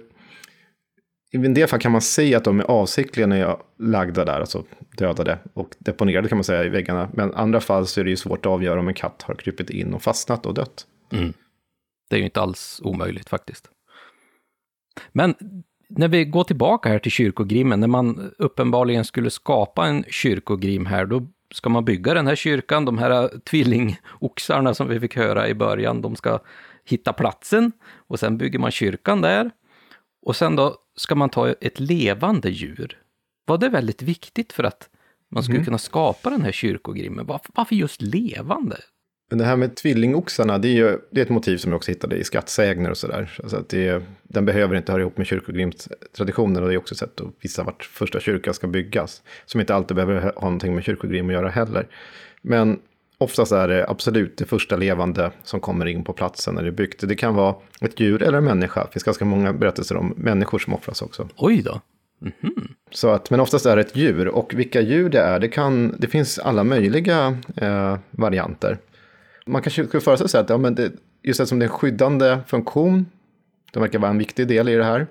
i 1.31 1.37
en 1.37 1.53
del 1.53 1.67
fall 1.67 1.79
kan 1.79 1.91
man 1.91 2.01
se 2.01 2.35
att 2.35 2.43
de 2.43 2.59
är 2.59 2.63
avsiktliga 2.63 3.27
när 3.27 3.39
jag 3.39 3.61
lagda 3.79 4.25
där, 4.25 4.39
alltså 4.39 4.63
dödade 4.97 5.39
och 5.53 5.75
deponerade 5.79 6.29
kan 6.29 6.37
man 6.37 6.43
säga 6.43 6.63
i 6.63 6.69
väggarna, 6.69 7.09
men 7.13 7.33
andra 7.33 7.59
fall 7.59 7.87
så 7.87 7.99
är 7.99 8.03
det 8.03 8.09
ju 8.09 8.17
svårt 8.17 8.45
att 8.45 8.51
avgöra 8.51 8.79
om 8.79 8.87
en 8.87 8.93
katt 8.93 9.21
har 9.21 9.35
krypit 9.35 9.69
in 9.69 9.93
och 9.93 10.01
fastnat 10.01 10.45
och 10.45 10.53
dött. 10.53 10.87
Mm. 11.11 11.33
Det 12.09 12.15
är 12.15 12.19
ju 12.19 12.25
inte 12.25 12.41
alls 12.41 12.81
omöjligt 12.83 13.29
faktiskt. 13.29 13.69
Men 15.11 15.35
när 15.97 16.07
vi 16.07 16.25
går 16.25 16.43
tillbaka 16.43 16.89
här 16.89 16.99
till 16.99 17.11
kyrkogrimmen, 17.11 17.79
när 17.79 17.87
man 17.87 18.31
uppenbarligen 18.37 19.05
skulle 19.05 19.29
skapa 19.29 19.87
en 19.87 20.03
kyrkogrim 20.09 20.85
här, 20.85 21.05
då 21.05 21.27
ska 21.53 21.69
man 21.69 21.85
bygga 21.85 22.13
den 22.13 22.27
här 22.27 22.35
kyrkan, 22.35 22.85
de 22.85 22.97
här 22.97 23.39
tvillingoxarna 23.49 24.73
som 24.73 24.87
vi 24.87 24.99
fick 24.99 25.15
höra 25.15 25.47
i 25.47 25.53
början, 25.53 26.01
de 26.01 26.15
ska 26.15 26.39
hitta 26.85 27.13
platsen 27.13 27.71
och 28.07 28.19
sen 28.19 28.37
bygger 28.37 28.59
man 28.59 28.71
kyrkan 28.71 29.21
där. 29.21 29.51
Och 30.25 30.35
sen 30.35 30.55
då 30.55 30.77
ska 30.95 31.15
man 31.15 31.29
ta 31.29 31.49
ett 31.49 31.79
levande 31.79 32.49
djur. 32.49 32.97
Var 33.45 33.57
det 33.57 33.69
väldigt 33.69 34.01
viktigt 34.01 34.53
för 34.53 34.63
att 34.63 34.89
man 35.31 35.43
skulle 35.43 35.63
kunna 35.65 35.77
skapa 35.77 36.29
den 36.29 36.41
här 36.41 36.51
kyrkogrimmen? 36.51 37.25
Varför, 37.25 37.51
varför 37.55 37.75
just 37.75 38.01
levande? 38.01 38.77
Men 39.29 39.37
det 39.39 39.45
här 39.45 39.55
med 39.55 39.75
tvillingoxarna, 39.75 40.57
det 40.57 40.67
är 40.67 40.73
ju 40.73 40.97
det 41.11 41.21
är 41.21 41.25
ett 41.25 41.29
motiv 41.29 41.57
som 41.57 41.71
jag 41.71 41.77
också 41.77 41.91
hittade 41.91 42.15
i 42.15 42.23
skattsägner 42.23 42.89
och 42.89 42.97
sådär. 42.97 43.37
Alltså 43.43 43.57
att 43.57 43.69
det, 43.69 43.87
är- 43.87 44.01
den 44.23 44.45
behöver 44.45 44.75
inte 44.75 44.91
höra 44.91 45.01
ihop 45.01 45.17
med 45.17 45.27
kyrkogrimstraditionen 45.27 46.63
och 46.63 46.69
det 46.69 46.75
är 46.75 46.77
också 46.77 46.93
ett 46.93 46.99
sätt 46.99 47.21
att 47.21 47.27
visa 47.41 47.63
vart 47.63 47.83
första 47.85 48.19
kyrkan 48.19 48.53
ska 48.53 48.67
byggas. 48.67 49.21
Som 49.45 49.61
inte 49.61 49.75
alltid 49.75 49.95
behöver 49.95 50.21
ha 50.21 50.31
någonting 50.41 50.75
med 50.75 50.83
kyrkogrim 50.83 51.27
att 51.27 51.33
göra 51.33 51.49
heller. 51.49 51.87
Men 52.41 52.79
oftast 53.17 53.51
är 53.51 53.67
det 53.67 53.89
absolut 53.89 54.37
det 54.37 54.45
första 54.45 54.75
levande 54.77 55.31
som 55.43 55.59
kommer 55.59 55.85
in 55.85 56.03
på 56.03 56.13
platsen 56.13 56.55
när 56.55 56.61
det 56.61 56.67
är 56.69 56.71
byggt. 56.71 57.07
Det 57.07 57.15
kan 57.15 57.35
vara 57.35 57.55
ett 57.81 57.99
djur 57.99 58.23
eller 58.23 58.37
en 58.37 58.43
människa. 58.43 58.83
Det 58.85 58.91
finns 58.91 59.03
ganska 59.03 59.25
många 59.25 59.53
berättelser 59.53 59.97
om 59.97 60.13
människor 60.17 60.59
som 60.59 60.73
offras 60.73 61.01
också. 61.01 61.27
Oj 61.35 61.61
då. 61.61 61.81
Så 62.91 63.09
att, 63.09 63.29
men 63.29 63.39
oftast 63.39 63.65
är 63.65 63.75
det 63.75 63.81
ett 63.81 63.95
djur. 63.95 64.27
Och 64.27 64.53
vilka 64.55 64.81
djur 64.81 65.09
det 65.09 65.19
är, 65.19 65.39
det, 65.39 65.47
kan, 65.47 65.95
det 65.99 66.07
finns 66.07 66.39
alla 66.39 66.63
möjliga 66.63 67.37
eh, 67.55 67.97
varianter. 68.11 68.77
Man 69.45 69.61
kanske 69.61 69.85
skulle 69.87 70.01
föreställa 70.01 70.27
sig 70.27 70.41
att 70.41 70.49
ja, 70.49 70.57
men 70.57 70.75
det, 70.75 70.91
just 71.23 71.39
eftersom 71.39 71.59
det 71.59 71.65
är 71.65 71.69
en 71.69 71.73
skyddande 71.73 72.39
funktion, 72.47 73.05
det 73.73 73.79
verkar 73.79 73.99
vara 73.99 74.11
en 74.11 74.17
viktig 74.17 74.47
del 74.47 74.69
i 74.69 74.75
det 74.75 74.83
här, 74.83 75.07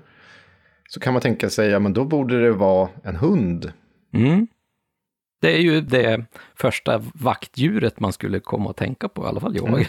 så 0.88 1.00
kan 1.00 1.12
man 1.12 1.22
tänka 1.22 1.50
sig, 1.50 1.68
ja 1.68 1.78
men 1.78 1.92
då 1.92 2.04
borde 2.04 2.42
det 2.42 2.52
vara 2.52 2.88
en 3.04 3.16
hund. 3.16 3.72
Mm. 4.12 4.46
Det 5.40 5.56
är 5.56 5.60
ju 5.60 5.80
det 5.80 6.24
första 6.54 7.02
vaktdjuret 7.14 8.00
man 8.00 8.12
skulle 8.12 8.40
komma 8.40 8.70
att 8.70 8.76
tänka 8.76 9.08
på, 9.08 9.24
i 9.24 9.26
alla 9.26 9.40
fall 9.40 9.56
jag. 9.56 9.68
Mm. 9.68 9.84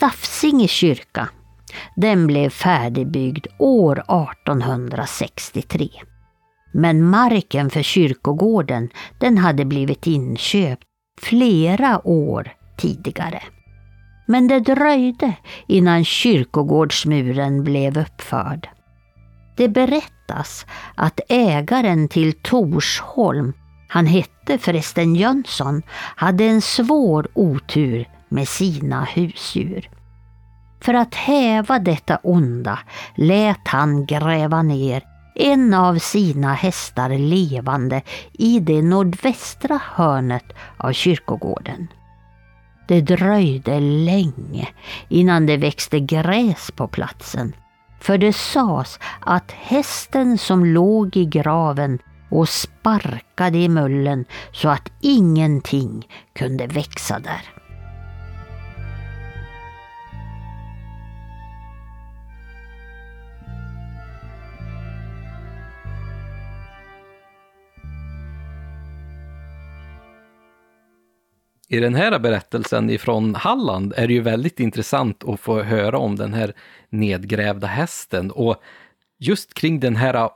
Stafsinge 0.00 0.68
kyrka. 0.68 1.28
Den 1.96 2.26
blev 2.26 2.50
färdigbyggd 2.50 3.46
år 3.58 3.98
1863. 3.98 5.88
Men 6.72 7.04
marken 7.04 7.70
för 7.70 7.82
kyrkogården 7.82 8.88
den 9.20 9.38
hade 9.38 9.64
blivit 9.64 10.06
inköpt 10.06 10.82
flera 11.20 12.06
år 12.06 12.52
tidigare. 12.78 13.42
Men 14.26 14.48
det 14.48 14.60
dröjde 14.60 15.32
innan 15.68 16.04
kyrkogårdsmuren 16.04 17.64
blev 17.64 17.98
uppförd. 17.98 18.68
Det 19.56 19.68
berättas 19.68 20.66
att 20.94 21.20
ägaren 21.28 22.08
till 22.08 22.32
Torsholm, 22.32 23.52
han 23.88 24.06
hette 24.06 24.58
förresten 24.58 25.16
Jönsson, 25.16 25.82
hade 26.16 26.44
en 26.44 26.60
svår 26.60 27.28
otur 27.34 28.08
med 28.30 28.48
sina 28.48 29.04
husdjur. 29.04 29.90
För 30.80 30.94
att 30.94 31.14
häva 31.14 31.78
detta 31.78 32.16
onda 32.22 32.78
lät 33.14 33.68
han 33.68 34.06
gräva 34.06 34.62
ner 34.62 35.02
en 35.34 35.74
av 35.74 35.98
sina 35.98 36.54
hästar 36.54 37.10
levande 37.10 38.02
i 38.32 38.60
det 38.60 38.82
nordvästra 38.82 39.80
hörnet 39.84 40.44
av 40.76 40.92
kyrkogården. 40.92 41.88
Det 42.88 43.00
dröjde 43.00 43.80
länge 43.80 44.68
innan 45.08 45.46
det 45.46 45.56
växte 45.56 46.00
gräs 46.00 46.70
på 46.70 46.88
platsen, 46.88 47.54
för 48.00 48.18
det 48.18 48.32
sades 48.32 48.98
att 49.20 49.52
hästen 49.52 50.38
som 50.38 50.64
låg 50.64 51.16
i 51.16 51.24
graven 51.24 51.98
och 52.28 52.48
sparkade 52.48 53.58
i 53.58 53.68
mullen 53.68 54.24
så 54.52 54.68
att 54.68 54.92
ingenting 55.00 56.08
kunde 56.34 56.66
växa 56.66 57.18
där. 57.18 57.59
I 71.72 71.80
den 71.80 71.94
här 71.94 72.18
berättelsen 72.18 72.90
ifrån 72.90 73.34
Halland 73.34 73.94
är 73.96 74.06
det 74.06 74.12
ju 74.12 74.20
väldigt 74.20 74.60
intressant 74.60 75.24
att 75.28 75.40
få 75.40 75.62
höra 75.62 75.98
om 75.98 76.16
den 76.16 76.34
här 76.34 76.52
nedgrävda 76.88 77.66
hästen 77.66 78.30
och 78.30 78.62
just 79.18 79.54
kring 79.54 79.80
den 79.80 79.96
här 79.96 80.14
äh, 80.14 80.30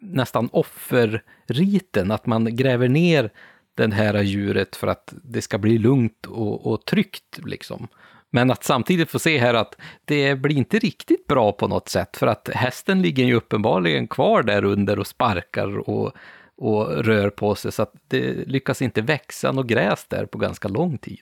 nästan 0.00 0.48
offerriten, 0.52 2.10
att 2.10 2.26
man 2.26 2.56
gräver 2.56 2.88
ner 2.88 3.30
det 3.74 3.94
här 3.94 4.22
djuret 4.22 4.76
för 4.76 4.86
att 4.86 5.14
det 5.24 5.42
ska 5.42 5.58
bli 5.58 5.78
lugnt 5.78 6.26
och, 6.26 6.66
och 6.66 6.84
tryggt. 6.84 7.38
Liksom. 7.46 7.88
Men 8.30 8.50
att 8.50 8.64
samtidigt 8.64 9.10
få 9.10 9.18
se 9.18 9.38
här 9.38 9.54
att 9.54 9.76
det 10.04 10.34
blir 10.34 10.56
inte 10.56 10.78
riktigt 10.78 11.26
bra 11.26 11.52
på 11.52 11.68
något 11.68 11.88
sätt, 11.88 12.16
för 12.16 12.26
att 12.26 12.48
hästen 12.54 13.02
ligger 13.02 13.24
ju 13.24 13.34
uppenbarligen 13.34 14.06
kvar 14.06 14.42
där 14.42 14.64
under 14.64 14.98
och 14.98 15.06
sparkar 15.06 15.88
och, 15.88 16.12
och 16.58 17.04
rör 17.04 17.30
på 17.30 17.54
sig, 17.54 17.72
så 17.72 17.82
att 17.82 17.94
det 18.08 18.48
lyckas 18.48 18.82
inte 18.82 19.00
växa 19.02 19.52
något 19.52 19.66
gräs 19.66 20.06
där 20.08 20.26
på 20.26 20.38
ganska 20.38 20.68
lång 20.68 20.98
tid. 20.98 21.20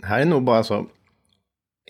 Det 0.00 0.06
här 0.06 0.20
är 0.20 0.24
nog 0.24 0.42
bara 0.42 0.62
så 0.62 0.86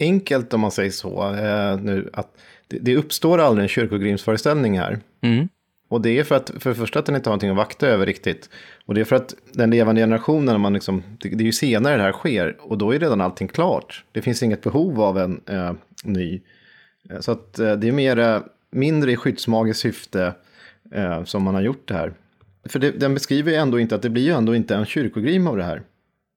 enkelt 0.01 0.55
om 0.55 0.61
man 0.61 0.71
säger 0.71 0.91
så, 0.91 1.35
eh, 1.35 1.81
nu, 1.81 2.11
att 2.13 2.37
det, 2.69 2.79
det 2.79 2.97
uppstår 2.97 3.39
aldrig 3.39 3.63
en 3.63 3.69
kyrkogrimsföreställning 3.69 4.79
här. 4.79 5.01
Mm. 5.21 5.49
Och 5.89 6.01
det 6.01 6.19
är 6.19 6.25
för 6.25 6.35
att, 6.35 6.51
för 6.59 6.71
det 6.71 6.77
första 6.77 6.99
att 6.99 7.07
den 7.07 7.17
inte 7.17 7.29
har 7.29 7.33
någonting 7.33 7.51
att 7.51 7.57
vakta 7.57 7.87
över 7.87 8.07
riktigt. 8.07 8.51
Och 8.87 8.95
det 8.95 9.01
är 9.01 9.05
för 9.05 9.17
att 9.17 9.35
den 9.53 9.71
levande 9.71 10.01
generationen, 10.01 10.61
man 10.61 10.73
liksom, 10.73 11.03
det, 11.21 11.29
det 11.29 11.43
är 11.43 11.47
ju 11.47 11.53
senare 11.53 11.97
det 11.97 12.03
här 12.03 12.13
sker. 12.13 12.57
Och 12.61 12.79
då 12.79 12.95
är 12.95 12.99
redan 12.99 13.21
allting 13.21 13.49
klart. 13.49 14.05
Det 14.13 14.23
finns 14.23 14.43
inget 14.43 14.63
behov 14.63 15.01
av 15.01 15.19
en 15.19 15.41
eh, 15.47 15.73
ny. 16.05 16.41
Eh, 17.11 17.21
så 17.21 17.33
att 17.33 17.59
eh, 17.59 17.73
det 17.73 17.89
är 17.89 17.93
mer, 17.93 18.43
mindre 18.71 19.13
i 19.13 19.17
skyddsmagiskt 19.17 19.81
syfte 19.81 20.35
eh, 20.93 21.25
som 21.25 21.43
man 21.43 21.55
har 21.55 21.63
gjort 21.63 21.89
det 21.89 21.95
här. 21.95 22.13
För 22.71 22.79
det, 22.79 22.91
den 22.91 23.15
beskriver 23.15 23.53
ju 23.53 23.57
ändå 23.57 23.81
inte 23.81 23.95
att 23.95 24.03
det 24.03 24.11
blir 24.11 24.23
ju 24.23 24.33
ändå 24.33 24.55
inte 24.55 24.75
en 24.75 24.87
kyrkogrim 24.87 25.47
av 25.47 25.57
det 25.57 25.65
här. 25.65 25.83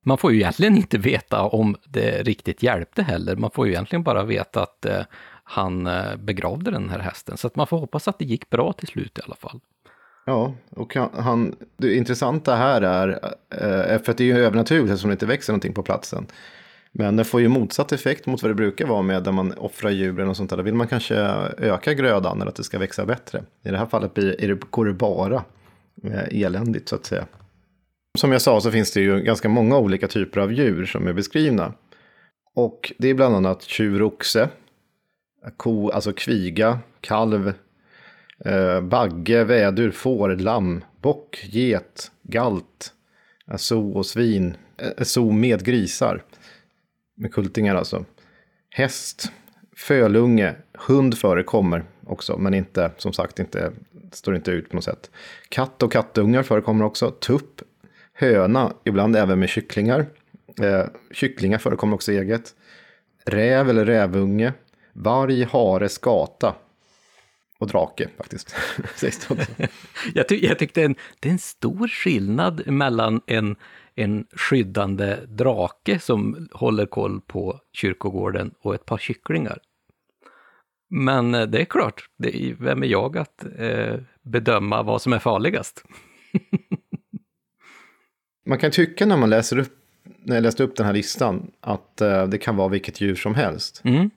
Man 0.06 0.18
får 0.18 0.32
ju 0.32 0.38
egentligen 0.38 0.78
inte 0.78 0.98
veta 0.98 1.44
om 1.44 1.76
det 1.86 2.24
riktigt 2.24 2.64
hjälpte 2.64 3.04
heller. 3.04 3.36
Man 3.36 3.52
får 3.52 3.68
ju 3.68 3.74
egentligen 3.74 4.04
bara 4.04 4.24
veta 4.24 4.64
att 4.64 4.86
eh, 4.86 5.02
han 5.44 5.88
eh, 5.88 6.16
begravde 6.18 6.72
den 6.72 6.90
här 6.90 7.00
hästen. 7.00 7.38
Så 7.38 7.48
att 7.48 7.56
man 7.56 7.68
får 7.68 7.78
hoppas 7.78 8.08
att 8.08 8.20
det 8.20 8.26
gick 8.26 8.50
bra 8.50 8.74
till 8.74 8.88
slut 8.88 9.18
i 9.18 9.22
alla 9.26 9.36
fall. 9.36 9.60
Ja, 10.26 10.54
och 10.70 10.96
han, 10.96 11.56
det 11.78 11.96
intressanta 11.96 12.56
här 12.56 12.82
är, 12.82 13.10
eh, 13.50 14.02
för 14.02 14.12
att 14.12 14.18
det 14.18 14.24
är 14.24 14.38
ju 14.38 14.46
övernaturligt 14.46 14.92
eftersom 14.92 15.10
det 15.10 15.14
inte 15.14 15.26
växer 15.26 15.54
någonting 15.54 15.74
på 15.74 15.84
platsen. 15.84 16.26
Men 16.92 17.16
det 17.16 17.24
får 17.24 17.42
ju 17.42 17.48
motsatt 17.48 17.92
effekt 17.92 18.26
mot 18.26 18.42
vad 18.42 18.52
det 18.52 18.56
brukar 18.56 18.88
vara 18.88 19.02
med 19.02 19.24
där 19.24 19.32
man 19.32 19.54
offrar 19.54 19.90
djuren 19.90 20.30
och 20.30 20.38
sånt 20.38 20.50
där. 20.50 20.58
Då 20.58 20.64
vill 20.64 20.74
man 20.74 20.88
kanske 20.88 21.16
öka 21.58 21.94
grödan 21.94 22.42
eller 22.42 22.50
att 22.50 22.56
det 22.56 22.64
ska 22.64 22.80
växa 22.80 23.06
bättre. 23.06 23.44
I 23.64 23.70
det 23.70 23.78
här 23.78 23.86
fallet 23.86 24.14
blir, 24.14 24.48
det, 24.48 24.60
går 24.70 24.86
det 24.86 24.94
bara 24.94 25.44
Eh, 26.04 26.42
eländigt 26.44 26.90
så 26.90 26.96
att 26.96 27.06
säga. 27.06 27.28
Som 28.18 28.32
jag 28.32 28.42
sa 28.42 28.62
så 28.62 28.72
finns 28.72 28.92
det 28.92 29.02
ju 29.02 29.22
ganska 29.22 29.50
många 29.50 29.78
olika 29.78 30.08
typer 30.08 30.42
av 30.42 30.54
djur 30.54 30.86
som 30.86 31.08
är 31.08 31.14
beskrivna. 31.14 31.74
Och 32.56 32.94
det 32.98 33.08
är 33.08 33.14
bland 33.14 33.36
annat 33.36 33.62
tjur, 33.62 34.02
oxe, 34.02 34.50
ko, 35.58 35.90
alltså 35.90 36.14
kviga, 36.14 36.80
kalv, 37.02 37.54
eh, 38.46 38.82
bagge, 38.82 39.44
vädur, 39.44 39.92
får, 39.92 40.30
lamm, 40.30 40.84
bock, 41.02 41.44
get, 41.44 42.12
galt, 42.24 42.94
so 43.58 43.92
och 43.92 44.06
svin, 44.06 44.58
eh, 44.78 45.04
so 45.04 45.32
med 45.32 45.66
grisar, 45.66 46.24
med 47.16 47.34
kultingar 47.34 47.76
alltså. 47.76 48.06
Häst, 48.70 49.32
fölunge, 49.76 50.56
hund 50.74 51.18
förekommer 51.18 51.84
också, 52.06 52.38
men 52.38 52.54
inte, 52.54 52.92
som 52.98 53.14
sagt, 53.14 53.40
inte, 53.40 53.72
står 54.16 54.36
inte 54.36 54.52
ut 54.52 54.70
på 54.70 54.76
något 54.76 54.84
sätt. 54.84 55.12
Katt 55.50 55.84
och 55.84 55.92
kattungar 55.92 56.44
förekommer 56.44 56.86
också, 56.86 57.12
tupp, 57.12 57.62
höna, 58.14 58.74
ibland 58.84 59.16
även 59.16 59.40
med 59.40 59.50
kycklingar. 59.50 60.06
Eh, 60.62 60.86
kycklingar 61.12 61.58
förekommer 61.58 61.96
också 61.96 62.12
eget. 62.12 62.56
Räv 63.26 63.70
eller 63.70 63.86
rävunge, 63.86 64.54
varg, 64.94 65.44
hare, 65.44 65.90
skata. 65.90 66.56
Och 67.60 67.68
drake 67.68 68.10
faktiskt. 68.18 68.56
Sägs 68.96 69.28
det 69.28 69.34
också. 69.34 69.52
jag, 70.14 70.28
ty 70.28 70.46
jag 70.46 70.60
tyckte 70.60 70.84
en, 70.84 70.96
det 71.20 71.30
är 71.30 71.34
en 71.34 71.40
stor 71.40 71.88
skillnad 71.88 72.68
mellan 72.68 73.22
en, 73.26 73.56
en 73.96 74.26
skyddande 74.36 75.16
drake 75.28 76.00
som 76.00 76.48
håller 76.52 76.86
koll 76.86 77.22
på 77.22 77.60
kyrkogården 77.74 78.54
och 78.62 78.76
ett 78.76 78.86
par 78.86 78.98
kycklingar. 78.98 79.60
Men 80.96 81.36
eh, 81.36 81.42
det 81.42 81.62
är 81.62 81.66
klart, 81.66 82.10
det 82.18 82.46
är, 82.46 82.56
vem 82.60 82.84
är 82.84 82.88
jag 82.88 83.18
att 83.18 83.46
eh, 83.58 83.96
bedöma 84.22 84.84
vad 84.84 85.02
som 85.02 85.14
är 85.14 85.20
farligast? 85.20 85.84
man 88.46 88.58
kan 88.58 88.72
tycka 88.72 89.06
när 89.06 89.18
man 89.18 89.30
läser 89.30 89.60
upp, 89.60 89.78
när 90.24 90.36
jag 90.36 90.42
läste 90.42 90.64
upp 90.64 90.76
den 90.76 90.86
här 90.86 90.94
listan, 90.94 91.52
att 91.62 92.02
eh, 92.02 92.28
det 92.28 92.38
kan 92.38 92.56
vara 92.56 92.68
vilket 92.68 93.02
djur 93.02 93.16
som 93.16 93.36
helst. 93.36 93.82
Mm. 93.84 94.10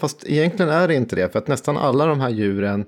Fast 0.00 0.24
egentligen 0.26 0.70
är 0.72 0.88
det 0.88 0.94
inte 0.94 1.16
det, 1.16 1.32
för 1.32 1.38
att 1.38 1.48
nästan 1.48 1.76
alla 1.76 2.06
de 2.06 2.20
här 2.20 2.30
djuren, 2.30 2.86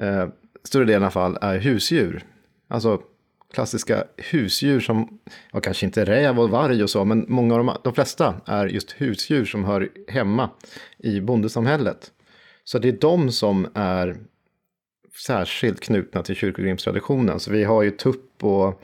eh, 0.00 0.28
större 0.64 0.84
delen 0.84 1.02
alla 1.02 1.10
fall, 1.10 1.38
är 1.40 1.58
husdjur. 1.58 2.24
Alltså 2.68 3.02
klassiska 3.54 4.04
husdjur 4.16 4.80
som, 4.80 5.18
ja 5.52 5.60
kanske 5.60 5.86
inte 5.86 6.04
räv 6.04 6.40
och 6.40 6.50
varg 6.50 6.82
och 6.82 6.90
så, 6.90 7.04
men 7.04 7.24
många 7.28 7.54
av 7.54 7.64
de, 7.64 7.76
de 7.84 7.94
flesta 7.94 8.34
är 8.46 8.66
just 8.66 8.92
husdjur 8.92 9.44
som 9.44 9.64
hör 9.64 9.88
hemma 10.08 10.50
i 10.98 11.20
bondesamhället. 11.20 12.12
Så 12.64 12.78
det 12.78 12.88
är 12.88 12.92
de 12.92 13.32
som 13.32 13.68
är 13.74 14.16
särskilt 15.26 15.80
knutna 15.80 16.22
till 16.22 16.34
kyrkogrimstraditionen. 16.34 17.40
Så 17.40 17.50
vi 17.50 17.64
har 17.64 17.82
ju 17.82 17.90
tupp 17.90 18.44
och 18.44 18.82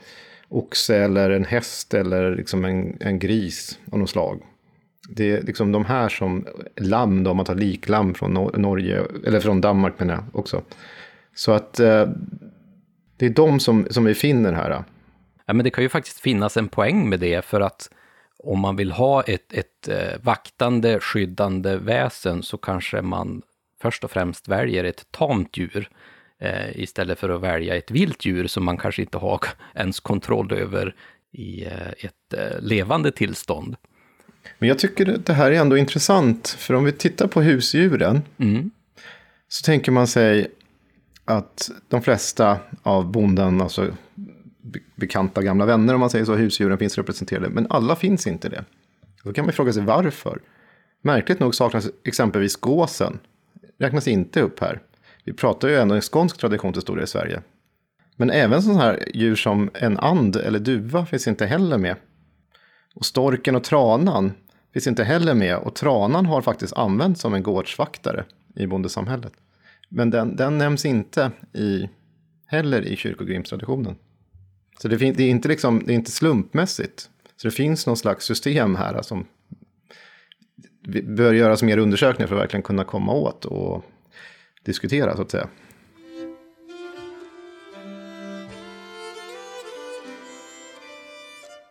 oxe 0.49 0.97
eller 0.97 1.29
en 1.29 1.45
häst 1.45 1.93
eller 1.93 2.35
liksom 2.35 2.65
en, 2.65 2.97
en 2.99 3.19
gris 3.19 3.79
av 3.91 3.99
något 3.99 4.09
slag. 4.09 4.41
Det 5.09 5.31
är 5.31 5.41
liksom 5.41 5.71
de 5.71 5.85
här 5.85 6.09
som 6.09 6.47
lamm, 6.75 7.23
då, 7.23 7.31
om 7.31 7.37
man 7.37 7.45
tar 7.45 7.55
liklamm 7.55 8.13
från 8.13 8.33
Norge, 8.33 9.03
eller 9.25 9.39
från 9.39 9.61
Danmark 9.61 9.99
menar 9.99 10.13
jag 10.13 10.23
också. 10.39 10.61
Så 11.35 11.51
att 11.51 11.79
eh, 11.79 12.07
det 13.17 13.25
är 13.25 13.29
de 13.29 13.59
som, 13.59 13.87
som 13.89 14.05
vi 14.05 14.15
finner 14.15 14.53
här. 14.53 14.83
Ja, 15.45 15.53
men 15.53 15.63
det 15.63 15.69
kan 15.69 15.83
ju 15.83 15.89
faktiskt 15.89 16.19
finnas 16.19 16.57
en 16.57 16.67
poäng 16.67 17.09
med 17.09 17.19
det, 17.19 17.45
för 17.45 17.61
att 17.61 17.89
om 18.43 18.59
man 18.59 18.75
vill 18.75 18.91
ha 18.91 19.23
ett, 19.23 19.53
ett 19.53 19.87
eh, 19.87 20.21
vaktande, 20.21 20.99
skyddande 20.99 21.77
väsen 21.77 22.43
så 22.43 22.57
kanske 22.57 23.01
man 23.01 23.41
först 23.81 24.03
och 24.03 24.11
främst 24.11 24.47
väljer 24.47 24.83
ett 24.83 25.11
tamt 25.11 25.57
djur 25.57 25.89
eh, 26.39 26.79
istället 26.79 27.19
för 27.19 27.29
att 27.29 27.41
välja 27.41 27.75
ett 27.75 27.91
vilt 27.91 28.25
djur 28.25 28.47
som 28.47 28.65
man 28.65 28.77
kanske 28.77 29.01
inte 29.01 29.17
har 29.17 29.39
ens 29.75 29.99
kontroll 29.99 30.53
över 30.53 30.95
i 31.31 31.65
eh, 31.65 31.89
ett 31.89 32.33
eh, 32.33 32.61
levande 32.61 33.11
tillstånd. 33.11 33.75
Men 34.59 34.69
jag 34.69 34.79
tycker 34.79 35.17
det 35.25 35.33
här 35.33 35.51
är 35.51 35.59
ändå 35.59 35.77
intressant, 35.77 36.47
för 36.47 36.73
om 36.73 36.83
vi 36.83 36.91
tittar 36.91 37.27
på 37.27 37.41
husdjuren 37.41 38.21
mm. 38.37 38.71
så 39.47 39.65
tänker 39.65 39.91
man 39.91 40.07
sig 40.07 40.51
att 41.25 41.71
de 41.87 42.01
flesta 42.01 42.57
av 42.83 43.11
bonden, 43.11 43.61
alltså 43.61 43.95
bekanta 44.95 45.41
gamla 45.41 45.65
vänner 45.65 45.93
om 45.93 45.99
man 45.99 46.09
säger 46.09 46.25
så, 46.25 46.35
husdjuren 46.35 46.77
finns 46.77 46.97
representerade, 46.97 47.49
men 47.49 47.67
alla 47.69 47.95
finns 47.95 48.27
inte 48.27 48.49
det. 48.49 48.65
Då 49.23 49.33
kan 49.33 49.45
man 49.45 49.53
fråga 49.53 49.73
sig 49.73 49.83
varför. 49.83 50.39
Märkligt 51.01 51.39
nog 51.39 51.55
saknas 51.55 51.89
exempelvis 52.03 52.55
gåsen, 52.55 53.19
räknas 53.79 54.07
inte 54.07 54.41
upp 54.41 54.59
här. 54.59 54.81
Vi 55.23 55.33
pratar 55.33 55.67
ju 55.67 55.75
ändå 55.75 55.95
en 55.95 56.01
skånsk 56.01 56.37
traditionshistoria 56.37 57.03
i 57.03 57.07
Sverige. 57.07 57.41
Men 58.15 58.29
även 58.29 58.63
sådana 58.63 58.81
här 58.81 59.03
djur 59.13 59.35
som 59.35 59.69
en 59.73 59.97
and 59.97 60.35
eller 60.35 60.59
duva 60.59 61.05
finns 61.05 61.27
inte 61.27 61.45
heller 61.45 61.77
med. 61.77 61.95
Och 62.95 63.05
storken 63.05 63.55
och 63.55 63.63
tranan 63.63 64.31
finns 64.73 64.87
inte 64.87 65.03
heller 65.03 65.33
med. 65.33 65.57
Och 65.57 65.75
tranan 65.75 66.25
har 66.25 66.41
faktiskt 66.41 66.73
använts 66.73 67.21
som 67.21 67.33
en 67.33 67.43
gårdsvaktare 67.43 68.25
i 68.55 68.67
bondesamhället. 68.67 69.33
Men 69.89 70.09
den, 70.09 70.35
den 70.35 70.57
nämns 70.57 70.85
inte 70.85 71.31
i, 71.53 71.89
heller 72.45 72.81
i 72.81 72.95
kyrkogrimstraditionen. 72.95 73.95
Så 74.81 74.87
det, 74.87 74.97
det, 74.97 75.23
är 75.23 75.29
inte 75.29 75.47
liksom, 75.47 75.83
det 75.85 75.93
är 75.93 75.95
inte 75.95 76.11
slumpmässigt. 76.11 77.09
Så 77.35 77.47
det 77.47 77.51
finns 77.51 77.87
någon 77.87 77.97
slags 77.97 78.25
system 78.25 78.75
här 78.75 79.01
som 79.01 79.25
bör 81.03 81.33
göras 81.33 81.63
mer 81.63 81.77
undersökningar 81.77 82.27
för 82.27 82.35
att 82.35 82.41
verkligen 82.41 82.63
kunna 82.63 82.83
komma 82.83 83.13
åt 83.13 83.45
och 83.45 83.85
diskutera 84.63 85.15
så 85.15 85.21
att 85.21 85.31
säga. 85.31 85.47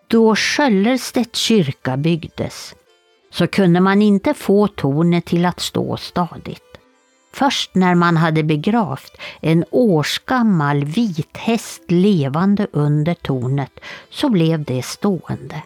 Då 0.06 0.36
Sköllerstedt 0.36 1.36
kyrka 1.36 1.96
byggdes 1.96 2.74
så 3.30 3.46
kunde 3.46 3.80
man 3.80 4.02
inte 4.02 4.34
få 4.34 4.66
tornet 4.66 5.24
till 5.24 5.46
att 5.46 5.60
stå 5.60 5.96
stadigt. 5.96 6.62
Först 7.32 7.74
när 7.74 7.94
man 7.94 8.16
hade 8.16 8.42
begravt 8.42 9.18
en 9.40 9.64
årsgammal 9.70 10.84
vit 10.84 11.36
häst 11.36 11.82
levande 11.88 12.66
under 12.72 13.14
tornet 13.14 13.80
så 14.10 14.28
blev 14.28 14.64
det 14.64 14.82
stående. 14.84 15.62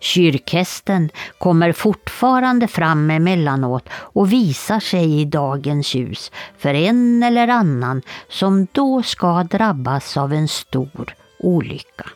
Kyrkhästen 0.00 1.10
kommer 1.38 1.72
fortfarande 1.72 2.68
fram 2.68 3.10
emellanåt 3.10 3.88
och 3.92 4.32
visar 4.32 4.80
sig 4.80 5.20
i 5.20 5.24
dagens 5.24 5.94
ljus 5.94 6.32
för 6.58 6.74
en 6.74 7.22
eller 7.22 7.48
annan 7.48 8.02
som 8.28 8.66
då 8.72 9.02
ska 9.02 9.42
drabbas 9.42 10.16
av 10.16 10.32
en 10.32 10.48
stor 10.48 11.14
olycka. 11.38 12.10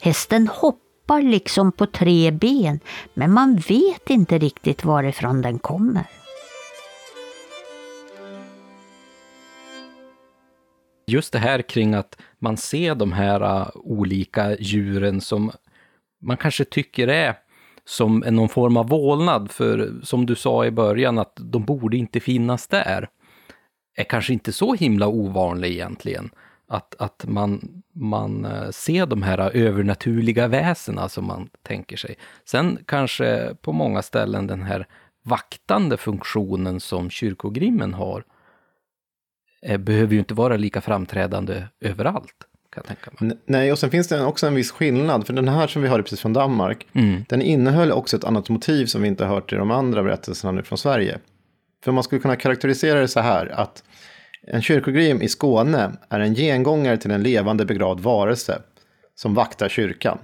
Hästen 0.00 0.48
hoppar 0.48 1.22
liksom 1.22 1.72
på 1.72 1.86
tre 1.86 2.30
ben 2.30 2.80
men 3.14 3.32
man 3.32 3.56
vet 3.56 4.10
inte 4.10 4.38
riktigt 4.38 4.84
varifrån 4.84 5.42
den 5.42 5.58
kommer. 5.58 6.06
just 11.12 11.32
det 11.32 11.38
här 11.38 11.62
kring 11.62 11.94
att 11.94 12.16
man 12.38 12.56
ser 12.56 12.94
de 12.94 13.12
här 13.12 13.40
äh, 13.40 13.68
olika 13.74 14.56
djuren 14.60 15.20
som 15.20 15.52
man 16.22 16.36
kanske 16.36 16.64
tycker 16.64 17.08
är 17.08 17.34
som 17.84 18.18
någon 18.18 18.48
form 18.48 18.76
av 18.76 18.88
vålnad, 18.88 19.50
för 19.50 20.00
som 20.02 20.26
du 20.26 20.34
sa 20.34 20.64
i 20.64 20.70
början 20.70 21.18
att 21.18 21.32
de 21.36 21.64
borde 21.64 21.96
inte 21.96 22.20
finnas 22.20 22.66
där, 22.66 23.08
är 23.96 24.04
kanske 24.04 24.32
inte 24.32 24.52
så 24.52 24.74
himla 24.74 25.08
ovanlig 25.08 25.70
egentligen. 25.70 26.30
Att, 26.68 26.94
att 26.98 27.24
man, 27.28 27.82
man 27.94 28.44
eh, 28.44 28.70
ser 28.70 29.06
de 29.06 29.22
här 29.22 29.56
övernaturliga 29.56 30.48
väsena 30.48 31.08
som 31.08 31.26
man 31.26 31.48
tänker 31.62 31.96
sig. 31.96 32.16
Sen 32.44 32.78
kanske 32.86 33.54
på 33.62 33.72
många 33.72 34.02
ställen 34.02 34.46
den 34.46 34.62
här 34.62 34.86
vaktande 35.22 35.96
funktionen 35.96 36.80
som 36.80 37.10
kyrkogrimmen 37.10 37.94
har, 37.94 38.24
eh, 39.62 39.78
behöver 39.78 40.12
ju 40.12 40.18
inte 40.18 40.34
vara 40.34 40.56
lika 40.56 40.80
framträdande 40.80 41.66
överallt. 41.80 42.46
Kan 42.74 42.84
tänka 42.84 43.10
mig. 43.20 43.38
Nej, 43.46 43.72
och 43.72 43.78
sen 43.78 43.90
finns 43.90 44.08
det 44.08 44.24
också 44.24 44.46
en 44.46 44.54
viss 44.54 44.70
skillnad. 44.70 45.26
För 45.26 45.32
den 45.32 45.48
här 45.48 45.66
som 45.66 45.82
vi 45.82 45.88
hörde 45.88 46.02
precis 46.02 46.20
från 46.20 46.32
Danmark, 46.32 46.86
Mm. 46.92 47.24
den 47.28 47.42
innehöll 47.42 47.92
också 47.92 48.16
ett 48.16 48.24
annat 48.24 48.48
motiv 48.48 48.86
som 48.86 49.02
vi 49.02 49.08
inte 49.08 49.24
har 49.24 49.34
hört 49.34 49.52
i 49.52 49.56
de 49.56 49.70
andra 49.70 50.02
berättelserna 50.02 50.52
nu 50.52 50.62
från 50.62 50.78
Sverige. 50.78 51.18
För 51.84 51.92
man 51.92 52.04
skulle 52.04 52.20
kunna 52.20 52.36
karaktärisera 52.36 53.00
det 53.00 53.08
så 53.08 53.20
här 53.20 53.46
att 53.46 53.84
en 54.46 54.62
kyrkogrim 54.62 55.22
i 55.22 55.28
Skåne 55.28 55.92
är 56.08 56.20
en 56.20 56.34
gengångare 56.34 56.96
till 56.96 57.10
en 57.10 57.22
levande 57.22 57.64
begravd 57.64 58.00
varelse 58.00 58.62
som 59.14 59.34
vaktar 59.34 59.68
kyrkan. 59.68 60.18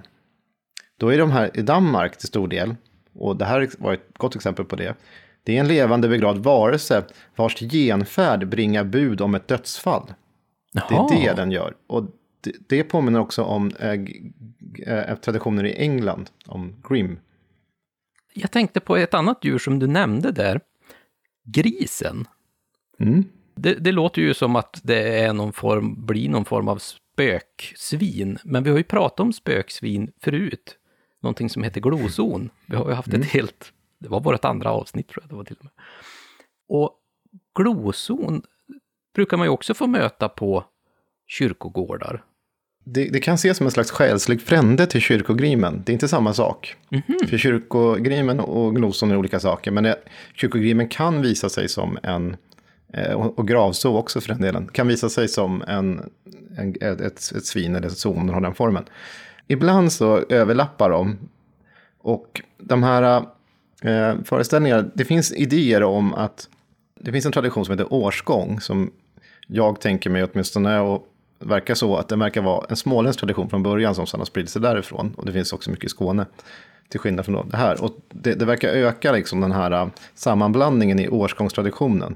Då 0.99 1.13
är 1.13 1.17
de 1.17 1.31
här 1.31 1.51
i 1.53 1.61
Danmark 1.61 2.17
till 2.17 2.27
stor 2.27 2.47
del, 2.47 2.75
och 3.15 3.35
det 3.37 3.45
här 3.45 3.69
var 3.77 3.93
ett 3.93 4.07
gott 4.17 4.35
exempel 4.35 4.65
på 4.65 4.75
det, 4.75 4.95
det 5.43 5.55
är 5.57 5.59
en 5.59 5.67
levande 5.67 6.07
begravd 6.07 6.43
varelse 6.43 7.03
vars 7.35 7.55
genfärd 7.59 8.47
bringar 8.47 8.83
bud 8.83 9.21
om 9.21 9.35
ett 9.35 9.47
dödsfall. 9.47 10.03
Det 10.73 10.81
Jaha. 10.89 11.13
är 11.15 11.29
det 11.29 11.33
den 11.41 11.51
gör. 11.51 11.73
Och 11.87 12.05
det, 12.41 12.51
det 12.67 12.83
påminner 12.83 13.19
också 13.19 13.43
om 13.43 13.71
äh, 13.79 15.15
traditioner 15.15 15.63
i 15.63 15.73
England, 15.73 16.29
om 16.45 16.75
Grim. 16.89 17.19
Jag 18.33 18.51
tänkte 18.51 18.79
på 18.79 18.97
ett 18.97 19.13
annat 19.13 19.45
djur 19.45 19.57
som 19.57 19.79
du 19.79 19.87
nämnde 19.87 20.31
där. 20.31 20.61
Grisen. 21.43 22.27
Mm. 22.99 23.23
Det, 23.55 23.73
det 23.73 23.91
låter 23.91 24.21
ju 24.21 24.33
som 24.33 24.55
att 24.55 24.79
det 24.83 25.19
är 25.19 25.33
någon 25.33 25.53
form, 25.53 26.05
blir 26.05 26.29
någon 26.29 26.45
form 26.45 26.67
av 26.67 26.77
spöksvin. 26.77 28.37
Men 28.43 28.63
vi 28.63 28.69
har 28.69 28.77
ju 28.77 28.83
pratat 28.83 29.19
om 29.19 29.33
spöksvin 29.33 30.11
förut. 30.21 30.77
Någonting 31.21 31.49
som 31.49 31.63
heter 31.63 31.81
gloson. 31.81 32.49
Vi 32.65 32.75
har 32.75 32.89
ju 32.89 32.93
haft 32.93 33.13
ett 33.13 33.25
helt, 33.25 33.73
det 33.99 34.09
var 34.09 34.19
vårt 34.19 34.45
andra 34.45 34.71
avsnitt 34.71 35.07
tror 35.07 35.23
jag 35.23 35.29
det 35.29 35.35
var 35.35 35.43
till 35.43 35.57
och 35.59 35.63
med. 35.63 35.73
Och 36.67 36.95
gloson 37.55 38.41
brukar 39.15 39.37
man 39.37 39.45
ju 39.47 39.51
också 39.51 39.73
få 39.73 39.87
möta 39.87 40.29
på 40.29 40.65
kyrkogårdar. 41.27 42.23
Det, 42.83 43.09
det 43.09 43.19
kan 43.19 43.35
ses 43.35 43.57
som 43.57 43.65
en 43.67 43.71
slags 43.71 43.91
själslig 43.91 44.41
frände 44.41 44.85
till 44.85 45.01
kyrkogrimen. 45.01 45.81
Det 45.85 45.91
är 45.91 45.93
inte 45.93 46.07
samma 46.07 46.33
sak. 46.33 46.75
För 47.29 47.37
kyrkogrimen 47.37 48.39
och 48.39 48.75
gloson 48.75 49.11
är 49.11 49.17
olika 49.17 49.39
saker. 49.39 49.71
Men 49.71 49.83
det, 49.83 49.99
kyrkogrimen 50.33 50.87
kan 50.87 51.21
visa 51.21 51.49
sig 51.49 51.69
som 51.69 51.97
en, 52.03 52.37
eh, 52.93 53.13
och 53.13 53.47
gravso 53.47 53.97
också 53.97 54.21
för 54.21 54.27
den 54.27 54.41
delen, 54.41 54.67
kan 54.67 54.87
visa 54.87 55.09
sig 55.09 55.27
som 55.27 55.63
en, 55.67 56.09
en, 56.57 56.75
ett, 56.81 57.01
ett, 57.01 57.45
svin 57.45 57.75
eller 57.75 57.87
ett 57.87 58.03
den 58.03 58.29
har 58.29 58.41
den 58.41 58.53
formen. 58.53 58.83
Ibland 59.47 59.91
så 59.91 60.17
överlappar 60.29 60.89
de. 60.89 61.17
Och 62.01 62.41
de 62.57 62.83
här 62.83 63.25
eh, 63.81 64.15
föreställningarna, 64.25 64.89
det 64.93 65.05
finns 65.05 65.33
idéer 65.33 65.83
om 65.83 66.13
att 66.13 66.49
det 66.99 67.11
finns 67.11 67.25
en 67.25 67.31
tradition 67.31 67.65
som 67.65 67.71
heter 67.71 67.93
årsgång 67.93 68.61
som 68.61 68.91
jag 69.47 69.81
tänker 69.81 70.09
mig 70.09 70.23
åtminstone 70.23 70.79
och 70.79 71.08
verkar 71.39 71.75
så 71.75 71.95
att 71.95 72.09
det 72.09 72.15
verkar 72.15 72.41
vara 72.41 72.65
en 72.69 72.75
småländsk 72.75 73.19
tradition 73.19 73.49
från 73.49 73.63
början 73.63 73.95
som 73.95 74.07
sedan 74.07 74.19
har 74.19 74.25
spridit 74.25 74.51
sig 74.51 74.61
därifrån. 74.61 75.13
Och 75.17 75.25
det 75.25 75.31
finns 75.31 75.53
också 75.53 75.71
mycket 75.71 75.85
i 75.85 75.89
Skåne. 75.89 76.25
Till 76.89 76.99
skillnad 76.99 77.25
från 77.25 77.49
det 77.49 77.57
här. 77.57 77.83
Och 77.83 77.91
det, 78.09 78.33
det 78.33 78.45
verkar 78.45 78.69
öka 78.69 79.11
liksom 79.11 79.41
den 79.41 79.51
här 79.51 79.71
äh, 79.71 79.87
sammanblandningen 80.15 80.99
i 80.99 81.09
årsgångstraditionen. 81.09 82.15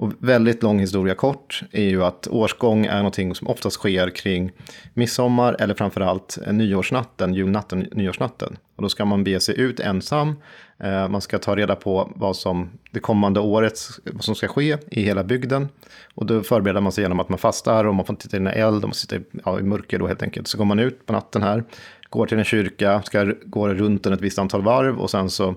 Och 0.00 0.12
väldigt 0.18 0.62
lång 0.62 0.78
historia 0.78 1.14
kort 1.14 1.62
är 1.72 1.84
ju 1.84 2.04
att 2.04 2.26
årsgång 2.26 2.86
är 2.86 2.96
någonting 2.96 3.34
som 3.34 3.48
oftast 3.48 3.76
sker 3.76 4.10
kring 4.10 4.50
midsommar 4.94 5.56
eller 5.58 5.74
framförallt 5.74 6.38
nyårsnatten, 6.50 7.34
julnatten, 7.34 7.88
nyårsnatten. 7.92 8.56
Och 8.76 8.82
då 8.82 8.88
ska 8.88 9.04
man 9.04 9.24
bege 9.24 9.40
sig 9.40 9.60
ut 9.60 9.80
ensam. 9.80 10.34
Eh, 10.78 11.08
man 11.08 11.20
ska 11.20 11.38
ta 11.38 11.56
reda 11.56 11.76
på 11.76 12.12
vad 12.16 12.36
som 12.36 12.70
det 12.90 13.00
kommande 13.00 13.40
året 13.40 13.80
vad 14.04 14.24
som 14.24 14.34
ska 14.34 14.48
ske 14.48 14.76
i 14.90 15.02
hela 15.02 15.24
bygden. 15.24 15.68
Och 16.14 16.26
då 16.26 16.42
förbereder 16.42 16.80
man 16.80 16.92
sig 16.92 17.04
genom 17.04 17.20
att 17.20 17.28
man 17.28 17.38
fastar 17.38 17.84
och 17.84 17.94
man 17.94 18.06
får 18.06 18.14
titta 18.14 18.36
in 18.36 18.46
i 18.46 18.50
eld 18.50 18.76
och 18.76 18.88
man 18.88 18.94
sitter 18.94 19.22
ja, 19.44 19.60
i 19.60 19.62
mörker 19.62 19.98
då 19.98 20.06
helt 20.06 20.22
enkelt. 20.22 20.48
Så 20.48 20.58
går 20.58 20.64
man 20.64 20.78
ut 20.78 21.06
på 21.06 21.12
natten 21.12 21.42
här, 21.42 21.64
går 22.10 22.26
till 22.26 22.38
en 22.38 22.44
kyrka, 22.44 23.02
ska 23.02 23.32
gå 23.44 23.68
runt 23.68 24.02
den 24.02 24.12
ett 24.12 24.20
visst 24.20 24.38
antal 24.38 24.62
varv 24.62 24.98
och 24.98 25.10
sen 25.10 25.30
så 25.30 25.54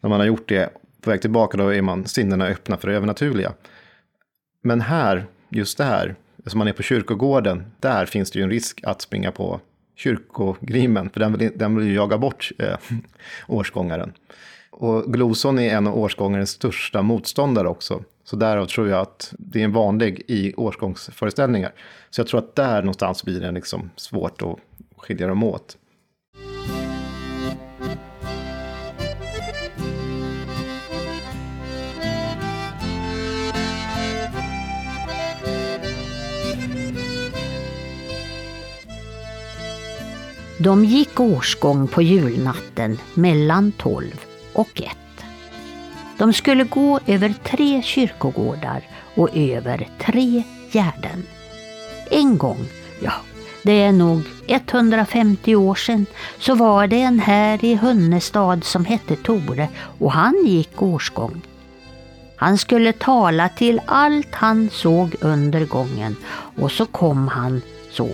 när 0.00 0.10
man 0.10 0.20
har 0.20 0.26
gjort 0.26 0.48
det 0.48 0.70
på 1.00 1.10
väg 1.10 1.20
tillbaka 1.20 1.56
då 1.56 1.74
är 1.74 1.82
man 1.82 2.06
sinnena 2.06 2.46
öppna 2.46 2.76
för 2.76 2.88
det 2.88 2.94
övernaturliga. 2.94 3.52
Men 4.62 4.80
här, 4.80 5.26
just 5.48 5.78
där, 5.78 6.14
som 6.46 6.58
man 6.58 6.68
är 6.68 6.72
på 6.72 6.82
kyrkogården, 6.82 7.66
där 7.80 8.06
finns 8.06 8.30
det 8.30 8.38
ju 8.38 8.42
en 8.42 8.50
risk 8.50 8.80
att 8.82 9.02
springa 9.02 9.32
på 9.32 9.60
kyrkogrimen, 9.96 11.10
för 11.10 11.20
den 11.20 11.32
vill, 11.32 11.52
den 11.54 11.76
vill 11.76 11.86
ju 11.86 11.94
jaga 11.94 12.18
bort 12.18 12.52
eh, 12.58 12.76
årsgångaren. 13.46 14.12
Och 14.70 15.12
gloson 15.12 15.58
är 15.58 15.76
en 15.76 15.86
av 15.86 15.98
årsgångarens 15.98 16.50
största 16.50 17.02
motståndare 17.02 17.68
också. 17.68 18.02
Så 18.24 18.36
därav 18.36 18.66
tror 18.66 18.88
jag 18.88 19.00
att 19.00 19.34
det 19.38 19.60
är 19.60 19.64
en 19.64 19.72
vanlig 19.72 20.22
i 20.26 20.54
årsgångsföreställningar. 20.54 21.72
Så 22.10 22.20
jag 22.20 22.28
tror 22.28 22.38
att 22.38 22.56
där 22.56 22.82
någonstans 22.82 23.24
blir 23.24 23.40
det 23.40 23.50
liksom 23.50 23.90
svårt 23.96 24.42
att 24.42 24.56
skilja 24.96 25.26
dem 25.26 25.42
åt. 25.42 25.76
De 40.60 40.84
gick 40.84 41.20
årsgång 41.20 41.88
på 41.88 42.02
julnatten 42.02 42.98
mellan 43.14 43.72
tolv 43.72 44.24
och 44.52 44.82
ett. 44.82 45.24
De 46.18 46.32
skulle 46.32 46.64
gå 46.64 47.00
över 47.06 47.34
tre 47.44 47.82
kyrkogårdar 47.82 48.82
och 49.14 49.36
över 49.36 49.88
tre 49.98 50.42
gärden. 50.72 51.26
En 52.10 52.38
gång, 52.38 52.66
ja, 53.00 53.12
det 53.62 53.82
är 53.82 53.92
nog 53.92 54.22
150 54.46 55.54
år 55.56 55.74
sedan, 55.74 56.06
så 56.38 56.54
var 56.54 56.86
det 56.86 57.00
en 57.00 57.20
här 57.20 57.64
i 57.64 57.74
Hunnestad 57.74 58.64
som 58.64 58.84
hette 58.84 59.16
Tore 59.16 59.68
och 59.98 60.12
han 60.12 60.46
gick 60.46 60.82
årsgång. 60.82 61.40
Han 62.36 62.58
skulle 62.58 62.92
tala 62.92 63.48
till 63.48 63.80
allt 63.86 64.34
han 64.34 64.70
såg 64.72 65.14
under 65.20 65.64
gången 65.64 66.16
och 66.56 66.72
så 66.72 66.86
kom 66.86 67.28
han 67.28 67.62
så 67.90 68.10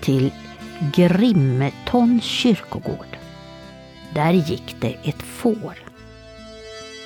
till 0.00 0.32
Grimmetons 0.80 2.24
kyrkogård. 2.24 3.18
Där 4.14 4.32
gick 4.32 4.76
det 4.80 4.96
ett 5.02 5.22
får. 5.22 5.74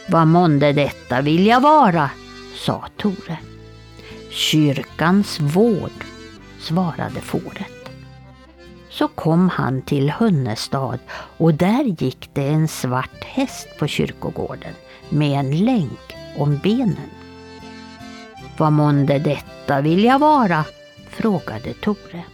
Vad 0.08 0.26
månde 0.26 0.72
detta 0.72 1.20
vilja 1.20 1.60
vara, 1.60 2.10
sa 2.54 2.84
Tore. 2.96 3.38
Kyrkans 4.30 5.40
vård, 5.40 6.04
svarade 6.60 7.20
fåret. 7.20 7.90
Så 8.88 9.08
kom 9.08 9.48
han 9.48 9.82
till 9.82 10.10
Hunnestad 10.10 10.98
och 11.36 11.54
där 11.54 11.84
gick 11.84 12.30
det 12.32 12.48
en 12.48 12.68
svart 12.68 13.24
häst 13.24 13.68
på 13.78 13.86
kyrkogården 13.86 14.74
med 15.08 15.40
en 15.40 15.64
länk 15.64 16.16
om 16.36 16.58
benen. 16.58 17.10
Vad 18.58 18.72
månde 18.72 19.18
detta 19.18 19.80
vilja 19.80 20.18
vara? 20.18 20.64
frågade 21.10 21.74
Tore. 21.74 22.24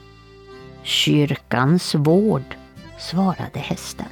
Kyrkans 0.86 1.94
vård, 1.94 2.56
svarade 2.98 3.58
hästen. 3.58 4.06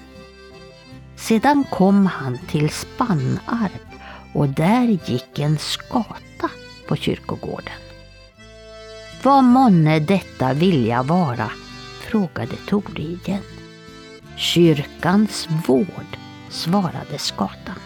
Sedan 1.16 1.64
kom 1.70 2.07
han 2.07 2.39
till 2.39 2.70
Spannarp 2.70 3.87
och 4.33 4.49
där 4.49 4.99
gick 5.07 5.39
en 5.39 5.59
skata 5.59 6.51
på 6.89 6.97
kyrkogården. 6.97 7.81
Vad 9.22 9.45
månne 9.45 9.99
detta 9.99 10.53
vilja 10.53 11.03
vara? 11.03 11.51
frågade 12.01 12.57
Tore 12.68 13.03
igen. 13.03 13.43
Kyrkans 14.37 15.49
vård, 15.66 16.16
svarade 16.51 17.18
skatan. 17.18 17.81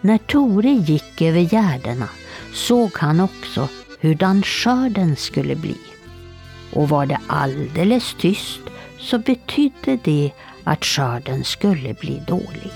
När 0.00 0.18
Tore 0.18 0.70
gick 0.70 1.22
över 1.22 1.40
gärdena 1.40 2.08
såg 2.54 2.90
han 2.94 3.20
också 3.20 3.68
hurdan 4.00 4.42
skörden 4.42 5.16
skulle 5.16 5.56
bli. 5.56 5.91
Och 6.72 6.88
var 6.88 7.06
det 7.06 7.18
alldeles 7.26 8.14
tyst 8.18 8.60
så 8.98 9.18
betydde 9.18 9.98
det 10.04 10.32
att 10.64 10.84
skörden 10.84 11.44
skulle 11.44 11.94
bli 11.94 12.22
dålig. 12.26 12.72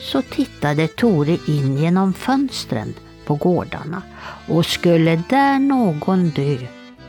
Så 0.00 0.22
tittade 0.22 0.88
Tore 0.88 1.38
in 1.46 1.76
genom 1.76 2.14
fönstren 2.14 2.94
på 3.26 3.34
gårdarna 3.34 4.02
och 4.48 4.66
skulle 4.66 5.22
där 5.28 5.58
någon 5.58 6.30
dö 6.30 6.56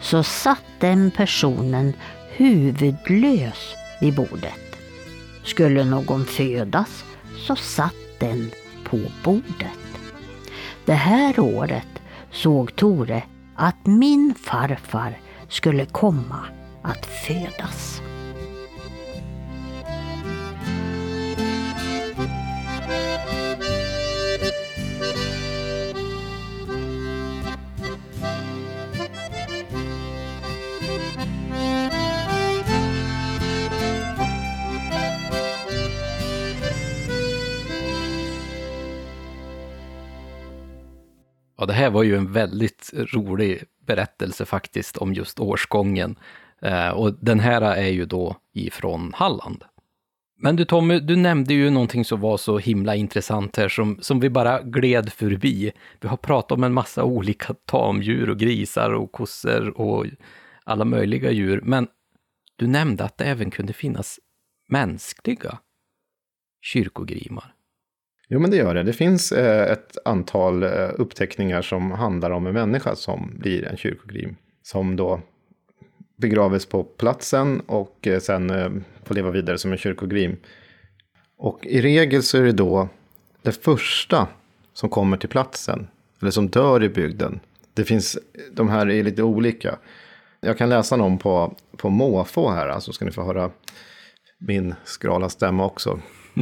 så 0.01 0.23
satt 0.23 0.63
den 0.79 1.11
personen 1.11 1.93
huvudlös 2.29 3.75
vid 4.01 4.15
bordet. 4.15 4.75
Skulle 5.43 5.85
någon 5.85 6.25
födas 6.25 7.03
så 7.47 7.55
satt 7.55 8.19
den 8.19 8.51
på 8.83 8.99
bordet. 9.23 9.79
Det 10.85 10.93
här 10.93 11.39
året 11.39 11.87
såg 12.31 12.75
Tore 12.75 13.23
att 13.55 13.85
min 13.85 14.33
farfar 14.35 15.17
skulle 15.49 15.85
komma 15.85 16.45
att 16.81 17.05
födas. 17.05 18.01
Ja, 41.59 41.65
det 41.65 41.73
här 41.73 41.89
var 41.89 42.03
ju 42.03 42.15
en 42.15 42.31
väldigt 42.31 42.91
rolig 42.93 43.63
berättelse 43.85 44.45
faktiskt 44.45 44.97
om 44.97 45.13
just 45.13 45.39
årsgången. 45.39 46.15
Eh, 46.61 46.89
och 46.89 47.13
den 47.13 47.39
här 47.39 47.61
är 47.61 47.87
ju 47.89 48.05
då 48.05 48.35
ifrån 48.53 49.13
Halland. 49.15 49.63
Men 50.37 50.55
du 50.55 50.65
Tommy, 50.65 50.99
du 50.99 51.15
nämnde 51.15 51.53
ju 51.53 51.69
någonting 51.69 52.05
som 52.05 52.21
var 52.21 52.37
så 52.37 52.57
himla 52.57 52.95
intressant 52.95 53.57
här 53.57 53.69
som, 53.69 53.97
som 54.01 54.19
vi 54.19 54.29
bara 54.29 54.61
gled 54.61 55.13
förbi. 55.13 55.71
Vi 56.01 56.07
har 56.07 56.17
pratat 56.17 56.51
om 56.51 56.63
en 56.63 56.73
massa 56.73 57.03
olika 57.03 57.53
tamdjur 57.65 58.29
och 58.29 58.39
grisar 58.39 58.93
och 58.93 59.11
kossor 59.11 59.81
och 59.81 60.05
alla 60.63 60.85
möjliga 60.85 61.31
djur. 61.31 61.61
Men 61.63 61.87
du 62.55 62.67
nämnde 62.67 63.03
att 63.03 63.17
det 63.17 63.25
även 63.25 63.51
kunde 63.51 63.73
finnas 63.73 64.19
mänskliga 64.67 65.59
kyrkogrimar. 66.61 67.53
Jo, 68.31 68.39
men 68.39 68.51
det 68.51 68.57
gör 68.57 68.75
det. 68.75 68.83
Det 68.83 68.93
finns 68.93 69.31
eh, 69.31 69.71
ett 69.71 69.97
antal 70.05 70.63
eh, 70.63 70.89
uppteckningar 70.97 71.61
som 71.61 71.91
handlar 71.91 72.31
om 72.31 72.47
en 72.47 72.53
människa 72.53 72.95
som 72.95 73.33
blir 73.39 73.65
en 73.65 73.77
kyrkogrim. 73.77 74.35
Som 74.63 74.95
då 74.95 75.21
begravs 76.17 76.65
på 76.65 76.83
platsen 76.83 77.59
och 77.59 78.07
eh, 78.07 78.19
sen 78.19 78.83
får 79.03 79.15
leva 79.15 79.31
vidare 79.31 79.57
som 79.57 79.71
en 79.71 79.77
kyrkogrim. 79.77 80.37
Och 81.37 81.65
i 81.65 81.81
regel 81.81 82.23
så 82.23 82.37
är 82.37 82.41
det 82.41 82.51
då 82.51 82.89
det 83.41 83.63
första 83.63 84.27
som 84.73 84.89
kommer 84.89 85.17
till 85.17 85.29
platsen, 85.29 85.87
eller 86.21 86.31
som 86.31 86.49
dör 86.49 86.83
i 86.83 86.89
bygden. 86.89 87.39
Det 87.73 87.83
finns, 87.83 88.17
de 88.51 88.69
här 88.69 88.89
är 88.89 89.03
lite 89.03 89.23
olika. 89.23 89.79
Jag 90.41 90.57
kan 90.57 90.69
läsa 90.69 90.95
någon 90.95 91.17
på, 91.17 91.55
på 91.77 91.89
måfå 91.89 92.49
här, 92.49 92.57
alltså, 92.57 92.69
så 92.69 92.73
alltså 92.75 92.93
ska 92.93 93.05
ni 93.05 93.11
få 93.11 93.23
höra 93.23 93.51
min 94.37 94.75
skrala 94.83 95.29
stämma 95.29 95.65
också 95.65 95.99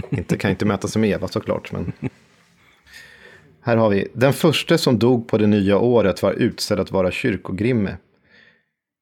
inte, 0.09 0.38
kan 0.38 0.51
inte 0.51 0.65
mäta 0.65 0.88
sig 0.88 1.01
med 1.01 1.09
Eva 1.09 1.27
såklart, 1.27 1.71
men... 1.71 1.91
Här 3.61 3.77
har 3.77 3.89
vi, 3.89 4.07
den 4.13 4.33
första 4.33 4.77
som 4.77 4.99
dog 4.99 5.27
på 5.27 5.38
det 5.38 5.47
nya 5.47 5.79
året 5.79 6.23
var 6.23 6.33
utsedd 6.33 6.79
att 6.79 6.91
vara 6.91 7.11
kyrkogrimme. 7.11 7.97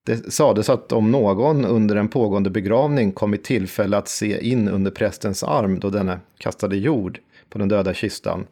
Det 0.06 0.34
sades 0.34 0.70
att 0.70 0.92
om 0.92 1.12
någon 1.12 1.66
under 1.66 1.96
en 1.96 2.08
pågående 2.08 2.50
begravning 2.50 3.12
kom 3.12 3.34
i 3.34 3.38
tillfälle 3.38 3.98
att 3.98 4.08
se 4.08 4.50
in 4.50 4.68
under 4.68 4.92
prästens 4.92 5.44
arm 5.44 5.80
då 5.80 5.90
denne 5.90 6.20
kastade 6.38 6.78
jord 6.78 7.20
på 7.50 7.58
den 7.58 7.68
döda 7.68 7.94
kistan 7.94 8.48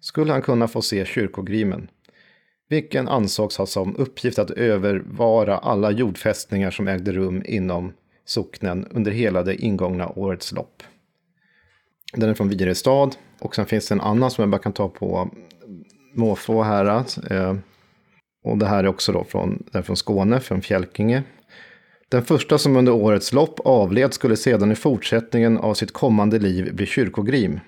skulle 0.00 0.32
han 0.32 0.42
kunna 0.42 0.68
få 0.68 0.82
se 0.82 1.04
kyrkogrimen, 1.04 1.88
vilken 2.68 3.08
ansågs 3.08 3.58
ha 3.58 3.66
som 3.66 3.96
uppgift 3.96 4.38
att 4.38 4.50
övervara 4.50 5.58
alla 5.58 5.90
jordfästningar 5.90 6.70
som 6.70 6.88
ägde 6.88 7.12
rum 7.12 7.42
inom 7.46 7.92
socknen 8.24 8.86
under 8.90 9.10
hela 9.10 9.42
det 9.42 9.54
ingångna 9.54 10.08
årets 10.08 10.52
lopp. 10.52 10.82
Den 12.16 12.30
är 12.30 12.34
från 12.34 12.48
Virestad 12.48 13.10
och 13.38 13.54
sen 13.54 13.66
finns 13.66 13.88
det 13.88 13.94
en 13.94 14.00
annan 14.00 14.30
som 14.30 14.42
jag 14.42 14.50
bara 14.50 14.62
kan 14.62 14.72
ta 14.72 14.88
på 14.88 15.30
måfå 16.14 16.62
här. 16.62 17.04
Eh, 17.30 17.56
och 18.44 18.58
det 18.58 18.66
här 18.66 18.84
är 18.84 18.88
också 18.88 19.12
då 19.12 19.24
från, 19.24 19.62
den 19.72 19.82
från 19.82 19.96
Skåne, 19.96 20.40
från 20.40 20.62
Fjälkinge. 20.62 21.22
Den 22.08 22.24
första 22.24 22.58
som 22.58 22.76
under 22.76 22.92
årets 22.92 23.32
lopp 23.32 23.60
avled 23.64 24.14
skulle 24.14 24.36
sedan 24.36 24.72
i 24.72 24.74
fortsättningen 24.74 25.58
av 25.58 25.74
sitt 25.74 25.92
kommande 25.92 26.38
liv 26.38 26.74
bli 26.74 26.86
kyrkogrim. 26.86 27.60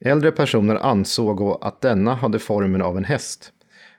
Äldre 0.00 0.32
personer 0.32 0.76
ansåg 0.76 1.58
att 1.60 1.80
denna 1.80 2.14
hade 2.14 2.38
formen 2.38 2.82
av 2.82 2.96
en 2.96 3.04
häst. 3.04 3.52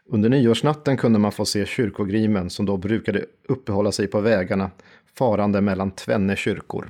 Under 0.06 0.30
nyårsnatten 0.30 0.98
kunde 0.98 1.20
man 1.20 1.32
få 1.32 1.46
se 1.46 1.66
kyrkogrimen 1.66 2.50
som 2.50 2.66
då 2.66 2.78
brukade 2.78 3.26
uppehålla 3.48 3.92
sig 3.92 4.08
på 4.08 4.22
vägarna 4.22 4.72
farande 5.18 5.62
mellan 5.62 5.92
tvenne 5.92 6.36
kyrkor. 6.36 6.90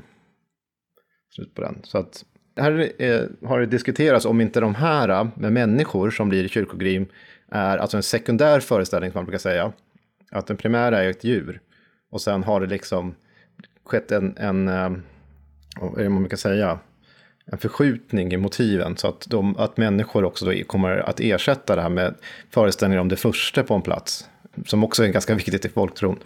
Slut 1.36 1.54
på 1.56 1.62
den. 1.62 1.80
Så 1.84 1.98
att 1.98 2.26
här 2.56 3.01
är, 3.01 3.30
har 3.45 3.60
det 3.60 3.66
diskuterats 3.66 4.26
om 4.26 4.41
inte 4.41 4.60
de 4.60 4.76
här 4.76 5.10
äh, 5.10 5.28
med 5.36 5.54
människor 5.54 6.12
som 6.12 6.30
blir 6.30 6.47
kyrkogrim 6.47 7.06
är 7.51 7.78
alltså 7.78 7.97
en 7.97 8.04
sekundär 8.04 8.60
föreställning 8.60 9.12
som 9.12 9.18
man 9.18 9.26
brukar 9.26 9.39
säga. 9.39 9.72
Att 10.32 10.47
den 10.47 10.58
primära 10.58 11.04
är 11.04 11.10
ett 11.10 11.24
djur. 11.24 11.62
Och 12.10 12.22
sen 12.22 12.43
har 12.43 12.62
det 12.62 12.68
liksom 12.68 13.16
skett 13.86 14.12
en, 14.12 14.38
en 14.38 14.68
äh, 14.68 14.91
vad 15.76 15.99
är 15.99 16.04
det 16.04 16.10
man 16.10 16.24
brukar 16.24 16.38
säga, 16.38 16.80
en 17.45 17.58
förskjutning 17.58 18.34
i 18.34 18.38
motiven. 18.38 18.97
Så 18.97 19.08
att, 19.08 19.26
de, 19.30 19.58
att 19.58 19.78
människor 19.78 20.24
också 20.24 20.45
då 20.45 20.54
kommer 20.68 20.97
att 20.97 21.20
ersätta 21.20 21.76
det 21.76 21.82
här 21.82 21.89
med 21.89 22.16
föreställningar 22.49 23.01
om 23.01 23.10
det 23.10 23.16
första 23.16 23.64
på 23.64 23.74
en 23.74 23.82
plats. 23.82 24.30
Som 24.66 24.84
också 24.84 25.04
är 25.04 25.08
ganska 25.08 25.36
viktigt 25.36 25.66
i 25.66 25.70
folktron. 25.70 26.20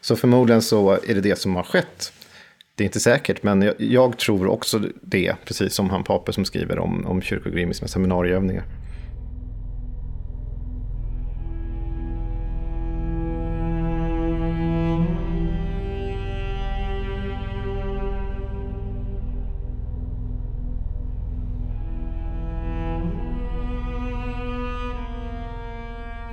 Så 0.00 0.16
förmodligen 0.16 0.62
så 0.62 0.90
är 0.90 1.14
det 1.14 1.20
det 1.20 1.38
som 1.38 1.56
har 1.56 1.62
skett. 1.62 2.12
Det 2.80 2.84
är 2.84 2.86
inte 2.86 3.00
säkert, 3.00 3.42
men 3.42 3.62
jag, 3.62 3.74
jag 3.78 4.18
tror 4.18 4.46
också 4.46 4.82
det, 5.02 5.34
precis 5.44 5.74
som 5.74 5.90
han 5.90 6.04
Pape 6.04 6.32
som 6.32 6.44
skriver 6.44 6.78
om, 6.78 7.06
om 7.06 7.22
kyrkogrim 7.22 7.70
i 7.70 7.74
sina 7.74 7.88
seminarieövningar. 7.88 8.64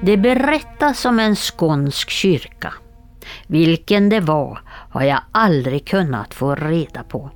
Det 0.02 0.18
berättas 0.18 1.06
om 1.06 1.20
en 1.20 1.36
skånsk 1.36 2.10
kyrka. 2.10 2.74
Vilken 3.48 4.10
det 4.10 4.20
var 4.20 4.60
har 4.90 5.04
jag 5.04 5.20
aldrig 5.32 5.88
kunnat 5.88 6.34
få 6.34 6.56
reda 6.56 7.04
på. 7.04 7.30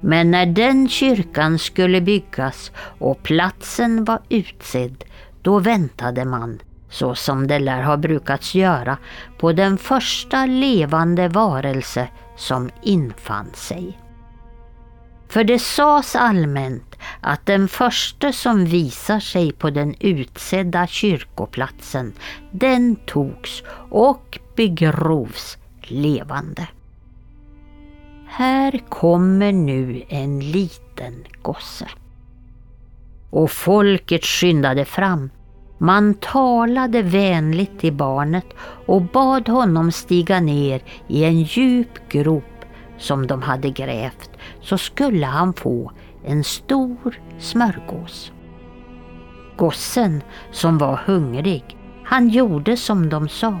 Men 0.00 0.30
när 0.30 0.46
den 0.46 0.88
kyrkan 0.88 1.58
skulle 1.58 2.00
byggas 2.00 2.72
och 2.98 3.22
platsen 3.22 4.04
var 4.04 4.20
utsedd, 4.28 5.04
då 5.42 5.58
väntade 5.58 6.24
man, 6.24 6.60
så 6.90 7.14
som 7.14 7.46
det 7.46 7.58
lär 7.58 7.82
ha 7.82 7.96
brukats 7.96 8.54
göra, 8.54 8.98
på 9.38 9.52
den 9.52 9.78
första 9.78 10.46
levande 10.46 11.28
varelse 11.28 12.08
som 12.36 12.70
infann 12.82 13.50
sig. 13.54 13.98
För 15.28 15.44
det 15.44 15.58
sades 15.58 16.16
allmänt 16.16 16.96
att 17.20 17.46
den 17.46 17.68
första 17.68 18.32
som 18.32 18.64
visar 18.64 19.20
sig 19.20 19.52
på 19.52 19.70
den 19.70 19.94
utsedda 20.00 20.86
kyrkoplatsen, 20.86 22.12
den 22.50 22.96
togs 22.96 23.62
och 23.90 24.38
begrovs 24.56 25.58
levande. 25.82 26.68
Här 28.34 28.78
kommer 28.88 29.52
nu 29.52 30.02
en 30.08 30.40
liten 30.40 31.24
gosse. 31.42 31.88
Och 33.30 33.50
folket 33.50 34.24
skyndade 34.24 34.84
fram. 34.84 35.30
Man 35.78 36.14
talade 36.14 37.02
vänligt 37.02 37.78
till 37.78 37.92
barnet 37.92 38.44
och 38.86 39.02
bad 39.02 39.48
honom 39.48 39.92
stiga 39.92 40.40
ner 40.40 40.82
i 41.08 41.24
en 41.24 41.42
djup 41.42 42.08
grop 42.08 42.64
som 42.98 43.26
de 43.26 43.42
hade 43.42 43.70
grävt 43.70 44.30
så 44.60 44.78
skulle 44.78 45.26
han 45.26 45.54
få 45.54 45.92
en 46.24 46.44
stor 46.44 47.20
smörgås. 47.38 48.32
Gossen 49.56 50.22
som 50.50 50.78
var 50.78 51.00
hungrig, 51.06 51.76
han 52.04 52.28
gjorde 52.28 52.76
som 52.76 53.08
de 53.08 53.28
sa. 53.28 53.58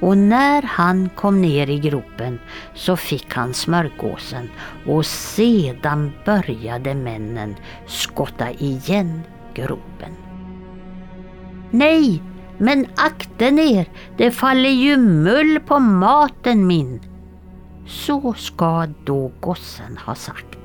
Och 0.00 0.18
när 0.18 0.62
han 0.62 1.08
kom 1.08 1.42
ner 1.42 1.70
i 1.70 1.78
gropen 1.78 2.38
så 2.74 2.96
fick 2.96 3.34
han 3.34 3.54
smörgåsen 3.54 4.50
och 4.86 5.06
sedan 5.06 6.12
började 6.24 6.94
männen 6.94 7.56
skotta 7.86 8.50
igen 8.50 9.22
gropen. 9.54 10.12
Nej, 11.70 12.22
men 12.58 12.86
akta 12.96 13.50
ner, 13.50 13.88
det 14.16 14.30
faller 14.30 14.70
ju 14.70 14.96
mull 14.96 15.60
på 15.60 15.78
maten 15.78 16.66
min, 16.66 17.00
så 17.86 18.34
ska 18.34 18.86
då 19.04 19.32
gossen 19.40 19.98
ha 20.06 20.14
sagt, 20.14 20.58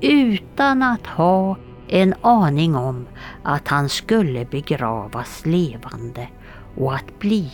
utan 0.00 0.82
att 0.82 1.06
ha 1.06 1.56
en 1.88 2.14
aning 2.20 2.76
om 2.76 3.06
att 3.42 3.68
han 3.68 3.88
skulle 3.88 4.44
begravas 4.44 5.46
levande 5.46 6.28
och 6.76 6.94
att 6.94 7.18
bli 7.18 7.50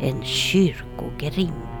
en 0.00 0.20
kyrkogrind. 0.22 1.75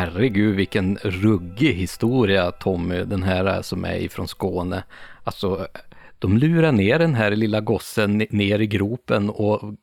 Herregud 0.00 0.56
vilken 0.56 0.96
ruggig 0.96 1.74
historia 1.74 2.50
Tommy, 2.50 3.04
den 3.04 3.22
här 3.22 3.44
är 3.44 3.62
som 3.62 3.84
är 3.84 3.96
ifrån 3.96 4.28
Skåne. 4.28 4.84
Alltså, 5.24 5.66
de 6.18 6.38
lurar 6.38 6.72
ner 6.72 6.98
den 6.98 7.14
här 7.14 7.30
lilla 7.30 7.60
gossen 7.60 8.18
ner 8.30 8.58
i 8.58 8.66
gropen 8.66 9.30
och 9.30 9.74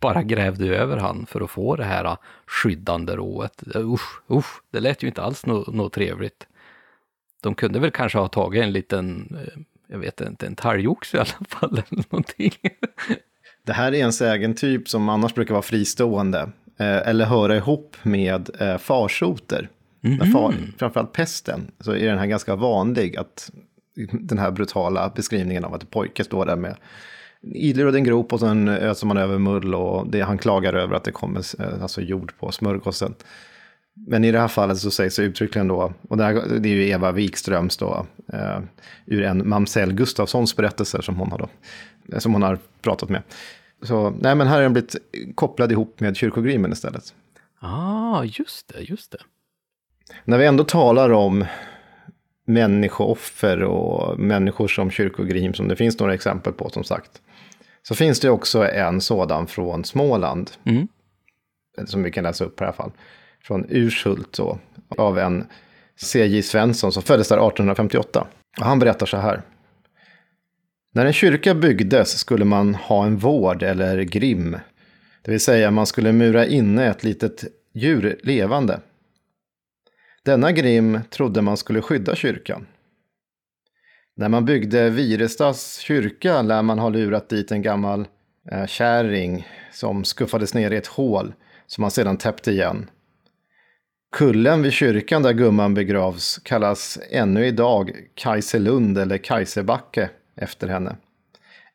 bara 0.00 0.22
grävde 0.22 0.76
över 0.76 0.96
han 0.96 1.26
för 1.26 1.40
att 1.40 1.50
få 1.50 1.76
det 1.76 1.84
här 1.84 2.16
skyddande 2.46 3.16
rået. 3.16 3.62
Usch, 3.76 4.22
usch, 4.30 4.62
det 4.70 4.80
lät 4.80 5.02
ju 5.02 5.06
inte 5.08 5.22
alls 5.22 5.46
något, 5.46 5.74
no 5.74 5.88
trevligt. 5.88 6.46
De 7.42 7.54
kunde 7.54 7.78
väl 7.78 7.90
kanske 7.90 8.18
ha 8.18 8.28
tagit 8.28 8.62
en 8.62 8.72
liten, 8.72 9.36
eh, 9.40 9.62
jag 9.88 9.98
vet 9.98 10.20
inte, 10.20 10.46
en 10.46 10.56
talgoxe 10.56 11.16
i 11.16 11.20
alla 11.20 11.46
fall 11.48 11.72
eller 11.72 12.04
någonting. 12.10 12.52
Det 13.64 13.72
här 13.72 13.94
är 13.94 14.04
en 14.04 14.12
sägentyp 14.12 14.88
som 14.88 15.08
annars 15.08 15.34
brukar 15.34 15.54
vara 15.54 15.62
fristående. 15.62 16.52
Eh, 16.78 17.08
eller 17.08 17.24
höra 17.24 17.56
ihop 17.56 17.96
med 18.02 18.50
eh, 18.60 18.78
farsoter. 18.78 19.68
Mm. 20.04 20.32
Far, 20.32 20.54
framförallt 20.78 21.12
pesten, 21.12 21.70
så 21.80 21.92
är 21.92 22.06
den 22.06 22.18
här 22.18 22.26
ganska 22.26 22.56
vanlig. 22.56 23.16
att 23.16 23.50
Den 24.12 24.38
här 24.38 24.50
brutala 24.50 25.12
beskrivningen 25.16 25.64
av 25.64 25.74
att 25.74 25.82
en 25.82 25.88
pojke 25.88 26.24
står 26.24 26.46
där 26.46 26.56
med 26.56 26.76
idler 27.42 27.86
och 27.86 27.94
en 27.94 28.04
grop 28.04 28.32
och 28.32 28.40
sen 28.40 28.68
öser 28.68 29.06
man 29.06 29.16
över 29.16 29.38
mull 29.38 29.74
och 29.74 30.10
det, 30.10 30.20
han 30.20 30.38
klagar 30.38 30.74
över 30.74 30.94
att 30.94 31.04
det 31.04 31.12
kommer 31.12 31.62
eh, 31.62 31.82
alltså 31.82 32.00
jord 32.00 32.32
på 32.38 32.52
smörgåsen. 32.52 33.14
Men 33.94 34.24
i 34.24 34.32
det 34.32 34.40
här 34.40 34.48
fallet 34.48 34.78
så 34.78 34.90
sägs 34.90 35.16
det 35.16 35.22
uttryckligen 35.22 35.68
då, 35.68 35.92
och 36.08 36.16
det, 36.16 36.24
här, 36.24 36.42
det 36.60 36.68
är 36.68 36.74
ju 36.74 36.88
Eva 36.88 37.12
Wikströms 37.12 37.76
då, 37.76 38.06
eh, 38.32 38.58
ur 39.06 39.22
en 39.22 39.48
Mamsell 39.48 39.92
Gustafssons 39.92 40.56
berättelser 40.56 41.00
som 41.00 41.16
hon 41.16 41.30
har, 41.30 41.38
då, 41.38 42.20
som 42.20 42.32
hon 42.32 42.42
har 42.42 42.58
pratat 42.82 43.08
med. 43.08 43.22
Så 43.82 44.10
nej, 44.10 44.34
men 44.34 44.46
här 44.46 44.58
är 44.58 44.62
den 44.62 44.72
blivit 44.72 44.96
kopplad 45.34 45.72
ihop 45.72 46.00
med 46.00 46.16
kyrkogrimen 46.16 46.72
istället. 46.72 47.14
Ah, 47.60 48.24
just 48.24 48.68
det, 48.68 48.80
just 48.80 49.12
det. 49.12 49.18
När 50.24 50.38
vi 50.38 50.46
ändå 50.46 50.64
talar 50.64 51.10
om 51.10 51.44
människooffer 52.46 53.62
och 53.62 54.18
människor 54.18 54.68
som 54.68 54.90
kyrkogrim, 54.90 55.54
som 55.54 55.68
det 55.68 55.76
finns 55.76 55.98
några 56.00 56.14
exempel 56.14 56.52
på 56.52 56.70
som 56.70 56.84
sagt, 56.84 57.22
så 57.82 57.94
finns 57.94 58.20
det 58.20 58.30
också 58.30 58.68
en 58.68 59.00
sådan 59.00 59.46
från 59.46 59.84
Småland, 59.84 60.50
mm. 60.64 60.88
som 61.86 62.02
vi 62.02 62.10
kan 62.10 62.24
läsa 62.24 62.44
upp 62.44 62.60
i 62.60 62.64
alla 62.64 62.72
fall, 62.72 62.92
från 63.42 63.66
Urshult 63.68 64.32
då, 64.32 64.58
av 64.88 65.18
en 65.18 65.46
C.J. 65.96 66.42
Svensson 66.42 66.92
som 66.92 67.02
föddes 67.02 67.28
där 67.28 67.36
1858. 67.36 68.26
Och 68.58 68.66
han 68.66 68.78
berättar 68.78 69.06
så 69.06 69.16
här. 69.16 69.42
När 70.96 71.06
en 71.06 71.12
kyrka 71.12 71.54
byggdes 71.54 72.18
skulle 72.18 72.44
man 72.44 72.74
ha 72.74 73.06
en 73.06 73.16
vård 73.16 73.62
eller 73.62 74.02
grim. 74.02 74.58
Det 75.22 75.30
vill 75.30 75.40
säga 75.40 75.70
man 75.70 75.86
skulle 75.86 76.12
mura 76.12 76.46
inne 76.46 76.86
ett 76.86 77.04
litet 77.04 77.44
djur 77.72 78.20
levande. 78.22 78.80
Denna 80.24 80.52
grim 80.52 81.00
trodde 81.10 81.42
man 81.42 81.56
skulle 81.56 81.82
skydda 81.82 82.14
kyrkan. 82.14 82.66
När 84.14 84.28
man 84.28 84.44
byggde 84.44 84.90
Virestads 84.90 85.78
kyrka 85.78 86.42
lär 86.42 86.62
man 86.62 86.78
ha 86.78 86.88
lurat 86.88 87.28
dit 87.28 87.52
en 87.52 87.62
gammal 87.62 88.08
eh, 88.52 88.66
kärring 88.66 89.48
som 89.72 90.04
skuffades 90.04 90.54
ner 90.54 90.70
i 90.70 90.76
ett 90.76 90.86
hål 90.86 91.34
som 91.66 91.82
man 91.82 91.90
sedan 91.90 92.16
täppte 92.16 92.50
igen. 92.50 92.90
Kullen 94.12 94.62
vid 94.62 94.72
kyrkan 94.72 95.22
där 95.22 95.32
gumman 95.32 95.74
begravs 95.74 96.38
kallas 96.42 96.98
ännu 97.10 97.46
idag 97.46 97.90
Kajselund 98.14 98.98
eller 98.98 99.18
Kajsebacke 99.18 100.10
efter 100.36 100.68
henne. 100.68 100.96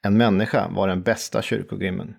En 0.02 0.18
människa 0.18 0.68
var 0.68 0.88
den 0.88 1.02
bästa 1.02 1.42
kyrkogrimmen. 1.42 2.16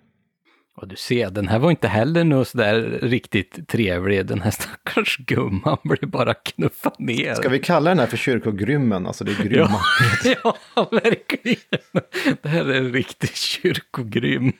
Och 0.75 0.87
du 0.87 0.95
ser, 0.95 1.29
den 1.29 1.47
här 1.47 1.59
var 1.59 1.71
inte 1.71 1.87
heller 1.87 2.23
något 2.23 2.47
sådär 2.47 2.99
riktigt 3.01 3.67
trevlig. 3.67 4.25
Den 4.25 4.41
här 4.41 4.51
stackars 4.51 5.17
gumman 5.17 5.77
blev 5.83 6.09
bara 6.09 6.33
knuffad 6.33 6.95
ner. 6.99 7.33
Ska 7.33 7.49
vi 7.49 7.59
kalla 7.59 7.89
den 7.89 7.99
här 7.99 8.07
för 8.07 8.17
kyrkogrymmen? 8.17 9.07
Alltså 9.07 9.23
det 9.23 9.31
är 9.31 9.43
grymma. 9.43 9.79
Ja, 10.23 10.57
ja, 10.75 10.89
verkligen. 10.91 11.79
Det 12.41 12.49
här 12.49 12.65
är 12.65 12.77
en 12.77 12.93
riktig 12.93 13.35
kyrkogrym. 13.35 14.53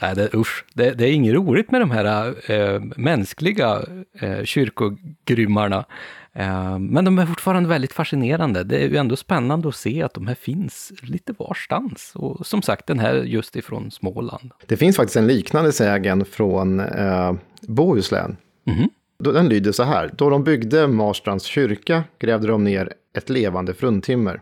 Nej, 0.00 0.14
det, 0.14 0.34
usch, 0.34 0.64
det, 0.74 0.90
det, 0.90 1.08
är 1.08 1.12
inget 1.12 1.34
roligt 1.34 1.70
med 1.70 1.80
de 1.80 1.90
här 1.90 2.34
äh, 2.50 2.80
mänskliga 2.96 3.82
äh, 4.20 4.44
kyrkogrymmarna. 4.44 5.84
Äh, 6.32 6.78
men 6.78 7.04
de 7.04 7.18
är 7.18 7.26
fortfarande 7.26 7.68
väldigt 7.68 7.92
fascinerande. 7.92 8.64
Det 8.64 8.76
är 8.76 8.88
ju 8.88 8.96
ändå 8.96 9.16
spännande 9.16 9.68
att 9.68 9.76
se 9.76 10.02
att 10.02 10.14
de 10.14 10.26
här 10.26 10.34
finns 10.34 10.92
lite 11.02 11.34
varstans. 11.38 12.12
Och 12.14 12.46
som 12.46 12.62
sagt, 12.62 12.86
den 12.86 12.98
här 12.98 13.14
just 13.14 13.56
ifrån 13.56 13.90
Småland. 13.90 14.50
Det 14.66 14.76
finns 14.76 14.96
faktiskt 14.96 15.16
en 15.16 15.26
liknande 15.26 15.72
sägen 15.72 16.24
från 16.24 16.80
äh, 16.80 17.32
Bohuslän. 17.60 18.36
Mm 18.66 18.80
-hmm. 18.80 18.88
Den 19.32 19.48
lyder 19.48 19.72
så 19.72 19.82
här. 19.82 20.10
Då 20.16 20.30
de 20.30 20.44
byggde 20.44 20.86
Marstrands 20.86 21.44
kyrka 21.44 22.04
grävde 22.18 22.46
de 22.46 22.64
ner 22.64 22.92
ett 23.16 23.30
levande 23.30 23.74
fruntimmer. 23.74 24.40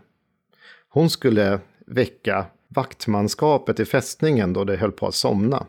Hon 0.89 1.09
skulle 1.09 1.59
väcka 1.87 2.45
vaktmanskapet 2.75 3.79
i 3.79 3.85
fästningen 3.85 4.53
då 4.53 4.63
det 4.63 4.77
höll 4.77 4.91
på 4.91 5.07
att 5.07 5.15
somna. 5.15 5.65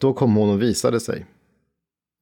Då 0.00 0.12
kom 0.12 0.34
hon 0.34 0.50
och 0.50 0.62
visade 0.62 1.00
sig. 1.00 1.26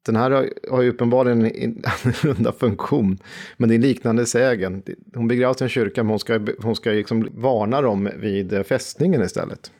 Den 0.06 0.16
här 0.16 0.50
har, 0.70 0.82
ju 0.82 0.90
uppenbarligen 0.90 1.44
en 1.56 1.82
annorlunda 1.84 2.52
funktion, 2.52 3.18
men 3.56 3.68
det 3.68 3.74
är 3.74 3.76
en 3.76 3.82
liknande 3.82 4.26
sägen. 4.26 4.82
Hon 5.14 5.28
begravs 5.28 5.60
i 5.60 5.64
en 5.64 5.68
kyrka, 5.68 6.02
men 6.02 6.10
hon 6.10 6.18
ska, 6.18 6.40
hon 6.58 6.76
ska 6.76 6.90
liksom 6.90 7.28
varna 7.34 7.80
dem 7.80 8.10
vid 8.16 8.66
fästningen 8.66 9.22
istället. 9.22 9.72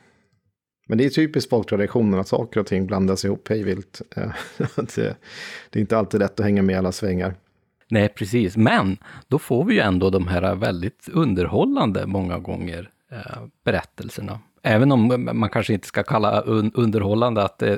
Men 0.87 0.97
det 0.97 1.05
är 1.05 1.09
typiskt 1.09 1.49
folktraditionen 1.49 2.19
att 2.19 2.27
saker 2.27 2.59
och 2.59 2.67
ting 2.67 2.87
blandas 2.87 3.25
ihop 3.25 3.49
hejvilt. 3.49 4.01
Eh, 4.97 5.13
det 5.69 5.79
är 5.79 5.81
inte 5.81 5.97
alltid 5.97 6.19
lätt 6.19 6.39
att 6.39 6.45
hänga 6.45 6.61
med 6.61 6.73
i 6.73 6.77
alla 6.77 6.91
svängar. 6.91 7.35
Nej, 7.89 8.09
precis. 8.09 8.57
Men 8.57 8.97
då 9.27 9.39
får 9.39 9.65
vi 9.65 9.73
ju 9.73 9.79
ändå 9.79 10.09
de 10.09 10.27
här 10.27 10.55
väldigt 10.55 11.09
underhållande 11.11 12.05
många 12.05 12.39
gånger 12.39 12.89
berättelserna. 13.65 14.39
Även 14.63 14.91
om 14.91 15.29
man 15.33 15.49
kanske 15.49 15.73
inte 15.73 15.87
ska 15.87 16.03
kalla 16.03 16.41
un 16.41 16.71
underhållande 16.75 17.43
att 17.43 17.61
eh, 17.61 17.75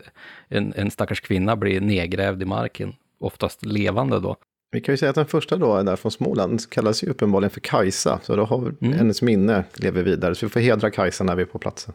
en, 0.47 0.73
en 0.75 0.91
stackars 0.91 1.21
kvinna 1.21 1.55
blir 1.55 1.81
nedgrävd 1.81 2.41
i 2.41 2.45
marken, 2.45 2.93
oftast 3.19 3.65
levande 3.65 4.19
då. 4.19 4.35
Vi 4.71 4.81
kan 4.81 4.93
ju 4.93 4.97
säga 4.97 5.09
att 5.09 5.15
den 5.15 5.25
första 5.25 5.57
då, 5.57 5.83
där 5.83 5.95
från 5.95 6.11
Småland, 6.11 6.69
kallas 6.69 7.03
ju 7.03 7.07
uppenbarligen 7.07 7.49
för 7.49 7.59
Kajsa. 7.59 8.19
Så 8.23 8.35
då 8.35 8.45
har 8.45 8.75
mm. 8.81 8.93
hennes 8.93 9.21
minne 9.21 9.63
lever 9.73 10.03
vidare. 10.03 10.35
Så 10.35 10.45
vi 10.45 10.49
får 10.49 10.59
hedra 10.59 10.91
Kajsa 10.91 11.23
när 11.23 11.35
vi 11.35 11.41
är 11.41 11.45
på 11.45 11.59
platsen. 11.59 11.93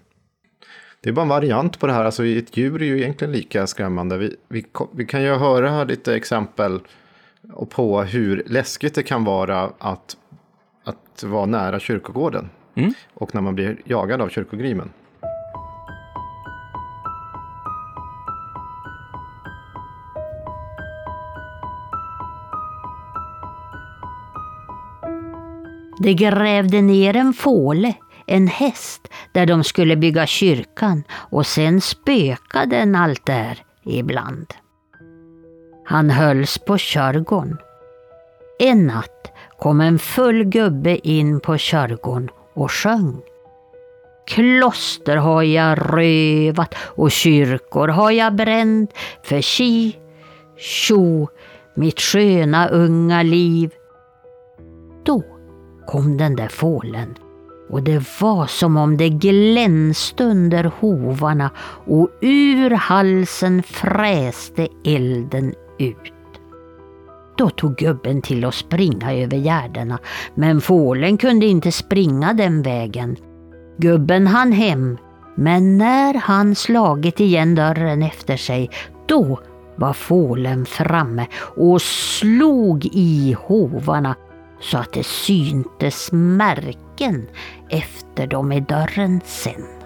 Det 1.01 1.09
är 1.09 1.13
bara 1.13 1.23
en 1.23 1.29
variant 1.29 1.79
på 1.79 1.87
det 1.87 1.93
här. 1.93 2.05
Alltså 2.05 2.27
ett 2.27 2.57
djur 2.57 2.83
är 2.83 2.87
ju 2.87 2.99
egentligen 2.99 3.33
lika 3.33 3.67
skrämmande. 3.67 4.19
Vi, 4.19 4.37
vi, 4.49 4.65
vi 4.93 5.07
kan 5.07 5.23
ju 5.23 5.35
höra 5.35 5.85
lite 5.85 6.17
exempel 6.17 6.81
på 7.71 8.03
hur 8.03 8.43
läskigt 8.47 8.95
det 8.95 9.03
kan 9.03 9.25
vara 9.25 9.73
att, 9.79 10.17
att 10.85 11.23
vara 11.23 11.47
nära 11.47 11.81
kyrkogården. 11.81 12.49
Mm. 12.75 12.95
Och 13.15 13.35
när 13.35 13.41
man 13.41 13.55
blir 13.55 13.77
jagad 13.85 14.21
av 14.21 14.29
kyrkogrimen. 14.29 14.91
De 26.03 26.15
grävde 26.15 26.83
ner 26.83 27.17
en 27.17 27.33
fåle, 27.33 27.95
en 28.27 28.47
häst, 28.47 29.09
där 29.33 29.47
de 29.47 29.65
skulle 29.65 29.97
bygga 29.97 30.27
kyrkan 30.27 31.05
och 31.13 31.47
sen 31.47 31.81
spökade 31.81 32.77
den 32.77 32.95
allt 32.95 33.27
där 33.27 33.59
ibland. 33.85 34.47
Han 35.85 36.11
hölls 36.11 36.59
på 36.59 36.79
körgården. 36.79 37.59
En 38.59 38.87
natt 38.87 39.33
kom 39.59 39.81
en 39.81 39.99
full 39.99 40.45
gubbe 40.45 41.09
in 41.09 41.41
på 41.41 41.57
körgården 41.59 42.31
och 42.61 42.73
sjöng. 42.73 43.21
Kloster 44.27 45.17
har 45.17 45.43
jag 45.43 45.79
rövat 45.79 46.75
och 46.79 47.11
kyrkor 47.11 47.89
har 47.89 48.11
jag 48.11 48.35
bränt 48.35 48.91
för 49.23 49.41
chi, 49.41 49.97
tjo, 50.57 51.29
mitt 51.75 52.01
sköna 52.01 52.69
unga 52.69 53.23
liv. 53.23 53.71
Då 55.05 55.23
kom 55.87 56.17
den 56.17 56.37
där 56.37 56.49
fålen 56.49 57.15
och 57.71 57.83
det 57.83 58.21
var 58.21 58.47
som 58.47 58.77
om 58.77 58.97
det 58.97 59.09
glänste 59.09 60.25
under 60.25 60.65
hovarna 60.65 61.51
och 61.87 62.09
ur 62.21 62.71
halsen 62.71 63.63
fräste 63.63 64.69
elden 64.85 65.55
ut. 65.79 66.20
Då 67.41 67.51
tog 67.51 67.77
gubben 67.77 68.23
till 68.23 68.45
att 68.45 68.55
springa 68.55 69.15
över 69.15 69.37
gärdena, 69.37 69.99
men 70.35 70.61
fålen 70.61 71.17
kunde 71.17 71.47
inte 71.47 71.73
springa 71.73 72.33
den 72.33 72.63
vägen. 72.63 73.17
Gubben 73.79 74.27
hann 74.27 74.53
hem, 74.53 74.99
men 75.35 75.79
när 75.79 76.15
han 76.15 76.55
slagit 76.55 77.21
igen 77.21 77.55
dörren 77.55 78.03
efter 78.03 78.37
sig, 78.37 78.71
då 79.07 79.41
var 79.77 79.93
fålen 79.93 80.67
framme 80.67 81.27
och 81.57 81.83
slog 81.83 82.87
i 82.93 83.37
hovarna 83.39 84.17
så 84.61 84.79
att 84.79 84.93
det 84.93 85.07
syntes 85.07 86.13
märken 86.13 87.29
efter 87.71 88.27
dem 88.27 88.53
i 88.53 88.61
dörren 88.61 89.21
sen. 89.25 89.80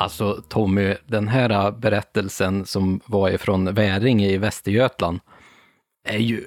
Alltså 0.00 0.42
Tommy, 0.48 0.94
den 1.06 1.28
här 1.28 1.70
berättelsen 1.70 2.66
som 2.66 3.00
var 3.06 3.30
ifrån 3.30 3.74
Väringe 3.74 4.28
i 4.28 4.38
Västergötland 4.38 5.20
är 6.04 6.18
ju 6.18 6.44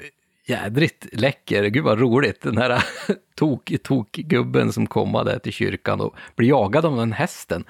jädrigt 0.47 1.07
läcker. 1.11 1.63
Gud 1.65 1.83
vad 1.83 1.99
roligt. 1.99 2.41
Den 2.41 2.57
här 2.57 2.83
tok-tok-gubben 3.35 4.73
som 4.73 4.87
kommer 4.87 5.23
där 5.23 5.39
till 5.39 5.53
kyrkan 5.53 6.01
och 6.01 6.15
blir 6.35 6.49
jagad 6.49 6.85
av 6.85 6.97
den 6.97 7.11
hästen. 7.11 7.63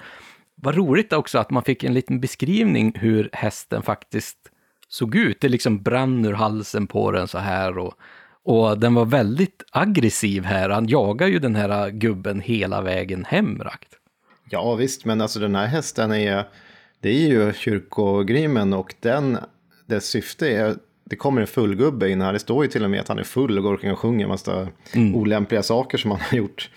Vad 0.54 0.74
roligt 0.74 1.12
också 1.12 1.38
att 1.38 1.50
man 1.50 1.62
fick 1.62 1.84
en 1.84 1.94
liten 1.94 2.20
beskrivning 2.20 2.92
hur 2.96 3.30
hästen 3.32 3.82
faktiskt 3.82 4.38
såg 4.88 5.14
ut. 5.14 5.40
Det 5.40 5.48
liksom 5.48 5.82
brann 5.82 6.24
ur 6.24 6.32
halsen 6.32 6.86
på 6.86 7.10
den 7.10 7.28
så 7.28 7.38
här 7.38 7.78
och, 7.78 7.94
och 8.44 8.78
den 8.78 8.94
var 8.94 9.04
väldigt 9.04 9.62
aggressiv 9.72 10.44
här. 10.44 10.70
Han 10.70 10.88
jagar 10.88 11.26
ju 11.26 11.38
den 11.38 11.54
här 11.54 11.90
gubben 11.90 12.40
hela 12.40 12.80
vägen 12.80 13.24
hem 13.24 13.58
rakt. 13.62 13.98
Ja 14.50 14.74
visst, 14.74 15.04
men 15.04 15.20
alltså 15.20 15.40
den 15.40 15.54
här 15.54 15.66
hästen 15.66 16.12
är, 16.12 16.44
det 17.00 17.08
är 17.08 17.28
ju 17.28 17.52
kyrkogrimen 17.52 18.72
och 18.72 18.94
den, 19.00 19.38
dess 19.86 20.04
syfte 20.04 20.48
är, 20.48 20.74
det 21.04 21.16
kommer 21.16 21.40
en 21.40 21.46
fullgubbe 21.46 22.10
in 22.10 22.20
här, 22.20 22.32
det 22.32 22.38
står 22.38 22.64
ju 22.64 22.70
till 22.70 22.84
och 22.84 22.90
med 22.90 23.00
att 23.00 23.08
han 23.08 23.18
är 23.18 23.22
full 23.22 23.58
och 23.58 23.64
går 23.64 23.72
omkring 23.72 23.92
och 23.92 23.98
sjunger 23.98 24.26
massa 24.26 24.68
mm. 24.92 25.14
olämpliga 25.14 25.62
saker 25.62 25.98
som 25.98 26.10
han 26.10 26.20
har 26.20 26.38
gjort. 26.38 26.70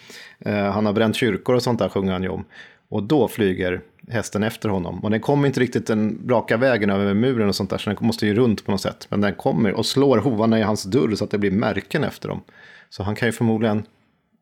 Uh, 0.48 0.54
han 0.54 0.86
har 0.86 0.94
bränt 0.94 1.16
kyrkor 1.16 1.56
och 1.56 1.64
sånt 1.64 1.80
där 1.80 1.90
sjunger 1.90 2.12
han 2.12 2.24
ju 2.24 2.30
om. 2.30 2.46
Och 2.90 3.04
då 3.04 3.28
flyger 3.28 3.82
hästen 4.10 4.44
efter 4.44 4.70
honom. 4.70 5.00
Och 5.04 5.12
den 5.12 5.20
kommer 5.20 5.48
inte 5.48 5.60
riktigt 5.60 5.88
den 5.88 6.20
raka 6.30 6.58
vägen 6.58 6.90
över 6.90 7.14
muren 7.14 7.48
och 7.48 7.56
sånt 7.56 7.70
där, 7.70 7.78
så 7.78 7.90
den 7.90 7.98
måste 8.02 8.28
ju 8.28 8.34
runt 8.34 8.66
på 8.66 8.72
något 8.72 8.82
sätt. 8.82 9.08
Men 9.10 9.22
den 9.22 9.34
kommer 9.34 9.74
och 9.74 9.86
slår 9.86 10.18
hovarna 10.18 10.60
i 10.60 10.62
hans 10.62 10.84
dörr 10.84 11.16
så 11.16 11.24
att 11.24 11.32
det 11.32 11.38
blir 11.38 11.52
märken 11.52 12.04
efter 12.04 12.30
dem. 12.30 12.42
Så 12.90 13.04
han 13.04 13.16
kan 13.16 13.28
ju 13.28 13.32
förmodligen 13.32 13.86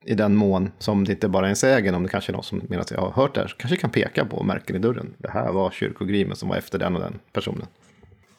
i 0.06 0.16
den 0.16 0.36
mån 0.36 0.72
som 0.80 1.04
det 1.04 1.12
inte 1.12 1.28
bara 1.28 1.46
är 1.46 1.50
en 1.50 1.56
sägen, 1.56 1.96
om 1.96 2.04
det 2.04 2.10
kanske 2.10 2.32
är 2.32 2.34
någon 2.34 2.44
som 2.44 2.62
menar 2.70 2.82
att 2.82 2.92
jag 2.92 3.02
har 3.02 3.12
hört 3.12 3.36
det 3.36 3.42
här, 3.42 3.54
kanske 3.58 3.78
kan 3.78 3.90
peka 3.90 4.26
på 4.26 4.44
märken 4.44 4.76
i 4.76 4.80
dörren. 4.80 5.14
Det 5.18 5.30
här 5.30 5.52
var 5.52 5.72
kyrkogrimen 5.72 6.36
som 6.36 6.50
var 6.50 6.58
efter 6.58 6.80
den 6.80 6.96
och 6.96 7.02
den 7.02 7.20
personen. 7.34 7.68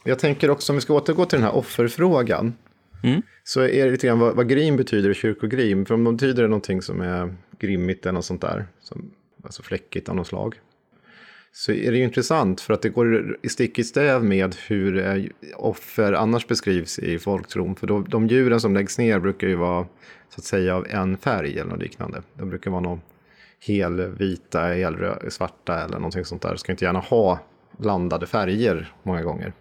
Jag 0.04 0.18
tänker 0.18 0.50
också, 0.50 0.72
om 0.72 0.76
vi 0.76 0.80
ska 0.80 0.94
återgå 0.94 1.24
till 1.24 1.38
den 1.38 1.46
här 1.46 1.56
offerfrågan, 1.56 2.54
mm. 3.02 3.22
så 3.44 3.60
är 3.60 3.84
det 3.84 3.90
lite 3.90 4.06
grann 4.06 4.18
vad, 4.18 4.36
vad 4.36 4.48
grim 4.48 4.76
betyder 4.76 5.10
i 5.10 5.14
kyrkogrim. 5.14 5.86
För 5.86 5.94
om 5.94 6.04
de 6.04 6.16
betyder 6.16 6.42
det 6.42 6.48
någonting 6.48 6.82
som 6.82 7.00
är 7.00 7.34
grimmigt 7.58 8.06
eller 8.06 8.12
något 8.12 8.24
sånt 8.24 8.40
där, 8.40 8.66
som, 8.80 9.10
alltså 9.44 9.62
fläckigt 9.62 10.08
av 10.08 10.16
något 10.16 10.26
slag, 10.26 10.54
så 11.52 11.72
är 11.72 11.92
det 11.92 11.98
ju 11.98 12.04
intressant 12.04 12.60
för 12.60 12.74
att 12.74 12.82
det 12.82 12.88
går 12.88 13.36
i 13.42 13.48
stick 13.48 13.78
i 13.78 13.84
stäv 13.84 14.24
med 14.24 14.56
hur 14.68 14.98
eh, 14.98 15.24
offer 15.56 16.12
annars 16.12 16.46
beskrivs 16.46 16.98
i 16.98 17.18
folktron. 17.18 17.76
För 17.76 17.86
då, 17.86 18.00
de 18.00 18.26
djuren 18.26 18.60
som 18.60 18.74
läggs 18.74 18.98
ner 18.98 19.18
brukar 19.18 19.48
ju 19.48 19.54
vara 19.54 19.86
så 20.28 20.40
att 20.40 20.44
säga 20.44 20.76
av 20.76 20.86
en 20.86 21.16
färg 21.16 21.58
eller 21.58 21.70
något 21.70 21.82
liknande. 21.82 22.22
De 22.34 22.48
brukar 22.48 22.70
vara 22.70 22.80
någon 22.80 23.00
helvita, 23.66 24.60
helsvarta 24.60 25.30
svarta 25.30 25.84
eller 25.84 25.96
någonting 25.96 26.24
sånt 26.24 26.42
där. 26.42 26.56
Ska 26.56 26.72
inte 26.72 26.84
gärna 26.84 26.98
ha 26.98 27.40
blandade 27.78 28.26
färger 28.26 28.92
många 29.02 29.22
gånger. 29.22 29.52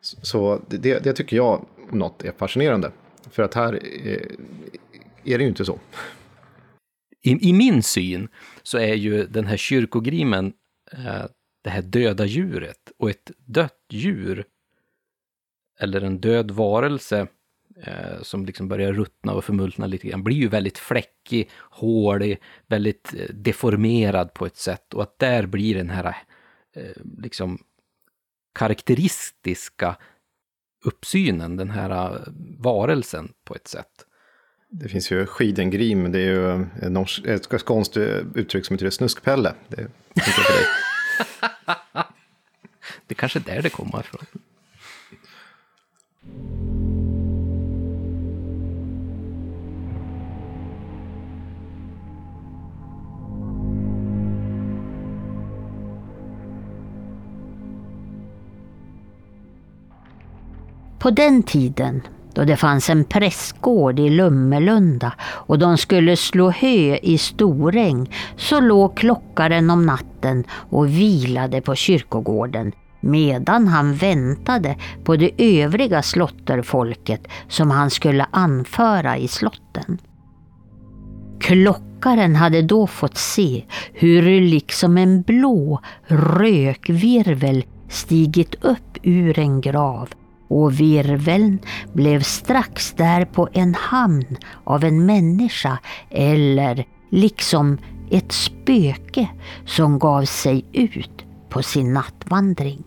Så 0.00 0.60
det, 0.68 0.98
det 1.04 1.12
tycker 1.12 1.36
jag 1.36 1.64
om 1.90 1.98
något 1.98 2.24
är 2.24 2.32
fascinerande. 2.32 2.92
För 3.30 3.42
att 3.42 3.54
här 3.54 3.72
är, 4.06 4.26
är 5.24 5.38
det 5.38 5.44
ju 5.44 5.48
inte 5.48 5.64
så. 5.64 5.78
I, 7.22 7.48
I, 7.48 7.52
min 7.52 7.82
syn 7.82 8.28
så 8.62 8.78
är 8.78 8.94
ju 8.94 9.26
den 9.26 9.46
här 9.46 9.56
kyrkogrimen 9.56 10.52
eh, 10.92 11.24
det 11.64 11.70
här 11.70 11.82
döda 11.82 12.24
djuret 12.24 12.92
och 12.98 13.10
ett 13.10 13.30
dött 13.36 13.84
djur 13.90 14.44
eller 15.80 16.00
en 16.00 16.20
död 16.20 16.50
varelse 16.50 17.26
eh, 17.82 18.22
som 18.22 18.46
liksom 18.46 18.68
börjar 18.68 18.92
ruttna 18.92 19.32
och 19.32 19.44
förmultna 19.44 19.86
lite 19.86 20.08
grann, 20.08 20.24
blir 20.24 20.36
ju 20.36 20.48
väldigt 20.48 20.78
fläckig, 20.78 21.50
hålig, 21.58 22.40
väldigt 22.66 23.14
eh, 23.14 23.34
deformerad 23.34 24.34
på 24.34 24.46
ett 24.46 24.56
sätt 24.56 24.94
och 24.94 25.02
att 25.02 25.18
där 25.18 25.46
blir 25.46 25.74
den 25.74 25.90
här 25.90 26.16
eh, 26.76 27.02
liksom 27.18 27.58
karaktäristiska 28.54 29.96
uppsynen, 30.84 31.56
den 31.56 31.70
här 31.70 32.14
eh, 32.14 32.20
varelsen 32.58 33.32
på 33.44 33.54
ett 33.54 33.68
sätt. 33.68 34.06
Det 34.72 34.88
finns 34.88 35.12
ju 35.12 35.26
skidengrim, 35.26 36.12
det 36.12 36.18
är 36.18 36.32
ju 36.32 36.66
ett 37.34 37.60
skånskt 37.60 37.96
uttryck 38.34 38.66
som 38.66 38.74
heter 38.74 38.90
snuskpelle. 38.90 39.54
Det 39.68 39.90
det 43.06 43.14
kanske 43.14 43.38
är 43.38 43.54
där 43.54 43.62
det 43.62 43.70
kommer 43.70 44.00
ifrån. 44.00 44.24
På 61.00 61.10
den 61.10 61.42
tiden 61.42 62.02
då 62.34 62.44
det 62.44 62.56
fanns 62.56 62.90
en 62.90 63.04
prästgård 63.04 63.98
i 63.98 64.10
Lummelunda 64.10 65.12
och 65.22 65.58
de 65.58 65.78
skulle 65.78 66.16
slå 66.16 66.50
hö 66.50 66.96
i 67.02 67.18
Storäng 67.18 68.10
så 68.36 68.60
låg 68.60 68.96
klockaren 68.96 69.70
om 69.70 69.86
natten 69.86 70.44
och 70.50 70.88
vilade 70.88 71.60
på 71.60 71.74
kyrkogården 71.74 72.72
medan 73.00 73.68
han 73.68 73.94
väntade 73.94 74.76
på 75.04 75.16
det 75.16 75.62
övriga 75.62 76.02
slotterfolket 76.02 77.28
som 77.48 77.70
han 77.70 77.90
skulle 77.90 78.26
anföra 78.30 79.18
i 79.18 79.28
slotten. 79.28 79.98
Klockaren 81.40 82.36
hade 82.36 82.62
då 82.62 82.86
fått 82.86 83.16
se 83.16 83.64
hur 83.92 84.40
liksom 84.40 84.98
en 84.98 85.22
blå 85.22 85.80
rökvirvel 86.06 87.64
stigit 87.88 88.64
upp 88.64 88.98
ur 89.02 89.38
en 89.38 89.60
grav 89.60 90.08
och 90.50 90.80
virveln 90.80 91.58
blev 91.92 92.20
strax 92.20 92.92
därpå 92.92 93.48
en 93.52 93.74
hamn 93.74 94.36
av 94.64 94.84
en 94.84 95.06
människa 95.06 95.78
eller 96.10 96.84
liksom 97.10 97.78
ett 98.10 98.32
spöke 98.32 99.28
som 99.66 99.98
gav 99.98 100.24
sig 100.24 100.64
ut 100.72 101.24
på 101.48 101.62
sin 101.62 101.92
nattvandring. 101.92 102.84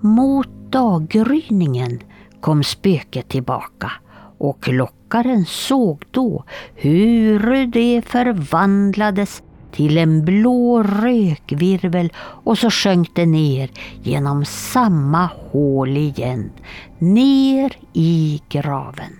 Mot 0.00 0.48
daggryningen 0.70 2.00
kom 2.40 2.64
spöket 2.64 3.28
tillbaka 3.28 3.92
och 4.38 4.62
klockaren 4.62 5.44
såg 5.44 6.04
då 6.10 6.44
hur 6.74 7.66
det 7.66 8.02
förvandlades 8.06 9.42
till 9.74 9.98
en 9.98 10.24
blå 10.24 10.82
rökvirvel 10.82 12.12
och 12.16 12.58
så 12.58 12.70
sjönk 12.70 13.10
det 13.14 13.26
ner 13.26 13.70
genom 14.02 14.44
samma 14.44 15.30
hål 15.50 15.96
igen, 15.96 16.50
ner 16.98 17.76
i 17.92 18.42
graven. 18.48 19.16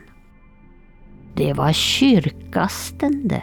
Det 1.35 1.53
var 1.53 1.73
kyrkasten 1.73 3.29
det, 3.29 3.43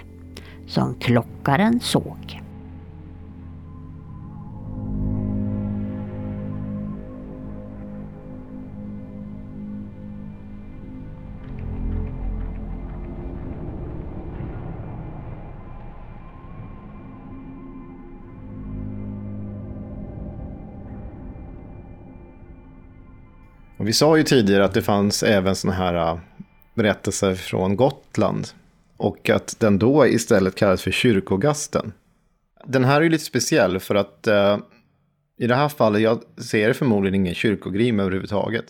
som 0.67 0.93
klockaren 0.93 1.79
såg. 1.79 2.41
Och 23.81 23.87
vi 23.87 23.93
sa 23.93 24.17
ju 24.17 24.23
tidigare 24.23 24.65
att 24.65 24.73
det 24.73 24.81
fanns 24.81 25.23
även 25.23 25.55
sådana 25.55 25.77
här 25.77 25.95
äh, 25.95 26.19
berättelser 26.73 27.35
från 27.35 27.75
Gotland. 27.75 28.47
Och 28.97 29.29
att 29.29 29.55
den 29.59 29.79
då 29.79 30.07
istället 30.07 30.55
kallas 30.55 30.81
för 30.81 30.91
kyrkogasten. 30.91 31.93
Den 32.65 32.83
här 32.83 32.97
är 32.97 33.01
ju 33.01 33.09
lite 33.09 33.23
speciell 33.23 33.79
för 33.79 33.95
att 33.95 34.27
eh, 34.27 34.57
i 35.39 35.47
det 35.47 35.55
här 35.55 35.69
fallet, 35.69 36.01
jag 36.01 36.21
ser 36.37 36.73
förmodligen 36.73 37.15
ingen 37.15 37.35
kyrkogrim 37.35 37.99
överhuvudtaget. 37.99 38.65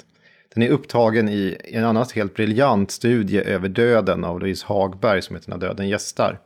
Den 0.53 0.63
är 0.63 0.69
upptagen 0.69 1.29
i 1.29 1.57
en 1.63 1.83
annars 1.83 2.13
helt 2.13 2.33
briljant 2.33 2.91
studie 2.91 3.39
över 3.39 3.69
döden 3.69 4.23
av 4.23 4.39
Louise 4.39 4.65
Hagberg 4.67 5.21
som 5.21 5.35
heter 5.35 5.49
När 5.49 5.57
döden 5.57 5.89
gästar. 5.89 6.39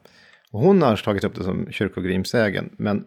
Och 0.52 0.60
hon 0.60 0.82
har 0.82 0.96
tagit 0.96 1.24
upp 1.24 1.36
det 1.36 1.44
som 1.44 1.68
kyrkogrimsägen, 1.72 2.70
men 2.78 3.06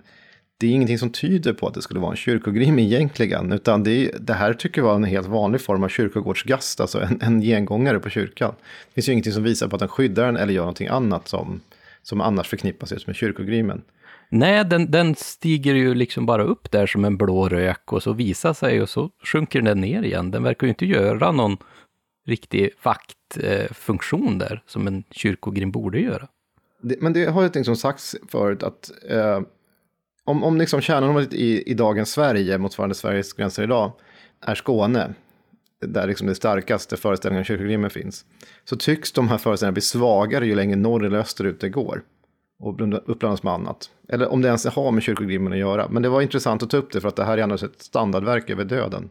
det 0.60 0.66
är 0.66 0.70
ingenting 0.70 0.98
som 0.98 1.10
tyder 1.10 1.52
på 1.52 1.66
att 1.66 1.74
det 1.74 1.82
skulle 1.82 2.00
vara 2.00 2.10
en 2.10 2.16
kyrkogrim 2.16 2.78
egentligen, 2.78 3.52
utan 3.52 3.82
det, 3.82 3.90
är, 3.90 4.18
det 4.18 4.32
här 4.32 4.54
tycker 4.54 4.80
jag 4.80 4.86
var 4.86 4.94
en 4.94 5.04
helt 5.04 5.26
vanlig 5.26 5.60
form 5.60 5.84
av 5.84 5.88
kyrkogårdsgast, 5.88 6.80
alltså 6.80 7.00
en, 7.00 7.18
en 7.22 7.40
gengångare 7.40 8.00
på 8.00 8.10
kyrkan. 8.10 8.54
Det 8.58 8.94
finns 8.94 9.08
ju 9.08 9.12
ingenting 9.12 9.32
som 9.32 9.42
visar 9.42 9.68
på 9.68 9.76
att 9.76 9.80
den 9.80 9.88
skyddar 9.88 10.26
den 10.26 10.36
eller 10.36 10.52
gör 10.52 10.62
någonting 10.62 10.88
annat 10.88 11.28
som, 11.28 11.60
som 12.02 12.20
annars 12.20 12.48
förknippas 12.48 12.92
just 12.92 13.06
med 13.06 13.16
kyrkogrimen. 13.16 13.82
Nej, 14.30 14.64
den, 14.64 14.90
den 14.90 15.14
stiger 15.14 15.74
ju 15.74 15.94
liksom 15.94 16.26
bara 16.26 16.42
upp 16.42 16.70
där 16.70 16.86
som 16.86 17.04
en 17.04 17.16
blå 17.16 17.48
rök 17.48 17.92
och 17.92 18.02
så 18.02 18.12
visar 18.12 18.52
sig 18.52 18.82
och 18.82 18.88
så 18.88 19.10
sjunker 19.24 19.60
den 19.60 19.80
ner 19.80 20.02
igen. 20.02 20.30
Den 20.30 20.42
verkar 20.42 20.66
ju 20.66 20.68
inte 20.68 20.86
göra 20.86 21.32
någon 21.32 21.56
riktig 22.26 22.70
vaktfunktion 22.82 24.38
där, 24.38 24.62
som 24.66 24.86
en 24.86 25.04
kyrkogrim 25.10 25.70
borde 25.70 26.00
göra. 26.00 26.28
Det, 26.82 27.00
men 27.00 27.12
det 27.12 27.24
har 27.24 27.42
ju 27.42 27.50
liksom 27.54 27.76
sagts 27.76 28.16
förut 28.28 28.62
att 28.62 28.90
eh, 29.08 29.40
om, 30.28 30.44
om 30.44 30.58
liksom 30.58 30.80
kärnområdet 30.80 31.34
i, 31.34 31.70
i 31.70 31.74
dagens 31.74 32.10
Sverige, 32.10 32.58
motsvarande 32.58 32.94
Sveriges 32.94 33.32
gränser 33.32 33.62
idag, 33.62 33.92
är 34.40 34.54
Skåne, 34.54 35.14
där 35.80 36.06
liksom 36.06 36.26
det 36.26 36.34
starkaste 36.34 36.96
föreställningen 36.96 37.40
om 37.40 37.44
kyrkogrimmen 37.44 37.90
finns, 37.90 38.24
så 38.64 38.76
tycks 38.76 39.12
de 39.12 39.28
här 39.28 39.38
föreställningarna 39.38 39.74
bli 39.74 39.82
svagare 39.82 40.46
ju 40.46 40.54
längre 40.54 40.76
norr 40.76 41.04
eller 41.04 41.18
österut 41.18 41.60
det 41.60 41.68
går. 41.68 42.02
Och 42.60 42.80
uppblandas 43.10 43.42
med 43.42 43.52
annat. 43.52 43.90
Eller 44.08 44.28
om 44.28 44.42
det 44.42 44.48
ens 44.48 44.66
har 44.66 44.90
med 44.90 45.02
kyrkogrimmen 45.02 45.52
att 45.52 45.58
göra. 45.58 45.88
Men 45.88 46.02
det 46.02 46.08
var 46.08 46.22
intressant 46.22 46.62
att 46.62 46.70
ta 46.70 46.76
upp 46.76 46.92
det 46.92 47.00
för 47.00 47.08
att 47.08 47.16
det 47.16 47.24
här 47.24 47.38
är 47.38 47.42
annars 47.42 47.62
ett 47.62 47.82
standardverk 47.82 48.50
över 48.50 48.64
döden. 48.64 49.10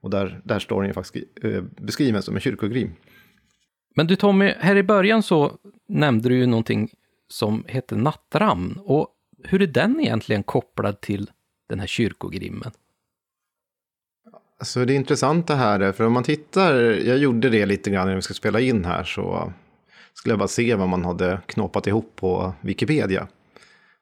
Och 0.00 0.10
där, 0.10 0.40
där 0.44 0.58
står 0.58 0.80
den 0.82 0.88
ju 0.88 0.94
faktiskt 0.94 1.26
eh, 1.44 1.62
beskriven 1.76 2.22
som 2.22 2.34
en 2.34 2.40
kyrkogrim. 2.40 2.92
Men 3.96 4.06
du 4.06 4.16
Tommy, 4.16 4.54
här 4.58 4.76
i 4.76 4.82
början 4.82 5.22
så 5.22 5.52
nämnde 5.88 6.28
du 6.28 6.36
ju 6.36 6.46
någonting 6.46 6.90
som 7.28 7.64
heter 7.68 7.96
nattramn. 7.96 8.78
Och 8.84 9.14
hur 9.44 9.62
är 9.62 9.66
den 9.66 10.00
egentligen 10.00 10.42
kopplad 10.42 11.00
till 11.00 11.30
den 11.68 11.80
här 11.80 11.86
kyrkogrimmen? 11.86 12.70
Alltså 14.58 14.84
det 14.84 14.94
intressanta 14.94 15.54
här 15.54 15.80
är, 15.80 15.92
för 15.92 16.04
om 16.04 16.12
man 16.12 16.22
tittar, 16.22 16.74
jag 16.80 17.18
gjorde 17.18 17.50
det 17.50 17.66
lite 17.66 17.90
grann 17.90 18.08
när 18.08 18.14
vi 18.14 18.22
skulle 18.22 18.36
spela 18.36 18.60
in 18.60 18.84
här, 18.84 19.04
så 19.04 19.52
skulle 20.14 20.32
jag 20.32 20.38
bara 20.38 20.48
se 20.48 20.74
vad 20.74 20.88
man 20.88 21.04
hade 21.04 21.40
knoppat 21.46 21.86
ihop 21.86 22.12
på 22.16 22.54
Wikipedia. 22.60 23.28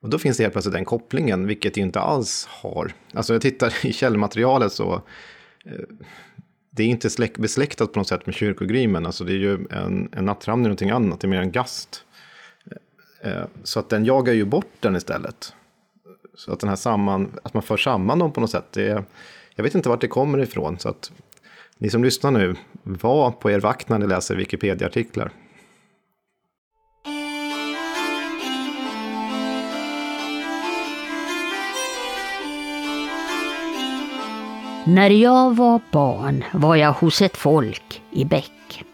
Och 0.01 0.09
då 0.09 0.19
finns 0.19 0.37
det 0.37 0.43
helt 0.43 0.55
plötsligt 0.55 0.75
den 0.75 0.85
kopplingen, 0.85 1.47
vilket 1.47 1.77
ju 1.77 1.83
inte 1.83 2.01
alls 2.01 2.47
har. 2.51 2.93
Alltså 3.15 3.33
jag 3.33 3.43
tittar 3.43 3.75
i 3.87 3.93
källmaterialet 3.93 4.73
så, 4.73 4.95
eh, 5.65 5.73
det 6.71 6.83
är 6.83 6.87
inte 6.87 7.09
besläktat 7.39 7.93
på 7.93 7.99
något 7.99 8.09
sätt 8.09 8.27
med 8.27 8.35
kyrkogrimen, 8.35 9.07
alltså 9.07 9.25
det 9.25 9.33
är 9.33 9.39
ju 9.39 9.55
en, 9.71 10.09
en 10.13 10.25
nattramning 10.25 10.63
någonting 10.63 10.91
annat, 10.91 11.21
det 11.21 11.27
är 11.27 11.29
mer 11.29 11.41
en 11.41 11.53
gast. 11.53 12.06
Eh, 13.27 13.45
så 13.63 13.81
att 13.81 13.89
den 13.89 14.05
jagar 14.05 14.33
ju 14.33 14.45
bort 14.45 14.73
den 14.81 14.97
istället. 14.97 15.53
Så 16.35 16.53
att, 16.53 16.61
den 16.61 16.69
här 16.69 16.77
samman, 16.77 17.33
att 17.43 17.55
man 17.55 17.63
för 17.63 17.77
samman 17.77 18.19
dem 18.19 18.33
på 18.33 18.41
något 18.41 18.51
sätt, 18.51 18.73
det, 18.73 19.05
jag 19.55 19.65
vet 19.65 19.75
inte 19.75 19.89
vart 19.89 20.01
det 20.01 20.09
kommer 20.09 20.39
ifrån. 20.39 20.79
Så 20.79 20.89
att 20.89 21.13
ni 21.79 21.91
som 21.91 22.05
lyssnar 22.05 22.31
nu, 22.31 22.55
var 22.83 23.31
på 23.31 23.51
er 23.51 23.61
vakt 23.61 23.89
när 23.89 23.99
ni 23.99 24.07
läser 24.07 24.37
Wikipedia-artiklar. 24.37 25.31
När 34.87 35.11
jag 35.11 35.57
var 35.57 35.81
barn 35.93 36.45
var 36.53 36.77
jag 36.77 36.93
hos 36.93 37.23
ett 37.23 37.37
folk 37.37 38.03
i 38.11 38.25
Bäck. 38.25 38.85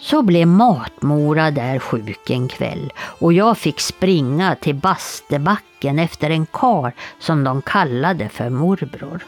Så 0.00 0.22
blev 0.22 0.48
matmora 0.48 1.50
där 1.50 1.78
sjuk 1.78 2.30
en 2.30 2.48
kväll 2.48 2.92
och 2.98 3.32
jag 3.32 3.58
fick 3.58 3.80
springa 3.80 4.56
till 4.56 4.74
Bastebacken 4.74 5.98
efter 5.98 6.30
en 6.30 6.46
kar 6.46 6.92
som 7.18 7.44
de 7.44 7.62
kallade 7.62 8.28
för 8.28 8.50
morbror. 8.50 9.24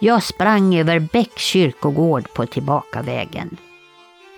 Jag 0.00 0.22
sprang 0.22 0.74
över 0.74 0.98
Bäcks 0.98 1.42
kyrkogård 1.42 2.32
på 2.32 2.46
tillbakavägen. 2.46 3.56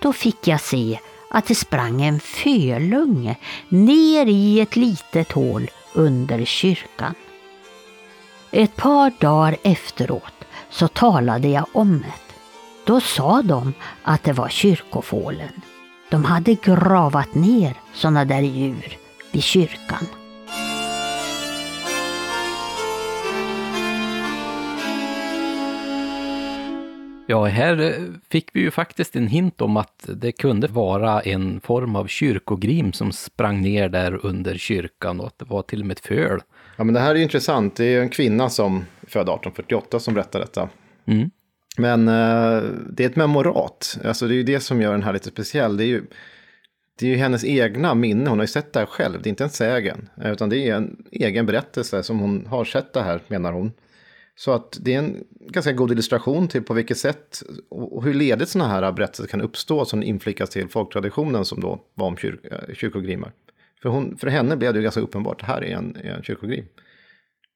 Då 0.01 0.13
fick 0.13 0.47
jag 0.47 0.61
se 0.61 0.99
att 1.29 1.45
det 1.45 1.55
sprang 1.55 2.01
en 2.01 2.19
fölunge 2.19 3.35
ner 3.69 4.25
i 4.25 4.59
ett 4.59 4.75
litet 4.75 5.31
hål 5.31 5.69
under 5.93 6.45
kyrkan. 6.45 7.15
Ett 8.51 8.75
par 8.75 9.11
dagar 9.19 9.57
efteråt 9.63 10.45
så 10.69 10.87
talade 10.87 11.47
jag 11.47 11.65
om 11.73 11.99
det. 11.99 12.30
Då 12.85 12.99
sa 12.99 13.41
de 13.41 13.73
att 14.03 14.23
det 14.23 14.33
var 14.33 14.49
kyrkofålen. 14.49 15.61
De 16.09 16.25
hade 16.25 16.53
gravat 16.53 17.35
ner 17.35 17.73
sådana 17.93 18.25
där 18.25 18.41
djur 18.41 18.97
vid 19.31 19.43
kyrkan. 19.43 20.05
Ja, 27.27 27.45
här 27.45 28.07
fick 28.29 28.49
vi 28.53 28.59
ju 28.59 28.71
faktiskt 28.71 29.15
en 29.15 29.27
hint 29.27 29.61
om 29.61 29.77
att 29.77 30.05
det 30.07 30.31
kunde 30.31 30.67
vara 30.67 31.21
en 31.21 31.61
form 31.61 31.95
av 31.95 32.07
kyrkogrim 32.07 32.93
som 32.93 33.11
sprang 33.11 33.61
ner 33.61 33.89
där 33.89 34.25
under 34.25 34.57
kyrkan 34.57 35.19
och 35.19 35.27
att 35.27 35.39
det 35.39 35.45
var 35.45 35.61
till 35.61 35.79
och 35.79 35.85
med 35.85 35.97
ett 35.97 36.05
föl. 36.05 36.39
Ja, 36.77 36.83
men 36.83 36.93
det 36.93 36.99
här 36.99 37.15
är 37.15 37.19
intressant. 37.19 37.75
Det 37.75 37.85
är 37.85 38.01
en 38.01 38.09
kvinna 38.09 38.49
som 38.49 38.85
född 39.07 39.21
1848 39.21 39.99
som 39.99 40.13
berättar 40.13 40.39
detta. 40.39 40.69
Mm. 41.05 41.29
Men 41.77 42.07
eh, 42.07 42.63
det 42.89 43.03
är 43.03 43.09
ett 43.09 43.15
memorat. 43.15 43.97
Alltså 44.03 44.27
det 44.27 44.33
är 44.33 44.37
ju 44.37 44.43
det 44.43 44.59
som 44.59 44.81
gör 44.81 44.91
den 44.91 45.03
här 45.03 45.13
lite 45.13 45.29
speciell. 45.29 45.77
Det 45.77 45.83
är 45.83 45.87
ju, 45.87 46.03
det 46.99 47.05
är 47.05 47.09
ju 47.09 47.15
hennes 47.15 47.43
egna 47.43 47.95
minne. 47.95 48.29
Hon 48.29 48.39
har 48.39 48.43
ju 48.43 48.47
sett 48.47 48.73
det 48.73 48.79
här 48.79 48.85
själv. 48.85 49.21
Det 49.21 49.27
är 49.27 49.29
inte 49.29 49.43
en 49.43 49.49
sägen. 49.49 50.09
Utan 50.23 50.49
det 50.49 50.57
är 50.57 50.75
en 50.75 51.05
egen 51.11 51.45
berättelse 51.45 52.03
som 52.03 52.19
hon 52.19 52.45
har 52.45 52.65
sett 52.65 52.93
det 52.93 53.01
här, 53.01 53.21
menar 53.27 53.51
hon. 53.51 53.71
Så 54.35 54.51
att 54.51 54.77
det 54.81 54.93
är 54.93 54.99
en 54.99 55.23
ganska 55.31 55.71
god 55.71 55.91
illustration 55.91 56.47
till 56.47 56.63
på 56.63 56.73
vilket 56.73 56.97
sätt 56.97 57.43
och 57.69 58.03
hur 58.03 58.13
ledigt 58.13 58.49
sådana 58.49 58.69
här 58.69 58.91
berättelser 58.91 59.27
kan 59.27 59.41
uppstå 59.41 59.85
som 59.85 60.03
inflikas 60.03 60.49
till 60.49 60.69
folktraditionen 60.69 61.45
som 61.45 61.59
då 61.61 61.81
var 61.93 62.07
om 62.07 62.17
kyr, 62.17 62.39
eh, 62.43 62.75
kyrkogrimar. 62.75 63.31
För, 63.81 63.89
hon, 63.89 64.17
för 64.17 64.27
henne 64.27 64.57
blev 64.57 64.73
det 64.73 64.79
ju 64.79 64.83
ganska 64.83 65.01
uppenbart, 65.01 65.39
det 65.39 65.45
här 65.45 65.63
är 65.63 65.75
en, 65.75 65.97
en 66.03 66.23
kyrkogrim. 66.23 66.65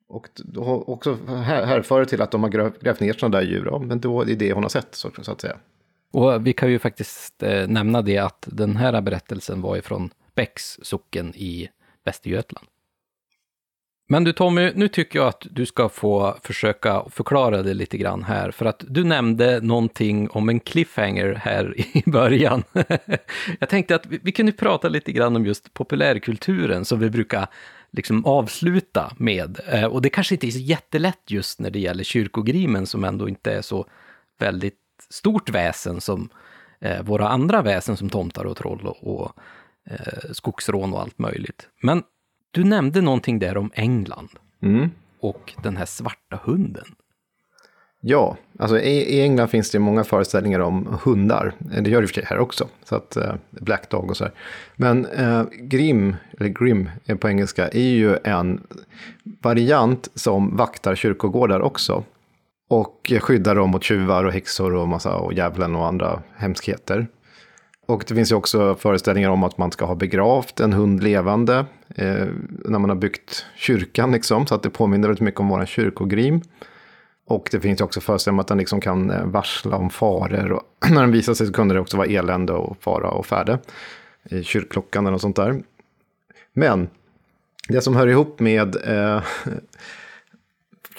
Och 0.08 0.30
då 0.36 0.64
också 0.88 1.18
härför 1.26 2.06
till 2.06 2.22
att 2.22 2.32
de 2.32 2.44
har 2.44 2.50
grävt 2.50 3.00
ner 3.00 3.14
sådana 3.14 3.38
där 3.38 3.46
djur, 3.46 3.66
ja, 3.66 3.80
men 3.80 4.00
då 4.00 4.22
är 4.22 4.26
det 4.26 4.36
det 4.36 4.54
hon 4.54 4.64
har 4.64 4.70
sett, 4.70 4.96
så, 4.96 5.12
så 5.22 5.32
att 5.32 5.42
säga. 5.42 5.58
Och 6.12 6.34
eh, 6.34 6.40
vi 6.40 6.54
kan 6.54 6.72
ju 6.72 6.80
faktiskt 6.80 7.44
eh, 7.44 7.68
nämna 7.68 8.02
det 8.02 8.18
att 8.18 8.48
den 8.52 8.76
här 8.76 9.02
berättelsen 9.02 9.62
var 9.62 9.78
ifrån 9.78 10.10
Bäcks 10.36 10.80
socken 10.82 11.36
i 11.36 11.70
Västergötland. 12.06 12.68
Men 14.08 14.24
du 14.24 14.34
Tommy, 14.34 14.72
nu 14.76 14.88
tycker 14.88 15.20
jag 15.20 15.28
att 15.28 15.48
du 15.52 15.66
ska 15.66 15.90
få 15.90 16.38
försöka 16.44 17.04
förklara 17.10 17.64
det 17.64 17.74
lite 17.74 17.98
grann 17.98 18.24
här, 18.24 18.52
för 18.52 18.66
att 18.66 18.84
du 18.88 19.04
nämnde 19.04 19.62
någonting 19.62 20.30
om 20.30 20.50
en 20.50 20.60
cliffhanger 20.60 21.34
här 21.34 21.74
i 21.98 22.04
början. 22.06 22.64
jag 23.60 23.70
tänkte 23.70 23.96
att 23.96 24.06
vi, 24.06 24.20
vi 24.24 24.32
kunde 24.32 24.52
prata 24.52 24.90
lite 24.90 25.12
grann 25.12 25.36
om 25.36 25.46
just 25.46 25.74
populärkulturen 25.74 26.86
som 26.86 27.00
vi 27.00 27.10
brukar 27.10 27.48
liksom 27.96 28.26
avsluta 28.26 29.12
med. 29.18 29.60
Eh, 29.68 29.86
och 29.86 30.02
det 30.02 30.10
kanske 30.10 30.36
inte 30.36 30.48
är 30.48 30.52
så 30.52 30.60
jättelätt 30.60 31.22
just 31.28 31.60
när 31.60 31.70
det 31.70 31.80
gäller 31.80 32.04
kyrkogrimen 32.04 32.86
som 32.86 33.04
ändå 33.04 33.30
inte 33.30 33.52
är 33.52 33.62
så 33.62 33.86
väldigt 34.40 34.80
stort 35.10 35.50
väsen 35.50 36.02
som 36.02 36.30
eh, 36.80 37.04
våra 37.04 37.28
andra 37.28 37.62
väsen 37.62 37.98
som 37.98 38.10
tomtar 38.10 38.46
och 38.46 38.58
troll 38.58 38.88
och, 38.88 39.32
eh, 39.90 40.32
skogsrån 40.32 40.94
och 40.94 41.02
allt 41.02 41.20
möjligt. 41.20 41.68
Men 41.82 42.04
du 42.52 42.64
nämnde 42.64 43.02
någonting 43.02 43.40
där 43.40 43.58
om 43.58 43.72
England 43.74 44.30
mm. 44.62 44.92
och 45.20 45.54
den 45.64 45.78
här 45.78 45.86
svarta 45.86 46.40
hunden. 46.44 46.96
Ja, 48.08 48.38
alltså 48.60 48.80
i, 48.80 49.18
i, 49.18 49.22
England 49.22 49.48
finns 49.48 49.72
det 49.72 49.80
många 49.80 50.04
föreställningar 50.04 50.60
om 50.60 50.98
hundar. 51.04 51.54
Det 51.60 51.90
gör 51.90 52.02
det 52.02 52.04
i 52.04 52.06
och 52.06 52.10
för 52.10 52.14
sig 52.14 52.26
här 52.26 52.40
också. 52.40 52.68
Så 52.84 52.96
att, 52.96 53.18
eh, 53.18 53.34
Black 53.50 53.90
Dog 53.90 54.10
och 54.10 54.18
så 54.18 54.24
här. 54.24 54.34
Men 54.76 55.06
eh, 55.06 55.44
Grim, 55.52 56.16
eller 56.40 56.50
Grim 56.50 56.90
på 57.20 57.30
engelska, 57.30 57.68
är 57.68 57.80
ju 57.80 58.18
en 58.24 58.62
variant 59.42 60.10
som 60.16 60.58
vaktar 60.58 60.96
kyrkogårdar 60.96 61.60
också. 61.60 62.04
Och 62.70 63.12
skyddar 63.20 63.56
dem 63.56 63.70
mot 63.70 63.84
tjuvar 63.84 64.26
och 64.26 64.34
häxor 64.34 64.74
och 64.76 64.88
massa 64.88 65.16
och 65.16 65.34
djävulen 65.34 65.76
och 65.76 65.88
andra 65.88 66.22
hemskheter. 66.36 67.08
Och 67.88 68.06
det 68.08 68.16
finns 68.16 68.32
ju 68.32 68.36
också 68.36 68.76
föreställningar 68.76 69.30
om 69.30 69.44
att 69.44 69.58
man 69.58 69.72
ska 69.72 69.86
ha 69.86 69.96
begravt 69.96 70.60
en 70.60 70.74
hund 70.74 71.04
levande 71.04 71.66
eh, 71.96 72.26
när 72.66 72.80
man 72.80 72.90
har 72.90 72.98
byggt 72.98 73.46
kyrkan, 73.56 74.12
liksom, 74.12 74.48
så 74.48 74.56
att 74.56 74.64
det 74.64 74.70
påminner 74.70 75.08
väldigt 75.08 75.22
mycket 75.22 75.40
om 75.40 75.48
våran 75.48 75.66
kyrkogrim. 75.66 76.42
Och 77.28 77.50
det 77.52 77.60
finns 77.60 77.82
ju 77.82 77.86
också 77.86 78.02
föreställningar 78.02 78.42
att 78.42 78.48
den 78.48 78.58
liksom 78.58 78.82
kan 78.82 79.12
eh, 79.12 79.26
varsla 79.26 79.78
om 79.78 79.90
faror. 79.90 80.52
Och 80.52 80.64
när 80.90 81.02
den 81.02 81.12
visar 81.12 81.34
sig 81.34 81.48
så 81.48 81.54
kunde 81.54 81.74
det 81.74 81.80
också 81.80 81.98
vara 81.98 82.08
elände 82.08 82.54
och 82.54 82.78
fara 82.80 83.10
och 83.10 83.26
färde. 83.26 83.60
I 84.30 84.44
kyrkklockan 84.44 85.08
och 85.08 85.22
sånt 85.22 85.36
där. 85.36 85.64
Men 86.54 86.90
det 87.68 87.82
som 87.82 87.96
hör 87.96 88.08
ihop 88.08 88.40
med 88.40 88.76
eh, 88.76 89.24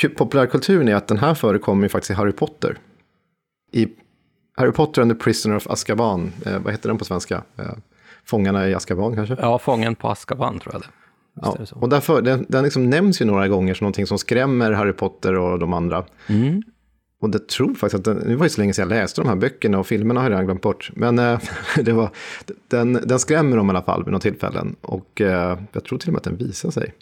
populärkulturen 0.16 0.88
är 0.88 0.94
att 0.94 1.08
den 1.08 1.18
här 1.18 1.34
förekommer 1.34 1.82
ju 1.82 1.88
faktiskt 1.88 2.10
i 2.10 2.14
Harry 2.14 2.32
Potter. 2.32 2.78
I 3.72 3.88
Harry 4.56 4.72
Potter 4.72 5.02
and 5.02 5.10
the 5.10 5.24
Prisoner 5.24 5.56
of 5.56 5.66
Azkaban, 5.66 6.32
eh, 6.46 6.58
vad 6.58 6.72
heter 6.72 6.88
den 6.88 6.98
på 6.98 7.04
svenska? 7.04 7.42
Eh, 7.56 7.72
Fångarna 8.24 8.68
i 8.68 8.74
Azkaban 8.74 9.14
kanske? 9.14 9.36
Ja, 9.40 9.58
Fången 9.58 9.94
på 9.94 10.08
Azkaban 10.08 10.58
tror 10.58 10.74
jag 10.74 10.82
det. 10.82 10.88
Ja, 11.42 11.58
och 11.72 11.88
därför, 11.88 12.22
den, 12.22 12.46
den 12.48 12.64
liksom 12.64 12.90
nämns 12.90 13.20
ju 13.20 13.24
några 13.24 13.48
gånger 13.48 13.74
som 13.74 13.84
någonting 13.84 14.06
som 14.06 14.18
skrämmer 14.18 14.72
Harry 14.72 14.92
Potter 14.92 15.34
och 15.34 15.58
de 15.58 15.72
andra. 15.72 16.04
Mm. 16.26 16.62
Och 17.20 17.30
det 17.30 17.48
tror 17.48 17.74
faktiskt 17.74 17.94
att, 17.94 18.04
den, 18.04 18.28
det 18.28 18.36
var 18.36 18.46
ju 18.46 18.50
så 18.50 18.60
länge 18.60 18.72
sedan 18.72 18.90
jag 18.90 18.98
läste 18.98 19.20
de 19.20 19.28
här 19.28 19.36
böckerna 19.36 19.78
och 19.78 19.86
filmerna 19.86 20.20
har 20.20 20.24
jag 20.24 20.30
redan 20.30 20.44
glömt 20.44 20.62
bort. 20.62 20.90
Men 20.94 21.18
äh, 21.18 21.40
det 21.82 21.92
var, 21.92 22.10
den, 22.68 22.92
den 22.92 23.18
skrämmer 23.18 23.56
dem 23.56 23.66
i 23.66 23.70
alla 23.70 23.82
fall 23.82 24.04
vid 24.04 24.12
några 24.12 24.20
tillfällen. 24.20 24.76
Och 24.80 25.20
äh, 25.20 25.58
jag 25.72 25.84
tror 25.84 25.98
till 25.98 26.08
och 26.08 26.12
med 26.12 26.18
att 26.18 26.24
den 26.24 26.36
visar 26.36 26.70
sig. 26.70 26.94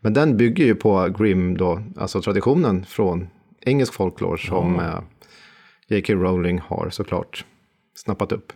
Men 0.00 0.12
den 0.12 0.36
bygger 0.36 0.64
ju 0.64 0.74
på 0.74 1.08
Grimm 1.18 1.56
då, 1.56 1.82
alltså 1.96 2.22
traditionen 2.22 2.84
från 2.84 3.28
engelsk 3.60 3.94
folklore 3.94 4.38
som 4.38 4.74
mm. 4.74 4.86
äh, 4.86 5.00
J.K. 5.88 6.14
Rowling 6.14 6.58
har 6.58 6.90
såklart 6.90 7.44
snappat 7.94 8.32
upp. 8.32 8.52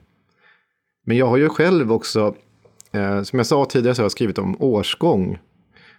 Men 1.06 1.16
jag 1.16 1.26
har 1.26 1.36
ju 1.36 1.48
själv 1.48 1.92
också, 1.92 2.34
eh, 2.92 3.22
som 3.22 3.38
jag 3.38 3.46
sa 3.46 3.64
tidigare 3.64 3.94
så 3.94 4.02
har 4.02 4.04
jag 4.04 4.12
skrivit 4.12 4.38
om 4.38 4.56
årsgång. 4.62 5.38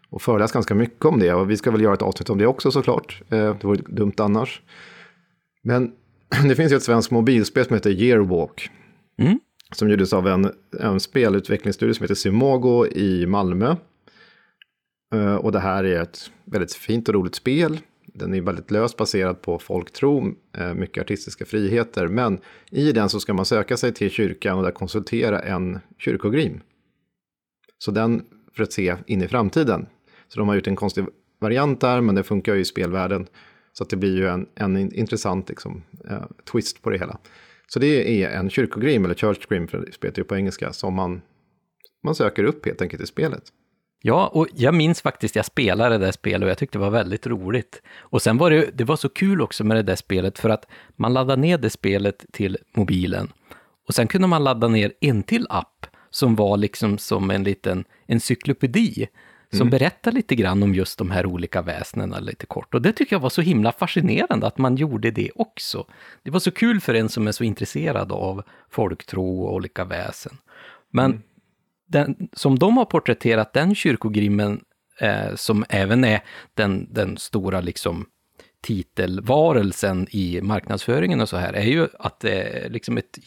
Och 0.10 0.22
föreläst 0.22 0.54
ganska 0.54 0.76
mycket 0.76 1.06
om 1.06 1.20
det. 1.20 1.34
Och 1.34 1.50
vi 1.50 1.58
ska 1.58 1.72
väl 1.72 1.82
göra 1.82 1.94
ett 1.94 2.02
avsnitt 2.02 2.30
om 2.30 2.38
det 2.38 2.48
också 2.48 2.72
såklart. 2.72 3.22
Eh, 3.30 3.56
det 3.56 3.64
vore 3.64 3.82
dumt 3.88 4.14
annars. 4.18 4.62
Men 5.64 5.92
det 6.48 6.56
finns 6.56 6.72
ju 6.72 6.76
ett 6.76 6.84
svenskt 6.84 7.12
mobilspel 7.12 7.66
som 7.66 7.74
heter 7.74 7.90
Yearwalk. 7.90 8.70
Mm. 9.20 9.40
Som 9.72 9.90
gjordes 9.90 10.14
av 10.14 10.28
en, 10.28 10.52
en 10.80 11.00
spelutvecklingsstudio 11.00 11.94
som 11.94 12.04
heter 12.04 12.16
Simogo 12.16 12.88
i 12.88 13.26
Malmö. 13.26 13.76
Eh, 15.14 15.36
och 15.36 15.52
det 15.52 15.60
här 15.60 15.84
är 15.84 16.02
ett 16.02 16.32
väldigt 16.46 16.74
fint 16.74 17.10
och 17.10 17.16
roligt 17.16 17.36
spel. 17.36 17.80
Den 18.06 18.34
är 18.34 18.42
väldigt 18.42 18.72
löst 18.72 18.98
baserad 18.98 19.42
på 19.42 19.60
folktro, 19.60 20.36
eh, 20.58 20.74
mycket 20.74 21.02
artistiska 21.02 21.46
friheter. 21.46 22.08
Men 22.08 22.40
i 22.70 22.92
den 22.92 23.10
så 23.10 23.20
ska 23.20 23.34
man 23.34 23.46
söka 23.46 23.78
sig 23.78 23.94
till 23.94 24.12
kyrkan 24.12 24.58
och 24.58 24.64
där 24.64 24.72
konsultera 24.72 25.40
en 25.40 25.80
kyrkogrim. 25.98 26.62
Så 27.84 27.92
den 27.92 28.26
för 28.56 28.64
att 28.64 28.74
se 28.74 28.96
in 29.06 29.22
i 29.22 29.28
framtiden. 29.28 29.86
Så 30.28 30.40
de 30.40 30.48
har 30.48 30.56
gjort 30.56 30.68
en 30.68 30.76
konstig 30.76 31.06
variant 31.40 31.82
där, 31.82 32.02
men 32.02 32.16
det 32.16 32.24
funkar 32.24 32.54
ju 32.54 32.62
i 32.62 32.66
spelvärlden. 32.66 33.28
Så 33.74 33.84
att 33.84 33.90
det 33.90 33.96
blir 33.96 34.18
ju 34.18 34.28
en, 34.28 34.48
en 34.56 34.94
intressant 34.94 35.50
liksom, 35.50 35.84
uh, 36.12 36.26
twist 36.52 36.82
på 36.82 36.90
det 36.90 36.98
hela. 36.98 37.18
Så 37.68 37.80
det 37.80 38.24
är 38.24 38.30
en 38.30 38.50
kyrkogrim, 38.50 39.06
eller 39.06 39.16
church 39.16 39.48
grim, 39.48 39.68
för 39.68 39.78
det 39.78 39.92
spelet 39.92 40.18
ju 40.18 40.24
på 40.24 40.36
engelska, 40.36 40.74
som 40.74 40.94
man, 40.94 41.22
man 42.04 42.16
söker 42.16 42.44
upp 42.44 42.66
helt 42.66 42.82
enkelt 42.82 43.04
i 43.04 43.06
spelet. 43.06 43.44
Ja, 44.02 44.28
och 44.28 44.48
jag 44.56 44.74
minns 44.74 45.02
faktiskt, 45.02 45.36
jag 45.36 45.46
spelade 45.46 45.98
det 45.98 46.06
där 46.06 46.12
spelet 46.12 46.44
och 46.44 46.50
jag 46.50 46.58
tyckte 46.58 46.78
det 46.78 46.82
var 46.82 46.90
väldigt 46.90 47.28
roligt. 47.28 47.82
Och 48.00 48.22
sen 48.22 48.38
var 48.38 48.52
det, 48.52 48.70
det 48.74 48.84
var 48.84 48.96
så 48.96 49.10
kul 49.10 49.42
också 49.42 49.64
med 49.64 49.78
det 49.78 49.84
där 49.84 49.96
spelet 49.96 50.40
för 50.40 50.50
att 50.50 50.66
man 50.96 51.14
laddade 51.14 51.42
ner 51.42 51.58
det 51.58 51.70
spelet 51.70 52.26
till 52.32 52.58
mobilen. 52.76 53.32
Och 53.88 53.96
sen 53.96 54.08
kunde 54.08 54.28
man 54.28 54.44
ladda 54.44 54.68
ner 54.68 54.94
en 55.02 55.24
till 55.24 55.48
app 55.50 55.86
som 56.12 56.36
var 56.36 56.58
liksom 56.58 56.98
som 56.98 57.32
en 57.32 57.44
liten 57.44 57.84
encyklopedi 58.08 59.08
som 59.50 59.62
mm. 59.62 59.70
berättar 59.70 60.12
lite 60.12 60.36
grann 60.36 60.64
om 60.64 60.76
just 60.76 60.98
de 60.98 61.12
här 61.12 61.26
olika 61.26 61.62
väsnena 61.62 62.20
lite 62.20 62.46
kort. 62.46 62.74
Och 62.74 62.82
det 62.82 62.94
tycker 62.94 63.16
jag 63.16 63.20
var 63.22 63.30
så 63.30 63.42
himla 63.42 63.72
fascinerande 63.72 64.48
att 64.48 64.58
man 64.58 64.76
gjorde 64.76 65.12
det 65.12 65.32
också. 65.36 65.86
Det 66.24 66.32
var 66.32 66.40
så 66.40 66.52
kul 66.52 66.82
för 66.82 66.94
en 66.94 67.10
som 67.10 67.28
är 67.28 67.32
så 67.32 67.44
intresserad 67.44 68.12
av 68.12 68.44
folktro 68.70 69.42
och 69.42 69.54
olika 69.54 69.86
väsen. 69.86 70.38
Men 70.90 71.06
mm 71.06 71.22
den, 71.92 72.30
som 72.34 72.60
de 72.60 72.78
har 72.78 72.86
porträtterat 72.86 73.54
den 73.54 73.76
kyrkogrimmen, 73.76 74.62
eh, 75.00 75.36
som 75.36 75.66
även 75.70 76.04
är 76.04 76.22
den, 76.54 76.88
den 76.94 77.18
stora 77.18 77.62
liksom 77.62 78.06
titelvarelsen 78.62 80.08
i 80.12 80.42
marknadsföringen 80.42 81.22
och 81.22 81.30
så 81.30 81.38
här, 81.38 81.54
är 81.54 81.66
ju 81.66 81.88
att 82.00 82.20
det 82.20 82.42
är 82.42 82.70
liksom 82.70 82.98
ett 82.98 83.20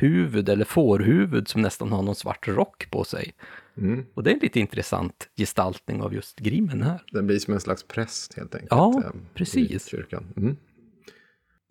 gethuvud 0.00 0.48
eller 0.48 0.64
fårhuvud 0.64 1.48
som 1.48 1.62
nästan 1.62 1.92
har 1.92 2.02
någon 2.02 2.14
svart 2.14 2.48
rock 2.48 2.90
på 2.90 3.04
sig. 3.04 3.32
Mm. 3.76 4.04
Och 4.14 4.22
det 4.22 4.30
är 4.30 4.34
en 4.34 4.40
lite 4.42 4.60
intressant 4.60 5.28
gestaltning 5.36 6.02
av 6.02 6.14
just 6.14 6.38
grimmen 6.38 6.82
här. 6.82 7.02
Den 7.12 7.26
blir 7.26 7.38
som 7.38 7.54
en 7.54 7.60
slags 7.60 7.82
präst 7.82 8.34
helt 8.34 8.54
enkelt. 8.54 8.70
Ja, 8.70 9.02
eh, 9.04 9.10
precis. 9.34 9.86
kyrkan. 9.86 10.24
Mm. 10.36 10.56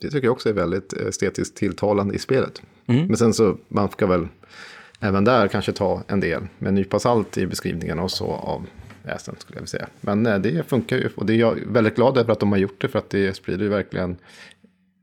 Det 0.01 0.09
tycker 0.09 0.27
jag 0.27 0.33
också 0.33 0.49
är 0.49 0.53
väldigt 0.53 0.93
estetiskt 0.93 1.57
tilltalande 1.57 2.15
i 2.15 2.19
spelet. 2.19 2.61
Mm. 2.87 3.07
Men 3.07 3.17
sen 3.17 3.33
så, 3.33 3.57
man 3.67 3.89
ska 3.89 4.07
väl 4.07 4.27
även 4.99 5.23
där 5.23 5.47
kanske 5.47 5.71
ta 5.71 6.03
en 6.07 6.19
del 6.19 6.41
med 6.57 6.67
en 6.67 6.75
nypa 6.75 6.99
salt 6.99 7.37
i 7.37 7.47
beskrivningen 7.47 7.99
och 7.99 8.11
så 8.11 8.27
av 8.27 8.67
väsen 9.03 9.35
skulle 9.39 9.57
jag 9.57 9.61
vilja 9.61 9.67
säga. 9.67 9.87
Men 10.01 10.23
nej, 10.23 10.39
det 10.39 10.63
funkar 10.69 10.97
ju 10.97 11.09
och 11.15 11.25
det 11.25 11.33
är 11.33 11.37
jag 11.37 11.59
väldigt 11.67 11.95
glad 11.95 12.17
över 12.17 12.31
att 12.31 12.39
de 12.39 12.51
har 12.51 12.59
gjort 12.59 12.81
det 12.81 12.87
för 12.87 12.99
att 12.99 13.09
det 13.09 13.35
sprider 13.35 13.63
ju 13.63 13.69
verkligen. 13.69 14.17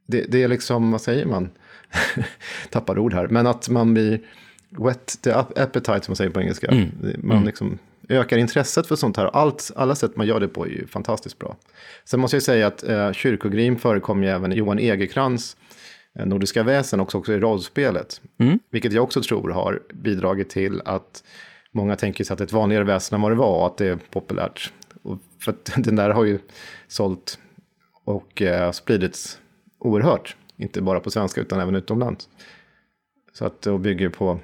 Det, 0.07 0.25
det 0.29 0.43
är 0.43 0.49
liksom, 0.49 0.91
vad 0.91 1.01
säger 1.01 1.27
man? 1.27 1.51
Tappar 2.71 2.99
ord 2.99 3.15
här, 3.15 3.29
men 3.29 3.47
att 3.47 3.69
man 3.69 3.95
blir 3.95 4.21
wet 4.71 5.23
the 5.23 5.33
appetite 5.33 6.01
som 6.03 6.11
man 6.13 6.17
säger 6.17 6.31
på 6.31 6.41
engelska. 6.41 6.67
Mm. 6.67 6.91
Man 7.19 7.37
mm. 7.37 7.47
liksom 7.47 7.79
ökar 8.09 8.39
intresset 8.39 8.87
för 8.87 8.97
sånt 8.97 9.17
här. 9.17 9.27
Allt, 9.27 9.71
alla 9.77 9.95
sätt 9.95 10.17
man 10.17 10.27
gör 10.27 10.41
det 10.41 10.49
på 10.49 10.67
är 10.67 10.71
ju 10.71 10.87
fantastiskt 10.87 11.39
bra. 11.39 11.57
Sen 12.05 12.21
måste 12.21 12.37
jag 12.37 12.43
säga 12.43 12.67
att 12.67 12.83
eh, 12.83 13.13
kyrkogrim 13.13 13.77
förekommer 13.77 14.27
ju 14.27 14.33
även 14.33 14.53
i 14.53 14.57
Johan 14.57 14.79
Egerkrans 14.79 15.57
Eh, 16.19 16.27
nordiska 16.27 16.63
väsen 16.63 17.01
också, 17.01 17.19
också 17.19 17.33
i 17.33 17.39
rollspelet. 17.39 18.21
Mm. 18.39 18.59
Vilket 18.71 18.93
jag 18.93 19.05
också 19.05 19.23
tror 19.23 19.51
har 19.51 19.83
bidragit 19.95 20.51
till 20.51 20.83
att 20.85 21.25
många 21.73 21.97
tänker 21.97 22.25
sig 22.25 22.35
att 22.35 22.41
ett 22.41 22.53
vanligare 22.53 22.85
väsen 22.85 23.17
än 23.17 23.23
vad 23.23 23.33
det 23.33 23.37
var 23.37 23.67
att 23.67 23.77
det 23.77 23.87
är 23.87 23.99
populärt. 24.11 24.73
Och 25.03 25.19
för 25.41 25.53
att 25.53 25.73
den 25.85 25.97
där 25.97 26.11
har 26.11 26.25
ju 26.25 26.39
sålt 26.89 27.39
och 28.05 28.43
eh, 28.43 28.71
spridits 28.71 29.39
oerhört. 29.79 30.37
Inte 30.59 30.83
bara 30.83 31.01
på 31.01 31.11
svenska 31.11 31.41
utan 31.41 31.61
även 31.61 31.75
utomlands. 31.75 32.29
Så 33.33 33.45
att 33.45 33.63
det 33.63 33.79
bygger 33.79 34.09
på 34.09 34.41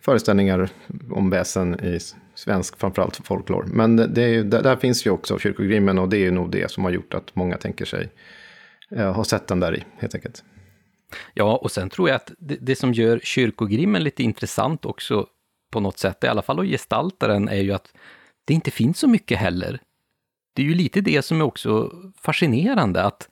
föreställningar 0.00 0.70
om 1.10 1.30
väsen 1.30 1.80
i 1.84 1.98
svensk, 2.34 2.78
framförallt 2.78 3.20
folklore. 3.24 3.66
Men 3.66 3.96
det 3.96 4.22
är 4.22 4.28
ju, 4.28 4.44
där, 4.44 4.62
där, 4.62 4.76
finns 4.76 5.06
ju 5.06 5.10
också 5.10 5.38
kyrkogrimmen 5.38 5.98
och 5.98 6.08
det 6.08 6.16
är 6.16 6.20
ju 6.20 6.30
nog 6.30 6.50
det 6.50 6.70
som 6.70 6.84
har 6.84 6.90
gjort 6.90 7.14
att 7.14 7.36
många 7.36 7.56
tänker 7.56 7.84
sig 7.84 8.08
eh, 8.90 9.12
ha 9.12 9.24
sett 9.24 9.46
den 9.46 9.60
där 9.60 9.76
i, 9.76 9.84
helt 9.98 10.14
enkelt. 10.14 10.44
Ja, 11.34 11.56
och 11.56 11.70
sen 11.70 11.90
tror 11.90 12.08
jag 12.08 12.16
att 12.16 12.32
det, 12.38 12.56
det, 12.60 12.76
som 12.76 12.92
gör 12.92 13.20
kyrkogrimmen 13.22 14.04
lite 14.04 14.22
intressant 14.22 14.84
också 14.84 15.26
på 15.70 15.80
något 15.80 15.98
sätt, 15.98 16.24
i 16.24 16.26
alla 16.26 16.42
fall 16.42 16.60
att 16.60 16.66
gestalta 16.66 17.28
den, 17.28 17.48
är 17.48 17.60
ju 17.60 17.72
att 17.72 17.94
det 18.44 18.54
inte 18.54 18.70
finns 18.70 18.98
så 18.98 19.08
mycket 19.08 19.38
heller. 19.38 19.80
Det 20.54 20.62
är 20.62 20.66
ju 20.66 20.74
lite 20.74 21.00
det 21.00 21.22
som 21.22 21.40
är 21.40 21.44
också 21.44 21.92
fascinerande, 22.22 23.02
att 23.02 23.28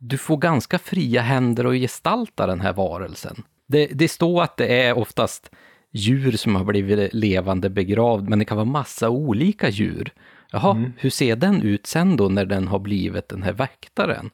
du 0.00 0.18
får 0.18 0.36
ganska 0.36 0.78
fria 0.78 1.20
händer 1.20 1.64
att 1.64 1.74
gestalta 1.74 2.46
den 2.46 2.60
här 2.60 2.72
varelsen. 2.72 3.42
Det, 3.66 3.86
det 3.86 4.08
står 4.08 4.42
att 4.42 4.56
det 4.56 4.82
är 4.82 4.98
oftast 4.98 5.50
djur 5.92 6.32
som 6.32 6.56
har 6.56 6.64
blivit 6.64 7.14
levande 7.14 7.70
begravd, 7.70 8.28
men 8.28 8.38
det 8.38 8.44
kan 8.44 8.56
vara 8.56 8.64
massa 8.64 9.10
olika 9.10 9.68
djur. 9.68 10.12
Jaha, 10.52 10.76
mm. 10.76 10.92
hur 10.96 11.10
ser 11.10 11.36
den 11.36 11.62
ut 11.62 11.86
sen 11.86 12.16
då 12.16 12.28
när 12.28 12.44
den 12.44 12.68
har 12.68 12.78
blivit 12.78 13.28
den 13.28 13.42
här 13.42 13.52
väktaren? 13.52 14.30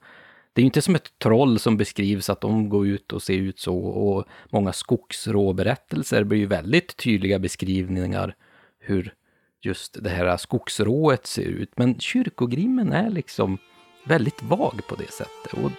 det 0.56 0.60
är 0.60 0.62
ju 0.62 0.66
inte 0.66 0.82
som 0.82 0.94
ett 0.94 1.18
troll 1.18 1.58
som 1.58 1.76
beskrivs 1.76 2.30
att 2.30 2.40
de 2.40 2.68
går 2.68 2.86
ut 2.86 3.12
och 3.12 3.22
ser 3.22 3.34
ut 3.34 3.58
så 3.58 3.78
och 3.78 4.24
många 4.50 4.72
skogsråberättelser 4.72 6.24
blir 6.24 6.38
ju 6.38 6.46
väldigt 6.46 6.96
tydliga 6.96 7.38
beskrivningar 7.38 8.34
hur 8.78 9.14
just 9.62 10.04
det 10.04 10.10
här 10.10 10.36
skogsrået 10.36 11.26
ser 11.26 11.42
ut. 11.42 11.72
Men 11.76 12.00
kyrkogrimmen 12.00 12.92
är 12.92 13.10
liksom 13.10 13.58
väldigt 14.06 14.42
vag 14.42 14.80
på 14.86 14.94
det 14.94 15.12
sättet 15.12 15.52
och 15.52 15.70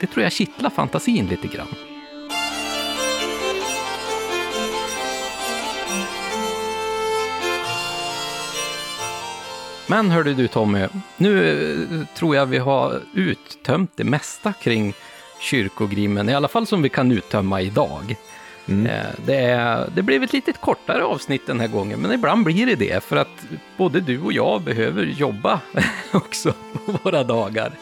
det 0.00 0.06
tror 0.06 0.22
jag 0.22 0.32
kittlar 0.32 0.70
fantasin 0.70 1.26
lite 1.26 1.48
grann. 1.48 1.68
Men 9.90 10.10
hörde 10.10 10.34
du 10.34 10.48
Tommy, 10.48 10.86
nu 11.16 11.62
eh, 11.82 12.16
tror 12.16 12.36
jag 12.36 12.46
vi 12.46 12.58
har 12.58 13.02
uttömt 13.14 13.92
det 13.96 14.04
mesta 14.04 14.52
kring 14.52 14.94
kyrkogrimmen, 15.40 16.28
i 16.28 16.34
alla 16.34 16.48
fall 16.48 16.66
som 16.66 16.82
vi 16.82 16.88
kan 16.88 17.12
uttömma 17.12 17.60
idag. 17.60 18.16
Mm. 18.68 18.86
Eh, 18.86 19.06
det, 19.26 19.36
är, 19.36 19.90
det 19.94 20.02
blev 20.02 20.22
ett 20.22 20.32
lite 20.32 20.52
kortare 20.52 21.04
avsnitt 21.04 21.46
den 21.46 21.60
här 21.60 21.68
gången, 21.68 22.00
men 22.00 22.12
ibland 22.12 22.44
blir 22.44 22.66
det 22.66 22.74
det, 22.74 23.04
för 23.04 23.16
att 23.16 23.46
både 23.76 24.00
du 24.00 24.20
och 24.20 24.32
jag 24.32 24.62
behöver 24.62 25.04
jobba 25.04 25.60
också 26.12 26.52
på 26.72 26.92
våra 27.02 27.24
dagar. 27.24 27.72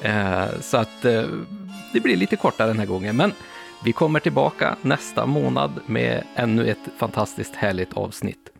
Eh, 0.00 0.44
så 0.60 0.76
att 0.76 1.04
eh, 1.04 1.22
det 1.92 2.00
blir 2.00 2.16
lite 2.16 2.36
kortare 2.36 2.68
den 2.68 2.78
här 2.78 2.86
gången, 2.86 3.16
men 3.16 3.32
vi 3.84 3.92
kommer 3.92 4.20
tillbaka 4.20 4.76
nästa 4.82 5.26
månad 5.26 5.70
med 5.86 6.24
ännu 6.34 6.70
ett 6.70 6.88
fantastiskt 6.98 7.54
härligt 7.54 7.92
avsnitt. 7.92 8.50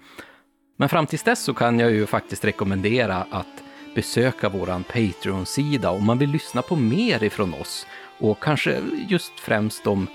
Men 0.77 0.89
fram 0.89 1.07
tills 1.07 1.23
dess 1.23 1.43
så 1.43 1.55
kan 1.55 1.79
jag 1.79 1.91
ju 1.91 2.07
faktiskt 2.07 2.45
rekommendera 2.45 3.27
att 3.31 3.47
besöka 3.95 4.49
våran 4.49 4.85
Patreon-sida 4.85 5.91
om 5.91 6.05
man 6.07 6.19
vill 6.19 6.31
lyssna 6.31 6.63
på 6.63 6.77
mer 6.77 7.25
ifrån 7.25 7.55
oss 7.55 7.87
och 8.19 8.43
kanske 8.43 8.79
just 9.09 9.41
främst 9.41 9.87
om 9.87 10.07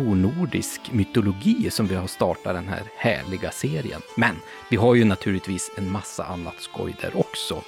fornordisk 0.00 0.92
mytologi 0.92 1.70
som 1.70 1.86
vi 1.86 1.94
har 1.94 2.06
startat 2.06 2.54
den 2.54 2.68
här 2.68 2.82
härliga 2.96 3.50
serien. 3.50 4.00
Men 4.16 4.36
vi 4.70 4.76
har 4.76 4.94
ju 4.94 5.04
naturligtvis 5.04 5.70
en 5.76 5.90
massa 5.90 6.24
annat 6.24 6.54
skoj 6.58 6.94
där 7.00 7.18
också. 7.18 7.62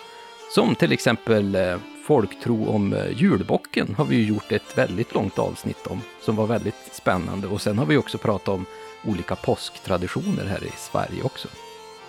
Som 0.54 0.74
till 0.74 0.92
exempel 0.92 1.54
eh, 1.54 1.76
folktro 2.06 2.66
om 2.66 2.92
eh, 2.92 3.22
julbocken 3.22 3.94
har 3.98 4.04
vi 4.04 4.16
ju 4.16 4.24
gjort 4.24 4.52
ett 4.52 4.78
väldigt 4.78 5.14
långt 5.14 5.38
avsnitt 5.38 5.86
om, 5.86 6.00
som 6.20 6.36
var 6.36 6.46
väldigt 6.46 6.88
spännande. 6.92 7.46
Och 7.46 7.62
sen 7.62 7.78
har 7.78 7.86
vi 7.86 7.96
också 7.96 8.18
pratat 8.18 8.48
om 8.48 8.66
olika 9.04 9.36
påsktraditioner 9.36 10.44
här 10.44 10.64
i 10.64 10.72
Sverige 10.76 11.22
också. 11.22 11.48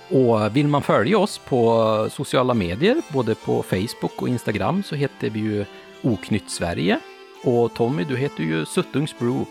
Och 0.09 0.55
vill 0.55 0.67
man 0.67 0.81
följa 0.81 1.17
oss 1.17 1.37
på 1.37 2.07
sociala 2.11 2.53
medier, 2.53 3.01
både 3.13 3.35
på 3.35 3.63
Facebook 3.63 4.21
och 4.21 4.29
Instagram, 4.29 4.83
så 4.83 4.95
heter 4.95 5.29
vi 5.29 5.39
ju 5.39 5.65
Oknytt 6.01 6.51
Sverige. 6.51 6.99
Och 7.43 7.73
Tommy, 7.73 8.03
du 8.03 8.17
heter 8.17 8.43
ju 8.43 8.65
Suttungsbro 8.65 9.45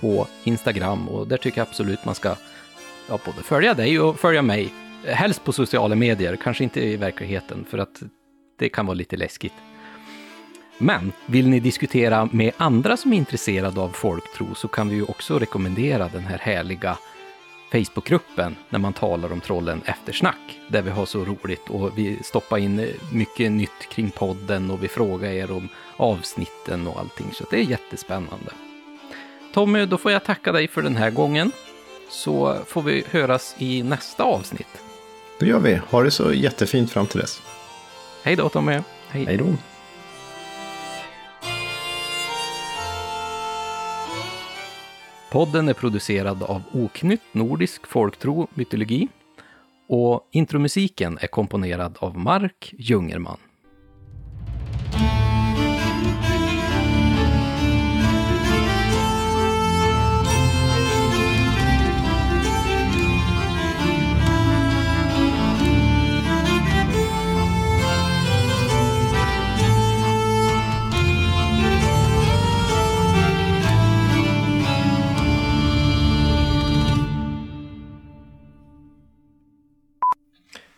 på 0.00 0.26
Instagram 0.44 1.08
och 1.08 1.28
där 1.28 1.36
tycker 1.36 1.58
jag 1.58 1.68
absolut 1.68 2.04
man 2.04 2.14
ska 2.14 2.36
ja, 3.08 3.18
både 3.24 3.42
följa 3.42 3.74
dig 3.74 4.00
och 4.00 4.20
följa 4.20 4.42
mig. 4.42 4.72
Helst 5.04 5.44
på 5.44 5.52
sociala 5.52 5.94
medier, 5.94 6.36
kanske 6.36 6.64
inte 6.64 6.80
i 6.80 6.96
verkligheten, 6.96 7.66
för 7.70 7.78
att 7.78 8.02
det 8.58 8.68
kan 8.68 8.86
vara 8.86 8.94
lite 8.94 9.16
läskigt. 9.16 9.52
Men 10.78 11.12
vill 11.26 11.48
ni 11.48 11.60
diskutera 11.60 12.28
med 12.32 12.52
andra 12.56 12.96
som 12.96 13.12
är 13.12 13.16
intresserade 13.16 13.80
av 13.80 13.88
folktro 13.88 14.54
så 14.54 14.68
kan 14.68 14.88
vi 14.88 14.94
ju 14.96 15.02
också 15.02 15.38
rekommendera 15.38 16.08
den 16.08 16.22
här 16.22 16.38
härliga 16.38 16.98
Facebookgruppen 17.72 18.56
när 18.68 18.78
man 18.78 18.92
talar 18.92 19.32
om 19.32 19.40
trollen 19.40 19.82
eftersnack, 19.84 20.60
där 20.68 20.82
vi 20.82 20.90
har 20.90 21.06
så 21.06 21.24
roligt 21.24 21.70
och 21.70 21.98
vi 21.98 22.18
stoppar 22.22 22.58
in 22.58 22.88
mycket 23.12 23.52
nytt 23.52 23.88
kring 23.90 24.10
podden 24.10 24.70
och 24.70 24.82
vi 24.82 24.88
frågar 24.88 25.30
er 25.30 25.50
om 25.50 25.68
avsnitten 25.96 26.86
och 26.86 26.98
allting, 27.00 27.26
så 27.32 27.44
det 27.50 27.56
är 27.56 27.64
jättespännande. 27.64 28.65
Tommy, 29.56 29.86
då 29.86 29.98
får 29.98 30.12
jag 30.12 30.24
tacka 30.24 30.52
dig 30.52 30.68
för 30.68 30.82
den 30.82 30.96
här 30.96 31.10
gången, 31.10 31.52
så 32.10 32.56
får 32.66 32.82
vi 32.82 33.04
höras 33.10 33.56
i 33.58 33.82
nästa 33.82 34.24
avsnitt. 34.24 34.82
Det 35.40 35.46
gör 35.46 35.58
vi. 35.58 35.74
Ha 35.74 36.02
det 36.02 36.10
så 36.10 36.32
jättefint 36.32 36.90
fram 36.90 37.06
till 37.06 37.20
dess. 37.20 37.42
Hej 38.24 38.36
då 38.36 38.48
Tommy. 38.48 38.80
Hej. 39.08 39.24
Hej 39.24 39.36
då. 39.36 39.54
Podden 45.30 45.68
är 45.68 45.74
producerad 45.74 46.42
av 46.42 46.62
Oknytt 46.72 47.22
Nordisk 47.32 47.86
Folktro 47.86 48.48
Mytologi 48.54 49.08
och 49.88 50.28
intromusiken 50.32 51.18
är 51.20 51.26
komponerad 51.26 51.96
av 52.00 52.18
Mark 52.18 52.74
Jungerman. 52.78 53.38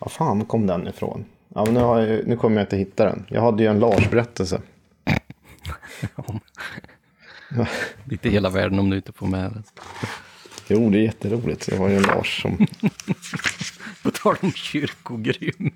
Var 0.08 0.12
fan 0.12 0.44
kom 0.44 0.66
den 0.66 0.88
ifrån? 0.88 1.24
Ja, 1.54 1.64
nu, 1.64 1.80
har 1.80 1.98
jag, 2.00 2.26
nu 2.26 2.36
kommer 2.36 2.56
jag 2.56 2.64
inte 2.64 2.76
hitta 2.76 3.04
den. 3.04 3.26
Jag 3.28 3.42
hade 3.42 3.62
ju 3.62 3.68
en 3.68 3.78
Lars-berättelse. 3.78 4.60
Inte 8.10 8.28
hela 8.28 8.50
världen 8.50 8.78
om 8.78 8.90
du 8.90 8.96
inte 8.96 9.12
får 9.12 9.26
med 9.26 9.52
den. 9.52 9.62
Jo, 10.68 10.90
det 10.90 10.98
är 10.98 11.02
jätteroligt. 11.02 11.66
Det 11.66 11.76
var 11.76 11.88
ju 11.88 11.96
en 11.96 12.02
Lars 12.02 12.42
som... 12.42 12.56
På 14.02 14.10
tal 14.10 14.36
om 14.40 14.52
kyrkogrym. 14.52 15.74